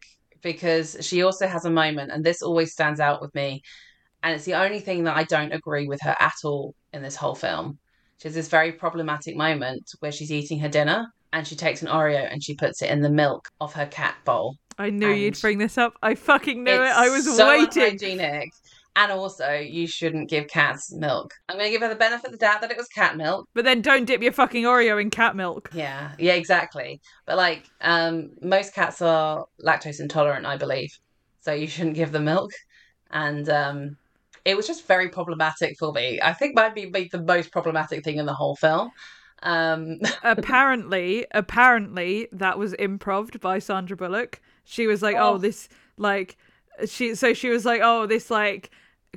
because 0.41 0.97
she 1.01 1.21
also 1.23 1.45
has 1.47 1.65
a 1.65 1.69
moment 1.69 2.11
and 2.11 2.23
this 2.23 2.41
always 2.41 2.71
stands 2.71 2.99
out 2.99 3.21
with 3.21 3.33
me 3.35 3.61
and 4.23 4.33
it's 4.33 4.45
the 4.45 4.55
only 4.55 4.79
thing 4.79 5.03
that 5.03 5.15
i 5.15 5.23
don't 5.23 5.51
agree 5.53 5.87
with 5.87 5.99
her 6.01 6.15
at 6.19 6.33
all 6.43 6.73
in 6.93 7.03
this 7.03 7.15
whole 7.15 7.35
film 7.35 7.77
she 8.19 8.27
has 8.27 8.33
this 8.35 8.47
very 8.47 8.71
problematic 8.71 9.35
moment 9.35 9.83
where 9.99 10.11
she's 10.11 10.31
eating 10.31 10.59
her 10.59 10.69
dinner 10.69 11.05
and 11.33 11.45
she 11.47 11.55
takes 11.55 11.81
an 11.83 11.87
oreo 11.87 12.27
and 12.31 12.43
she 12.43 12.55
puts 12.55 12.81
it 12.81 12.89
in 12.89 13.01
the 13.01 13.09
milk 13.09 13.47
of 13.61 13.73
her 13.73 13.85
cat 13.85 14.15
bowl 14.25 14.55
I 14.79 14.91
knew 14.91 15.09
you'd 15.09 15.41
bring 15.41 15.57
this 15.57 15.75
up. 15.75 15.93
I 16.03 16.13
fucking 16.13 16.63
knew 16.63 16.69
it. 16.69 16.79
I 16.79 17.09
was 17.09 17.25
so 17.35 17.47
waiting. 17.47 17.81
unhygienic. 17.81 18.51
And 18.99 19.11
also, 19.11 19.53
you 19.53 19.85
shouldn't 19.85 20.27
give 20.27 20.47
cats 20.47 20.91
milk. 20.91 21.31
I'm 21.47 21.57
going 21.57 21.67
to 21.67 21.71
give 21.71 21.81
her 21.81 21.87
the 21.87 21.95
benefit 21.95 22.25
of 22.25 22.31
the 22.31 22.37
doubt 22.39 22.61
that 22.61 22.71
it 22.71 22.77
was 22.77 22.87
cat 22.87 23.15
milk. 23.15 23.47
But 23.53 23.63
then 23.63 23.81
don't 23.83 24.05
dip 24.05 24.23
your 24.23 24.31
fucking 24.31 24.63
Oreo 24.63 24.99
in 24.99 25.11
cat 25.11 25.35
milk. 25.35 25.69
Yeah, 25.71 26.13
yeah, 26.17 26.33
exactly. 26.33 26.99
But 27.27 27.37
like, 27.37 27.69
um, 27.81 28.31
most 28.41 28.73
cats 28.73 28.99
are 29.03 29.45
lactose 29.63 29.99
intolerant, 29.99 30.47
I 30.47 30.57
believe, 30.57 30.89
so 31.41 31.53
you 31.53 31.67
shouldn't 31.67 31.95
give 31.95 32.11
them 32.11 32.25
milk. 32.25 32.49
And 33.11 33.47
um, 33.49 33.97
it 34.45 34.57
was 34.57 34.65
just 34.65 34.87
very 34.87 35.09
problematic 35.09 35.75
for 35.77 35.91
me. 35.93 36.19
I 36.19 36.33
think 36.33 36.55
might 36.55 36.73
be 36.73 36.89
the 37.11 37.21
most 37.21 37.51
problematic 37.51 38.03
thing 38.03 38.17
in 38.17 38.25
the 38.25 38.33
whole 38.33 38.55
film. 38.55 38.89
Um, 39.43 39.99
apparently, 40.23 41.27
apparently 41.35 42.29
that 42.31 42.57
was 42.57 42.73
improved 42.73 43.39
by 43.41 43.59
Sandra 43.59 43.95
Bullock. 43.95 44.41
She 44.63 44.87
was 44.87 45.03
like, 45.03 45.15
"Oh, 45.15 45.35
Oh. 45.35 45.37
this 45.37 45.69
like 45.97 46.35
she." 46.87 47.13
So 47.13 47.33
she 47.35 47.49
was 47.49 47.63
like, 47.63 47.81
"Oh, 47.83 48.07
this 48.07 48.31
like 48.31 48.71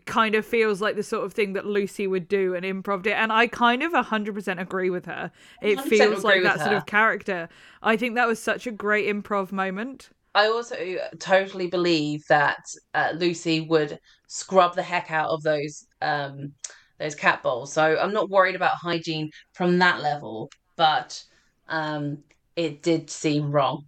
kind 0.06 0.34
of 0.34 0.46
feels 0.46 0.80
like 0.80 0.96
the 0.96 1.02
sort 1.02 1.24
of 1.24 1.32
thing 1.32 1.52
that 1.54 1.66
Lucy 1.66 2.06
would 2.06 2.28
do 2.28 2.54
and 2.54 2.64
improved 2.64 3.06
it." 3.06 3.12
And 3.12 3.32
I 3.32 3.46
kind 3.46 3.82
of 3.82 3.92
hundred 3.92 4.34
percent 4.34 4.60
agree 4.60 4.90
with 4.90 5.06
her. 5.06 5.30
It 5.62 5.80
feels 5.80 6.24
like 6.24 6.42
that 6.42 6.60
sort 6.60 6.72
of 6.72 6.86
character. 6.86 7.48
I 7.82 7.96
think 7.96 8.14
that 8.14 8.26
was 8.26 8.40
such 8.40 8.66
a 8.66 8.70
great 8.70 9.06
improv 9.14 9.52
moment. 9.52 10.10
I 10.34 10.46
also 10.46 10.76
totally 11.18 11.66
believe 11.66 12.24
that 12.28 12.64
uh, 12.94 13.12
Lucy 13.16 13.62
would 13.62 13.98
scrub 14.28 14.76
the 14.76 14.82
heck 14.82 15.10
out 15.10 15.30
of 15.30 15.42
those 15.42 15.86
um, 16.02 16.52
those 16.98 17.14
cat 17.14 17.42
bowls. 17.42 17.72
So 17.72 17.98
I'm 17.98 18.12
not 18.12 18.30
worried 18.30 18.54
about 18.54 18.74
hygiene 18.74 19.30
from 19.54 19.78
that 19.78 20.00
level, 20.00 20.50
but 20.76 21.22
um, 21.68 22.18
it 22.64 22.82
did 22.82 23.10
seem 23.10 23.50
wrong. 23.50 23.84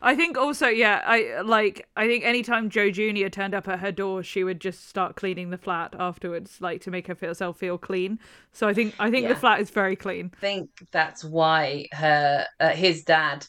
I 0.00 0.14
think 0.14 0.36
also, 0.38 0.68
yeah, 0.68 1.02
I 1.04 1.40
like. 1.42 1.88
I 1.96 2.06
think 2.06 2.24
anytime 2.24 2.70
Joe 2.70 2.90
Junior 2.90 3.28
turned 3.28 3.54
up 3.54 3.66
at 3.68 3.80
her 3.80 3.92
door, 3.92 4.22
she 4.22 4.44
would 4.44 4.60
just 4.60 4.88
start 4.88 5.16
cleaning 5.16 5.50
the 5.50 5.58
flat 5.58 5.94
afterwards, 5.98 6.60
like 6.60 6.80
to 6.82 6.90
make 6.90 7.06
her 7.08 7.14
feel 7.14 7.30
herself 7.30 7.58
feel 7.58 7.78
clean. 7.78 8.18
So 8.52 8.68
I 8.68 8.74
think 8.74 8.94
I 8.98 9.10
think 9.10 9.28
the 9.28 9.34
flat 9.34 9.60
is 9.60 9.70
very 9.70 9.96
clean. 9.96 10.30
I 10.36 10.40
think 10.40 10.70
that's 10.92 11.24
why 11.24 11.86
her 11.92 12.46
uh, 12.60 12.70
his 12.70 13.04
dad 13.04 13.46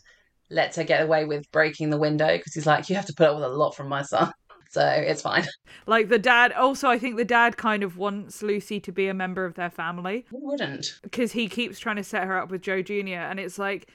lets 0.49 0.77
her 0.77 0.83
get 0.83 1.01
away 1.03 1.25
with 1.25 1.51
breaking 1.51 1.89
the 1.89 1.97
window 1.97 2.35
because 2.37 2.53
he's 2.53 2.67
like, 2.67 2.89
you 2.89 2.95
have 2.95 3.07
to 3.07 3.13
put 3.13 3.27
up 3.27 3.35
with 3.35 3.45
a 3.45 3.49
lot 3.49 3.75
from 3.75 3.87
my 3.87 4.01
son. 4.01 4.31
So 4.71 4.85
it's 4.85 5.21
fine. 5.21 5.45
Like 5.87 6.09
the 6.09 6.19
dad. 6.19 6.51
Also, 6.51 6.89
I 6.89 6.99
think 6.99 7.15
the 7.15 7.23
dad 7.23 7.55
kind 7.55 7.81
of 7.81 7.97
wants 7.97 8.43
Lucy 8.43 8.81
to 8.81 8.91
be 8.91 9.07
a 9.07 9.13
member 9.13 9.45
of 9.45 9.53
their 9.53 9.69
family 9.69 10.25
Who 10.31 10.39
wouldn't? 10.47 10.99
because 11.01 11.31
he 11.31 11.47
keeps 11.47 11.79
trying 11.79 11.95
to 11.95 12.03
set 12.03 12.25
her 12.25 12.37
up 12.37 12.51
with 12.51 12.61
Joe 12.61 12.81
Junior, 12.81 13.19
and 13.19 13.39
it's 13.39 13.57
like. 13.57 13.87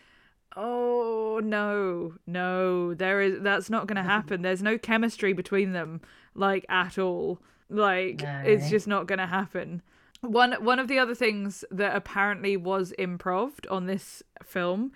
Oh 0.57 1.41
no, 1.43 2.15
no, 2.27 2.95
there 2.95 3.21
is 3.21 3.41
that's 3.41 3.71
not 3.71 3.87
gonna 3.87 4.03
happen. 4.17 4.43
There's 4.43 4.63
no 4.63 4.79
chemistry 4.79 5.33
between 5.33 5.73
them, 5.73 6.01
like 6.35 6.65
at 6.69 6.99
all. 6.99 7.41
Like 7.69 8.23
it's 8.45 8.69
just 8.71 8.87
not 8.89 9.07
gonna 9.07 9.27
happen. 9.27 9.83
One 10.23 10.53
one 10.65 10.79
of 10.79 10.89
the 10.89 10.99
other 10.99 11.15
things 11.15 11.65
that 11.71 11.95
apparently 11.97 12.57
was 12.57 12.93
improved 12.93 13.67
on 13.69 13.87
this 13.87 14.23
film 14.43 14.93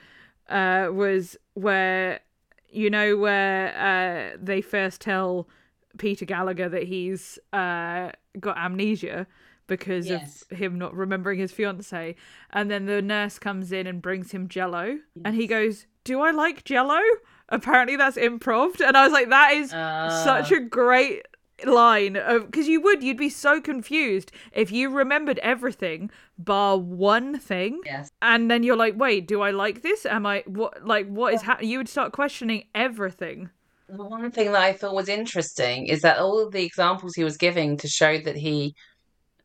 uh 0.51 0.89
was 0.93 1.37
where 1.55 2.21
you 2.69 2.91
know 2.91 3.17
where 3.17 4.35
uh 4.35 4.37
they 4.39 4.61
first 4.61 5.01
tell 5.01 5.49
Peter 5.97 6.27
Gallagher 6.27 6.69
that 6.69 6.83
he's 6.83 7.39
uh 7.53 8.11
got 8.39 8.59
amnesia 8.59 9.27
because 9.67 10.07
Yes. 10.09 10.45
of 10.51 10.59
him 10.59 10.79
not 10.79 10.95
remembering 10.95 11.39
his 11.39 11.53
fiance 11.53 12.15
and 12.53 12.71
then 12.71 12.87
the 12.87 13.01
nurse 13.03 13.39
comes 13.39 13.73
in 13.73 13.87
and 13.87 14.03
brings 14.03 14.31
him 14.33 14.49
jello. 14.49 14.99
And 15.25 15.35
he 15.35 15.47
goes 15.47 15.87
do 16.05 16.21
i 16.21 16.31
like 16.31 16.65
jello? 16.65 17.01
Apparently 17.49 17.97
that's 17.97 18.17
improv. 18.17 18.81
And 18.81 18.97
i 18.97 19.05
was 19.05 19.13
like 19.13 19.29
that 19.31 19.53
is 19.55 19.71
such 19.71 20.53
Uh. 20.53 20.57
a 20.57 20.61
great 20.61 21.27
line 21.65 22.17
of 22.17 22.47
because 22.51 22.67
you 22.67 22.81
would 22.81 23.03
you'd 23.03 23.17
be 23.17 23.29
so 23.29 23.61
confused 23.61 24.33
if 24.53 24.73
you 24.73 24.91
remembered 24.91 25.39
everything 25.39 26.11
bar 26.37 26.77
one 26.77 27.39
thing. 27.39 27.81
Yes. 27.87 28.11
and 28.21 28.51
then 28.51 28.63
you're 28.65 28.77
like 28.77 28.95
wait 28.99 29.27
do 29.29 29.41
i 29.41 29.51
like 29.51 29.83
this? 29.83 30.05
Am 30.05 30.27
i 30.27 30.43
what 30.47 30.85
like 30.87 31.07
what 31.09 31.33
is 31.33 31.43
happening 31.43 31.71
you 31.71 31.79
would 31.79 31.89
start 31.89 32.13
questioning 32.13 32.65
everything. 32.75 33.51
The 33.89 34.03
one 34.03 34.31
thing 34.31 34.51
that 34.53 34.63
I 34.63 34.73
thought 34.73 34.95
was 34.95 35.09
interesting 35.11 35.87
is 35.87 36.01
that 36.03 36.19
all 36.19 36.41
of 36.45 36.53
the 36.53 36.65
examples 36.65 37.15
he 37.15 37.23
was 37.23 37.37
giving 37.37 37.77
to 37.77 37.87
show 37.87 38.17
that 38.19 38.35
he 38.37 38.75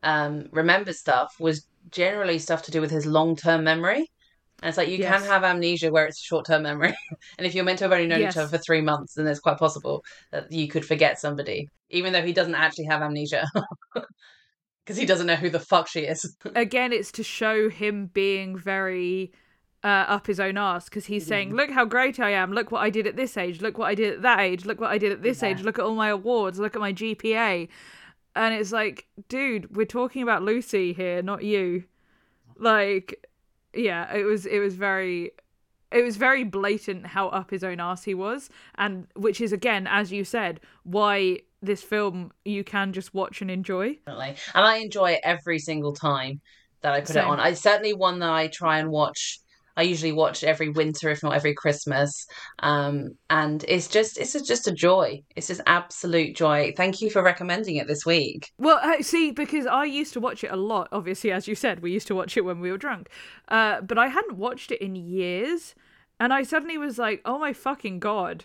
um, 0.02 0.46
remembers 0.52 0.98
stuff 0.98 1.34
was 1.38 1.66
generally 1.90 2.38
stuff 2.38 2.62
to 2.64 2.70
do 2.70 2.80
with 2.80 2.90
his 2.90 3.06
long 3.06 3.36
term 3.36 3.64
memory. 3.64 4.06
And 4.62 4.68
it's 4.68 4.76
like 4.76 4.88
you 4.88 4.98
Yes. 4.98 5.22
can 5.22 5.30
have 5.30 5.42
amnesia 5.42 5.90
where 5.90 6.06
it's 6.06 6.20
short 6.20 6.46
term 6.46 6.62
memory. 6.64 6.94
and 7.38 7.46
if 7.46 7.54
you're 7.54 7.64
meant 7.64 7.78
to 7.78 7.84
have 7.84 7.92
only 7.92 8.06
known 8.06 8.20
Yes. 8.20 8.34
each 8.34 8.38
other 8.38 8.48
for 8.56 8.62
three 8.62 8.82
months, 8.82 9.14
then 9.14 9.26
it's 9.26 9.40
quite 9.40 9.58
possible 9.58 10.02
that 10.32 10.50
you 10.52 10.68
could 10.68 10.84
forget 10.84 11.18
somebody, 11.18 11.66
even 11.88 12.12
though 12.12 12.22
he 12.22 12.32
doesn't 12.32 12.54
actually 12.54 12.86
have 12.86 13.02
amnesia. 13.02 13.46
Because 14.86 14.96
he 14.98 15.06
doesn't 15.06 15.26
know 15.28 15.36
who 15.36 15.50
the 15.50 15.60
fuck 15.60 15.86
she 15.86 16.00
is. 16.00 16.36
again 16.56 16.92
it's 16.92 17.12
to 17.12 17.22
show 17.22 17.68
him 17.68 18.06
being 18.06 18.56
very 18.56 19.30
uh, 19.84 19.86
up 20.08 20.26
his 20.26 20.40
own 20.40 20.58
ass 20.58 20.86
because 20.86 21.06
he's 21.06 21.24
saying 21.24 21.54
look 21.54 21.70
how 21.70 21.84
great 21.84 22.18
i 22.18 22.30
am 22.30 22.52
look 22.52 22.72
what 22.72 22.82
i 22.82 22.90
did 22.90 23.06
at 23.06 23.14
this 23.14 23.36
age 23.36 23.60
look 23.60 23.78
what 23.78 23.86
i 23.86 23.94
did 23.94 24.14
at 24.14 24.22
that 24.22 24.40
age 24.40 24.64
look 24.64 24.80
what 24.80 24.90
i 24.90 24.98
did 24.98 25.12
at 25.12 25.22
this 25.22 25.42
age 25.42 25.62
look 25.62 25.78
at 25.78 25.84
all 25.84 25.94
my 25.94 26.08
awards 26.08 26.58
look 26.58 26.74
at 26.74 26.80
my 26.80 26.92
gpa 26.92 27.68
and 28.36 28.54
it's 28.54 28.72
like 28.72 29.06
dude 29.28 29.74
we're 29.76 29.84
talking 29.84 30.22
about 30.22 30.42
lucy 30.42 30.92
here 30.92 31.22
not 31.22 31.42
you 31.42 31.84
like 32.56 33.26
yeah 33.74 34.12
it 34.14 34.24
was 34.24 34.46
it 34.46 34.58
was 34.58 34.74
very 34.74 35.30
it 35.90 36.02
was 36.02 36.16
very 36.16 36.44
blatant 36.44 37.06
how 37.06 37.28
up 37.28 37.50
his 37.50 37.64
own 37.64 37.80
ass 37.80 38.04
he 38.04 38.14
was 38.14 38.48
and 38.76 39.06
which 39.16 39.40
is 39.40 39.52
again 39.52 39.86
as 39.86 40.12
you 40.12 40.24
said 40.24 40.60
why 40.84 41.38
this 41.62 41.82
film 41.82 42.32
you 42.44 42.64
can 42.64 42.92
just 42.92 43.12
watch 43.12 43.42
and 43.42 43.50
enjoy 43.50 43.96
And 44.54 44.64
I 44.64 44.76
enjoy 44.76 45.12
it 45.12 45.20
every 45.22 45.58
single 45.58 45.92
time 45.92 46.40
that 46.80 46.92
I 46.94 47.00
put 47.00 47.08
Same. 47.08 47.24
it 47.24 47.26
on. 47.26 47.40
It's 47.40 47.60
certainly 47.60 47.92
one 47.92 48.18
that 48.20 48.30
I 48.30 48.48
try 48.48 48.78
and 48.78 48.90
watch. 48.90 49.40
I 49.80 49.84
usually 49.84 50.12
watch 50.12 50.44
every 50.44 50.68
winter, 50.68 51.08
if 51.08 51.22
not 51.22 51.34
every 51.34 51.54
Christmas. 51.54 52.26
Um, 52.58 53.12
and 53.30 53.64
it's 53.66 53.88
just 53.88 54.18
it's 54.18 54.34
a, 54.34 54.44
just 54.44 54.68
a 54.68 54.72
joy. 54.72 55.22
It's 55.36 55.46
just 55.46 55.62
absolute 55.64 56.36
joy. 56.36 56.74
Thank 56.76 57.00
you 57.00 57.08
for 57.08 57.22
recommending 57.22 57.76
it 57.76 57.86
this 57.86 58.04
week. 58.04 58.50
Well, 58.58 58.78
uh, 58.82 59.02
see, 59.02 59.30
because 59.30 59.66
I 59.66 59.86
used 59.86 60.12
to 60.12 60.20
watch 60.20 60.44
it 60.44 60.50
a 60.50 60.56
lot. 60.56 60.88
Obviously, 60.92 61.32
as 61.32 61.48
you 61.48 61.54
said, 61.54 61.80
we 61.80 61.92
used 61.92 62.06
to 62.08 62.14
watch 62.14 62.36
it 62.36 62.44
when 62.44 62.60
we 62.60 62.70
were 62.70 62.76
drunk. 62.76 63.08
Uh, 63.48 63.80
but 63.80 63.96
I 63.96 64.08
hadn't 64.08 64.36
watched 64.36 64.70
it 64.70 64.82
in 64.82 64.96
years, 64.96 65.74
and 66.18 66.30
I 66.30 66.42
suddenly 66.42 66.76
was 66.76 66.98
like, 66.98 67.22
"Oh 67.24 67.38
my 67.38 67.54
fucking 67.54 68.00
god!" 68.00 68.44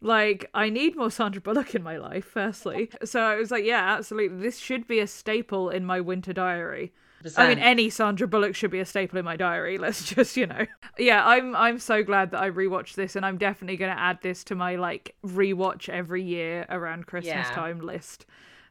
Like, 0.00 0.48
I 0.54 0.70
need 0.70 0.94
more 0.94 1.10
Sandra 1.10 1.42
Bullock 1.42 1.74
in 1.74 1.82
my 1.82 1.96
life. 1.96 2.24
Firstly, 2.24 2.88
so 3.02 3.20
I 3.20 3.34
was 3.34 3.50
like, 3.50 3.64
"Yeah, 3.64 3.96
absolutely. 3.96 4.38
This 4.38 4.58
should 4.58 4.86
be 4.86 5.00
a 5.00 5.08
staple 5.08 5.70
in 5.70 5.84
my 5.84 6.00
winter 6.00 6.32
diary." 6.32 6.92
I 7.36 7.48
mean, 7.48 7.58
any 7.58 7.90
Sandra 7.90 8.28
Bullock 8.28 8.54
should 8.54 8.70
be 8.70 8.80
a 8.80 8.84
staple 8.86 9.18
in 9.18 9.24
my 9.24 9.36
diary. 9.36 9.78
Let's 9.78 10.04
just, 10.04 10.36
you 10.36 10.46
know, 10.46 10.66
yeah. 10.98 11.26
I'm 11.26 11.54
I'm 11.56 11.78
so 11.78 12.02
glad 12.02 12.30
that 12.30 12.40
I 12.42 12.50
rewatched 12.50 12.94
this, 12.94 13.16
and 13.16 13.26
I'm 13.26 13.38
definitely 13.38 13.76
going 13.76 13.94
to 13.94 14.00
add 14.00 14.20
this 14.22 14.44
to 14.44 14.54
my 14.54 14.76
like 14.76 15.14
rewatch 15.24 15.88
every 15.88 16.22
year 16.22 16.66
around 16.68 17.06
Christmas 17.06 17.48
Yeah. 17.48 17.54
time 17.54 17.80
list. 17.80 18.26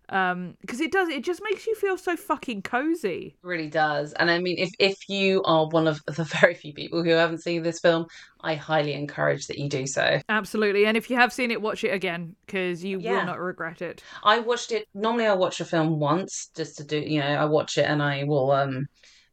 Um, 0.10 0.56
because 0.62 0.80
it 0.80 0.92
does, 0.92 1.10
it 1.10 1.24
just 1.24 1.42
makes 1.44 1.68
you 1.68 1.76
feel 1.76 1.98
so 1.98 2.16
fucking 2.16 2.62
cozy. 2.62 3.36
really 3.42 3.70
does. 3.70 4.14
And 4.14 4.32
I 4.32 4.40
mean, 4.40 4.56
if 4.58 4.70
if 4.80 4.98
you 5.10 5.44
are 5.44 5.68
one 5.68 5.88
of 5.88 6.02
the 6.08 6.24
very 6.42 6.54
few 6.56 6.74
people 6.74 7.04
who 7.04 7.10
haven't 7.12 7.44
seen 7.44 7.62
this 7.64 7.80
film, 7.80 8.06
I 8.42 8.56
highly 8.56 8.94
encourage 8.94 9.48
that 9.48 9.58
you 9.58 9.68
do 9.70 9.86
so. 9.86 10.20
Absolutely, 10.30 10.86
and 10.86 10.96
if 10.96 11.10
you 11.10 11.18
have 11.18 11.34
seen 11.34 11.52
it, 11.52 11.62
watch 11.62 11.84
it 11.84 11.94
again 11.94 12.36
because 12.46 12.84
you 12.84 13.00
Yeah. 13.00 13.18
will 13.20 13.26
not 13.26 13.40
regret 13.40 13.82
it. 13.82 14.02
I 14.24 14.40
watched 14.40 14.72
it. 14.72 14.86
Normally, 14.94 15.28
I 15.28 15.34
watch 15.34 15.60
a 15.60 15.66
film 15.66 16.00
once 16.00 16.50
just 16.56 16.78
to 16.78 16.84
do, 16.86 17.00
you 17.00 17.20
know, 17.20 17.28
I 17.28 17.46
watch 17.46 17.78
it 17.78 17.86
and 17.86 18.02
I 18.02 18.24
will 18.24 18.52
um 18.52 18.86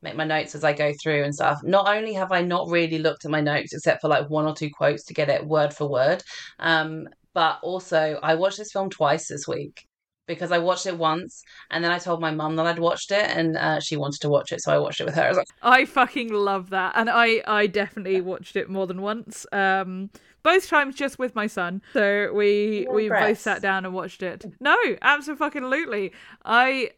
make 0.03 0.16
my 0.16 0.25
notes 0.25 0.55
as 0.55 0.64
I 0.64 0.72
go 0.75 0.93
through 1.03 1.22
and 1.25 1.35
stuff. 1.35 1.61
Not 1.62 1.89
only 1.89 2.12
have 2.14 2.31
I 2.33 2.43
not 2.43 2.68
really 2.68 2.99
looked 2.99 3.25
at 3.25 3.31
my 3.31 3.41
notes 3.41 3.72
except 3.72 4.03
for 4.03 4.09
like 4.09 4.29
one 4.29 4.45
or 4.47 4.55
two 4.55 4.68
quotes 4.70 5.05
to 5.05 5.14
get 5.14 5.31
it 5.31 5.47
word 5.47 5.72
for 5.72 5.89
word, 5.89 6.22
um, 6.59 7.09
but 7.33 7.59
also 7.62 8.18
I 8.22 8.35
watched 8.35 8.59
this 8.59 8.70
film 8.72 8.91
twice 8.91 9.29
this 9.29 9.49
week 9.49 9.87
because 10.27 10.53
I 10.53 10.59
watched 10.59 10.87
it 10.87 10.97
once 10.97 11.43
and 11.70 11.85
then 11.85 11.91
I 11.91 11.99
told 11.99 12.20
my 12.20 12.31
mum 12.31 12.57
that 12.57 12.66
I'd 12.66 12.79
watched 12.79 13.11
it 13.11 13.25
and 13.31 13.57
uh, 13.57 13.81
she 13.81 13.97
wanted 13.97 14.20
to 14.22 14.29
watch 14.29 14.53
it, 14.53 14.62
so 14.62 14.72
I 14.72 14.79
watched 14.79 15.01
it 15.01 15.05
with 15.05 15.14
her. 15.14 15.29
I 15.29 15.31
like, 15.33 15.47
I 15.62 15.85
fucking 15.85 16.33
love 16.33 16.70
that, 16.70 16.95
and 16.97 17.11
I 17.11 17.43
I 17.47 17.66
definitely 17.66 18.20
watched 18.20 18.57
it 18.57 18.68
more 18.70 18.87
than 18.87 19.03
once. 19.03 19.47
Um, 19.53 20.11
both 20.43 20.68
times 20.68 20.95
just 20.95 21.18
with 21.18 21.35
my 21.35 21.47
son. 21.47 21.83
So 21.93 22.31
we 22.33 22.87
we 22.91 23.09
both 23.09 23.39
sat 23.39 23.62
down 23.62 23.85
and 23.85 23.95
watched 23.95 24.22
it. 24.22 24.45
No, 24.61 24.77
absolutely. 25.03 26.12
I 26.45 26.91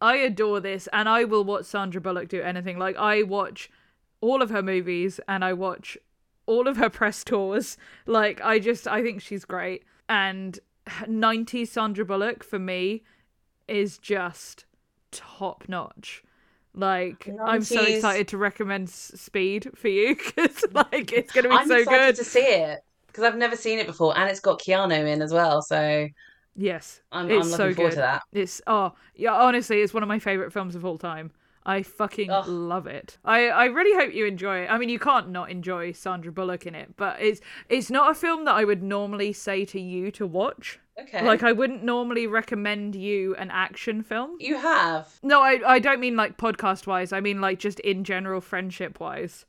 I 0.00 0.16
adore 0.16 0.60
this, 0.60 0.88
and 0.92 1.08
I 1.08 1.24
will 1.24 1.44
watch 1.44 1.64
Sandra 1.64 2.00
Bullock 2.00 2.28
do 2.28 2.42
anything. 2.42 2.78
Like 2.78 2.96
I 2.96 3.22
watch 3.22 3.70
all 4.20 4.42
of 4.42 4.50
her 4.50 4.62
movies, 4.62 5.20
and 5.26 5.44
I 5.44 5.52
watch 5.52 5.98
all 6.46 6.68
of 6.68 6.76
her 6.76 6.90
press 6.90 7.24
tours. 7.24 7.76
Like 8.06 8.40
I 8.42 8.58
just 8.58 8.86
I 8.86 9.02
think 9.02 9.22
she's 9.22 9.44
great, 9.44 9.84
and 10.08 10.58
90s 10.86 11.70
Sandra 11.70 12.04
Bullock 12.04 12.42
for 12.44 12.58
me 12.58 13.02
is 13.68 13.98
just 13.98 14.64
top 15.10 15.64
notch. 15.68 16.22
Like 16.74 17.28
I'm 17.44 17.62
so 17.64 17.82
excited 17.84 18.28
to 18.28 18.38
recommend 18.38 18.88
Speed 18.90 19.70
for 19.74 19.88
you 19.88 20.16
because 20.16 20.64
like 20.72 21.12
it's 21.12 21.32
gonna 21.32 21.50
be 21.50 21.56
I'm 21.56 21.68
so 21.68 21.76
excited 21.76 22.16
good. 22.16 22.16
to 22.16 22.24
see 22.24 22.40
it 22.40 22.80
because 23.06 23.24
I've 23.24 23.36
never 23.36 23.56
seen 23.56 23.78
it 23.78 23.86
before 23.86 24.16
and 24.16 24.30
it's 24.30 24.40
got 24.40 24.60
Keanu 24.60 25.06
in 25.06 25.20
as 25.22 25.32
well, 25.32 25.62
so 25.62 26.08
Yes, 26.54 27.00
I'm, 27.10 27.30
it's 27.30 27.46
I'm 27.46 27.50
looking 27.50 27.70
so 27.70 27.74
forward 27.74 27.92
good. 27.92 27.94
to 27.94 28.00
that. 28.00 28.22
It's 28.32 28.60
oh 28.66 28.92
yeah, 29.14 29.34
honestly, 29.34 29.80
it's 29.80 29.94
one 29.94 30.02
of 30.02 30.08
my 30.08 30.18
favorite 30.18 30.52
films 30.52 30.74
of 30.74 30.84
all 30.84 30.98
time. 30.98 31.32
I 31.64 31.82
fucking 31.82 32.30
Ugh. 32.30 32.46
love 32.46 32.86
it. 32.86 33.18
I 33.24 33.48
I 33.48 33.64
really 33.66 33.94
hope 33.94 34.14
you 34.14 34.26
enjoy 34.26 34.64
it. 34.64 34.66
I 34.68 34.78
mean, 34.78 34.88
you 34.88 34.98
can't 34.98 35.28
not 35.30 35.50
enjoy 35.50 35.92
Sandra 35.92 36.32
Bullock 36.32 36.66
in 36.66 36.74
it, 36.74 36.96
but 36.96 37.20
it's 37.20 37.40
it's 37.68 37.90
not 37.90 38.10
a 38.10 38.14
film 38.14 38.44
that 38.46 38.54
I 38.54 38.64
would 38.64 38.82
normally 38.82 39.32
say 39.32 39.64
to 39.66 39.80
you 39.80 40.10
to 40.12 40.26
watch. 40.26 40.78
Okay. 41.00 41.24
Like 41.24 41.42
I 41.42 41.52
wouldn't 41.52 41.82
normally 41.84 42.26
recommend 42.26 42.94
you 42.94 43.34
an 43.36 43.50
action 43.50 44.02
film. 44.02 44.36
you 44.40 44.56
have. 44.58 45.08
No, 45.22 45.40
I 45.40 45.60
I 45.66 45.78
don't 45.78 46.00
mean 46.00 46.16
like 46.16 46.36
podcast 46.36 46.86
wise. 46.86 47.12
I 47.12 47.20
mean 47.20 47.40
like 47.40 47.58
just 47.58 47.80
in 47.80 48.04
general 48.04 48.40
friendship 48.40 49.00
wise. 49.00 49.46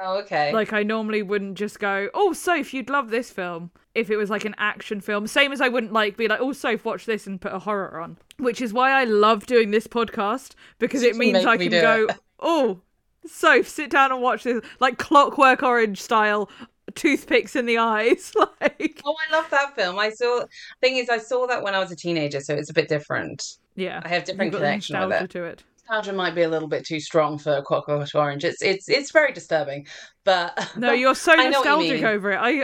Oh, 0.00 0.18
okay. 0.18 0.52
Like 0.52 0.72
I 0.72 0.82
normally 0.82 1.22
wouldn't 1.22 1.56
just 1.56 1.78
go, 1.78 2.08
"Oh, 2.14 2.32
Soph, 2.32 2.74
you'd 2.74 2.90
love 2.90 3.10
this 3.10 3.30
film." 3.30 3.70
If 3.94 4.10
it 4.10 4.16
was 4.16 4.28
like 4.28 4.44
an 4.44 4.54
action 4.58 5.00
film, 5.00 5.26
same 5.28 5.52
as 5.52 5.60
I 5.60 5.68
wouldn't 5.68 5.92
like 5.92 6.16
be 6.16 6.26
like, 6.26 6.40
"Oh, 6.40 6.52
Soph, 6.52 6.84
watch 6.84 7.06
this 7.06 7.26
and 7.26 7.40
put 7.40 7.52
a 7.52 7.60
horror 7.60 8.00
on." 8.00 8.18
Which 8.38 8.60
is 8.60 8.72
why 8.72 8.90
I 8.90 9.04
love 9.04 9.46
doing 9.46 9.70
this 9.70 9.86
podcast 9.86 10.54
because 10.78 11.02
it 11.02 11.16
means 11.16 11.44
I 11.44 11.56
can 11.56 11.70
go, 11.70 12.06
it. 12.08 12.16
"Oh, 12.40 12.80
Soph, 13.26 13.68
sit 13.68 13.90
down 13.90 14.10
and 14.10 14.20
watch 14.20 14.42
this." 14.42 14.60
Like 14.80 14.98
Clockwork 14.98 15.62
Orange 15.62 16.00
style, 16.02 16.50
toothpicks 16.96 17.54
in 17.54 17.66
the 17.66 17.78
eyes, 17.78 18.32
like 18.60 19.00
Oh, 19.04 19.14
I 19.30 19.32
love 19.36 19.48
that 19.50 19.76
film. 19.76 19.98
I 19.98 20.10
saw. 20.10 20.44
Thing 20.80 20.96
is, 20.96 21.08
I 21.08 21.18
saw 21.18 21.46
that 21.46 21.62
when 21.62 21.74
I 21.74 21.78
was 21.78 21.92
a 21.92 21.96
teenager, 21.96 22.40
so 22.40 22.54
it's 22.54 22.70
a 22.70 22.74
bit 22.74 22.88
different. 22.88 23.58
yeah. 23.76 24.00
I 24.04 24.08
have 24.08 24.24
different 24.24 24.46
You've 24.52 24.54
got 24.54 24.58
the 24.58 24.64
connection 24.66 25.08
with 25.08 25.22
it. 25.22 25.30
to 25.30 25.44
it. 25.44 25.62
Nostalgia 25.88 26.12
might 26.12 26.34
be 26.34 26.42
a 26.42 26.48
little 26.48 26.68
bit 26.68 26.86
too 26.86 27.00
strong 27.00 27.38
for 27.38 27.60
Clockwork 27.62 28.08
Orange. 28.14 28.44
It's 28.44 28.62
it's 28.62 28.88
it's 28.88 29.10
very 29.10 29.32
disturbing, 29.32 29.86
but 30.24 30.72
No, 30.76 30.92
you're 30.92 31.14
so 31.14 31.36
what 31.36 31.44
you 31.44 31.50
nostalgic 31.50 32.02
over 32.02 32.32
it. 32.32 32.38
I 32.40 32.62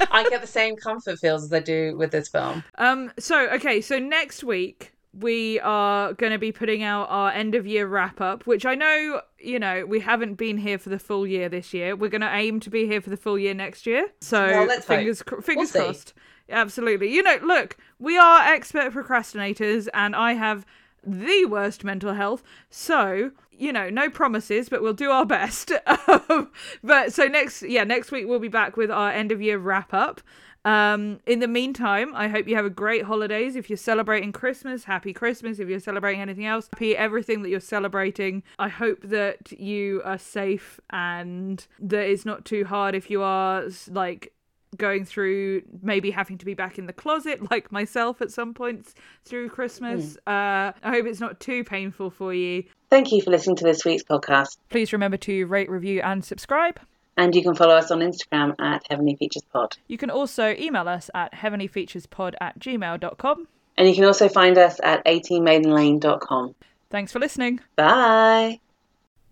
I 0.10 0.28
get 0.28 0.40
the 0.42 0.46
same 0.46 0.76
comfort 0.76 1.18
feels 1.18 1.44
as 1.44 1.52
I 1.52 1.60
do 1.60 1.96
with 1.96 2.10
this 2.10 2.28
film. 2.28 2.62
Um. 2.76 3.12
So 3.18 3.48
okay. 3.50 3.80
So 3.80 3.98
next 3.98 4.44
week 4.44 4.92
we 5.18 5.58
are 5.60 6.12
going 6.12 6.32
to 6.32 6.38
be 6.38 6.52
putting 6.52 6.82
out 6.82 7.06
our 7.08 7.30
end 7.30 7.54
of 7.54 7.66
year 7.66 7.86
wrap 7.86 8.20
up, 8.20 8.46
which 8.46 8.66
I 8.66 8.74
know 8.74 9.22
you 9.38 9.58
know 9.58 9.86
we 9.86 10.00
haven't 10.00 10.34
been 10.34 10.58
here 10.58 10.78
for 10.78 10.90
the 10.90 10.98
full 10.98 11.26
year 11.26 11.48
this 11.48 11.72
year. 11.72 11.96
We're 11.96 12.10
going 12.10 12.20
to 12.20 12.34
aim 12.34 12.60
to 12.60 12.70
be 12.70 12.86
here 12.86 13.00
for 13.00 13.08
the 13.08 13.16
full 13.16 13.38
year 13.38 13.54
next 13.54 13.86
year. 13.86 14.08
So 14.20 14.44
Well, 14.46 14.66
let's 14.66 14.84
fingers 14.84 15.22
cr- 15.22 15.40
fingers 15.40 15.70
see. 15.70 15.78
crossed. 15.78 16.12
Absolutely. 16.48 17.12
You 17.12 17.22
know, 17.22 17.38
look, 17.42 17.76
we 17.98 18.16
are 18.16 18.42
expert 18.42 18.92
procrastinators, 18.92 19.88
and 19.92 20.14
I 20.14 20.34
have 20.34 20.64
the 21.06 21.46
worst 21.46 21.84
mental 21.84 22.14
health. 22.14 22.42
So 22.68 23.30
you 23.58 23.72
know, 23.72 23.88
no 23.88 24.10
promises, 24.10 24.68
but 24.68 24.82
we'll 24.82 24.92
do 24.92 25.10
our 25.10 25.26
best. 25.26 25.72
Um, 26.28 26.50
but 26.84 27.12
so 27.12 27.26
next, 27.26 27.62
yeah, 27.62 27.84
next 27.84 28.12
week 28.12 28.26
we'll 28.28 28.38
be 28.38 28.48
back 28.48 28.76
with 28.76 28.90
our 28.90 29.10
end 29.10 29.32
of 29.32 29.42
year 29.42 29.58
wrap 29.58 29.92
up. 29.92 30.20
Um, 30.64 31.20
in 31.26 31.38
the 31.38 31.48
meantime, 31.48 32.14
I 32.14 32.26
hope 32.26 32.48
you 32.48 32.56
have 32.56 32.64
a 32.64 32.70
great 32.70 33.04
holidays. 33.04 33.54
If 33.54 33.70
you're 33.70 33.76
celebrating 33.76 34.32
Christmas, 34.32 34.84
happy 34.84 35.12
Christmas. 35.12 35.60
If 35.60 35.68
you're 35.68 35.80
celebrating 35.80 36.20
anything 36.20 36.46
else, 36.46 36.68
happy 36.72 36.96
everything 36.96 37.42
that 37.42 37.50
you're 37.50 37.60
celebrating. 37.60 38.42
I 38.58 38.68
hope 38.68 38.98
that 39.02 39.52
you 39.52 40.02
are 40.04 40.18
safe 40.18 40.80
and 40.90 41.64
that 41.78 42.08
it's 42.08 42.24
not 42.24 42.44
too 42.44 42.64
hard 42.64 42.96
if 42.96 43.10
you 43.10 43.22
are 43.22 43.64
like 43.88 44.32
going 44.76 45.04
through 45.04 45.62
maybe 45.82 46.10
having 46.10 46.36
to 46.38 46.44
be 46.44 46.54
back 46.54 46.78
in 46.78 46.86
the 46.86 46.92
closet 46.92 47.50
like 47.50 47.70
myself 47.72 48.20
at 48.20 48.30
some 48.30 48.52
points 48.54 48.94
through 49.24 49.48
Christmas. 49.48 50.16
Uh, 50.26 50.72
I 50.82 50.90
hope 50.90 51.06
it's 51.06 51.20
not 51.20 51.40
too 51.40 51.64
painful 51.64 52.10
for 52.10 52.34
you. 52.34 52.64
Thank 52.90 53.12
you 53.12 53.22
for 53.22 53.30
listening 53.30 53.56
to 53.56 53.64
this 53.64 53.84
week's 53.84 54.02
podcast, 54.04 54.58
Please 54.68 54.92
remember 54.92 55.16
to 55.18 55.44
rate, 55.46 55.70
review, 55.70 56.00
and 56.02 56.24
subscribe. 56.24 56.78
and 57.16 57.34
you 57.34 57.42
can 57.42 57.54
follow 57.54 57.74
us 57.74 57.90
on 57.90 58.00
Instagram 58.00 58.54
at 58.60 58.86
Heavenly 58.90 59.16
Features 59.16 59.42
Pod. 59.52 59.76
You 59.88 59.96
can 59.98 60.10
also 60.10 60.54
email 60.58 60.86
us 60.88 61.08
at 61.14 61.32
heavenlyfeaturespod 61.32 62.34
at 62.40 62.58
gmail.com. 62.58 63.48
And 63.78 63.88
you 63.88 63.94
can 63.94 64.04
also 64.04 64.28
find 64.28 64.56
us 64.58 64.78
at 64.82 65.04
18maidenlane.com. 65.04 66.54
Thanks 66.90 67.12
for 67.12 67.18
listening. 67.18 67.60
Bye. 67.74 68.60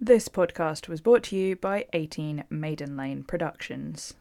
This 0.00 0.28
podcast 0.28 0.88
was 0.88 1.00
brought 1.00 1.22
to 1.24 1.36
you 1.36 1.56
by 1.56 1.86
18 1.92 2.44
Maiden 2.50 2.96
Lane 2.96 3.22
Productions. 3.22 4.14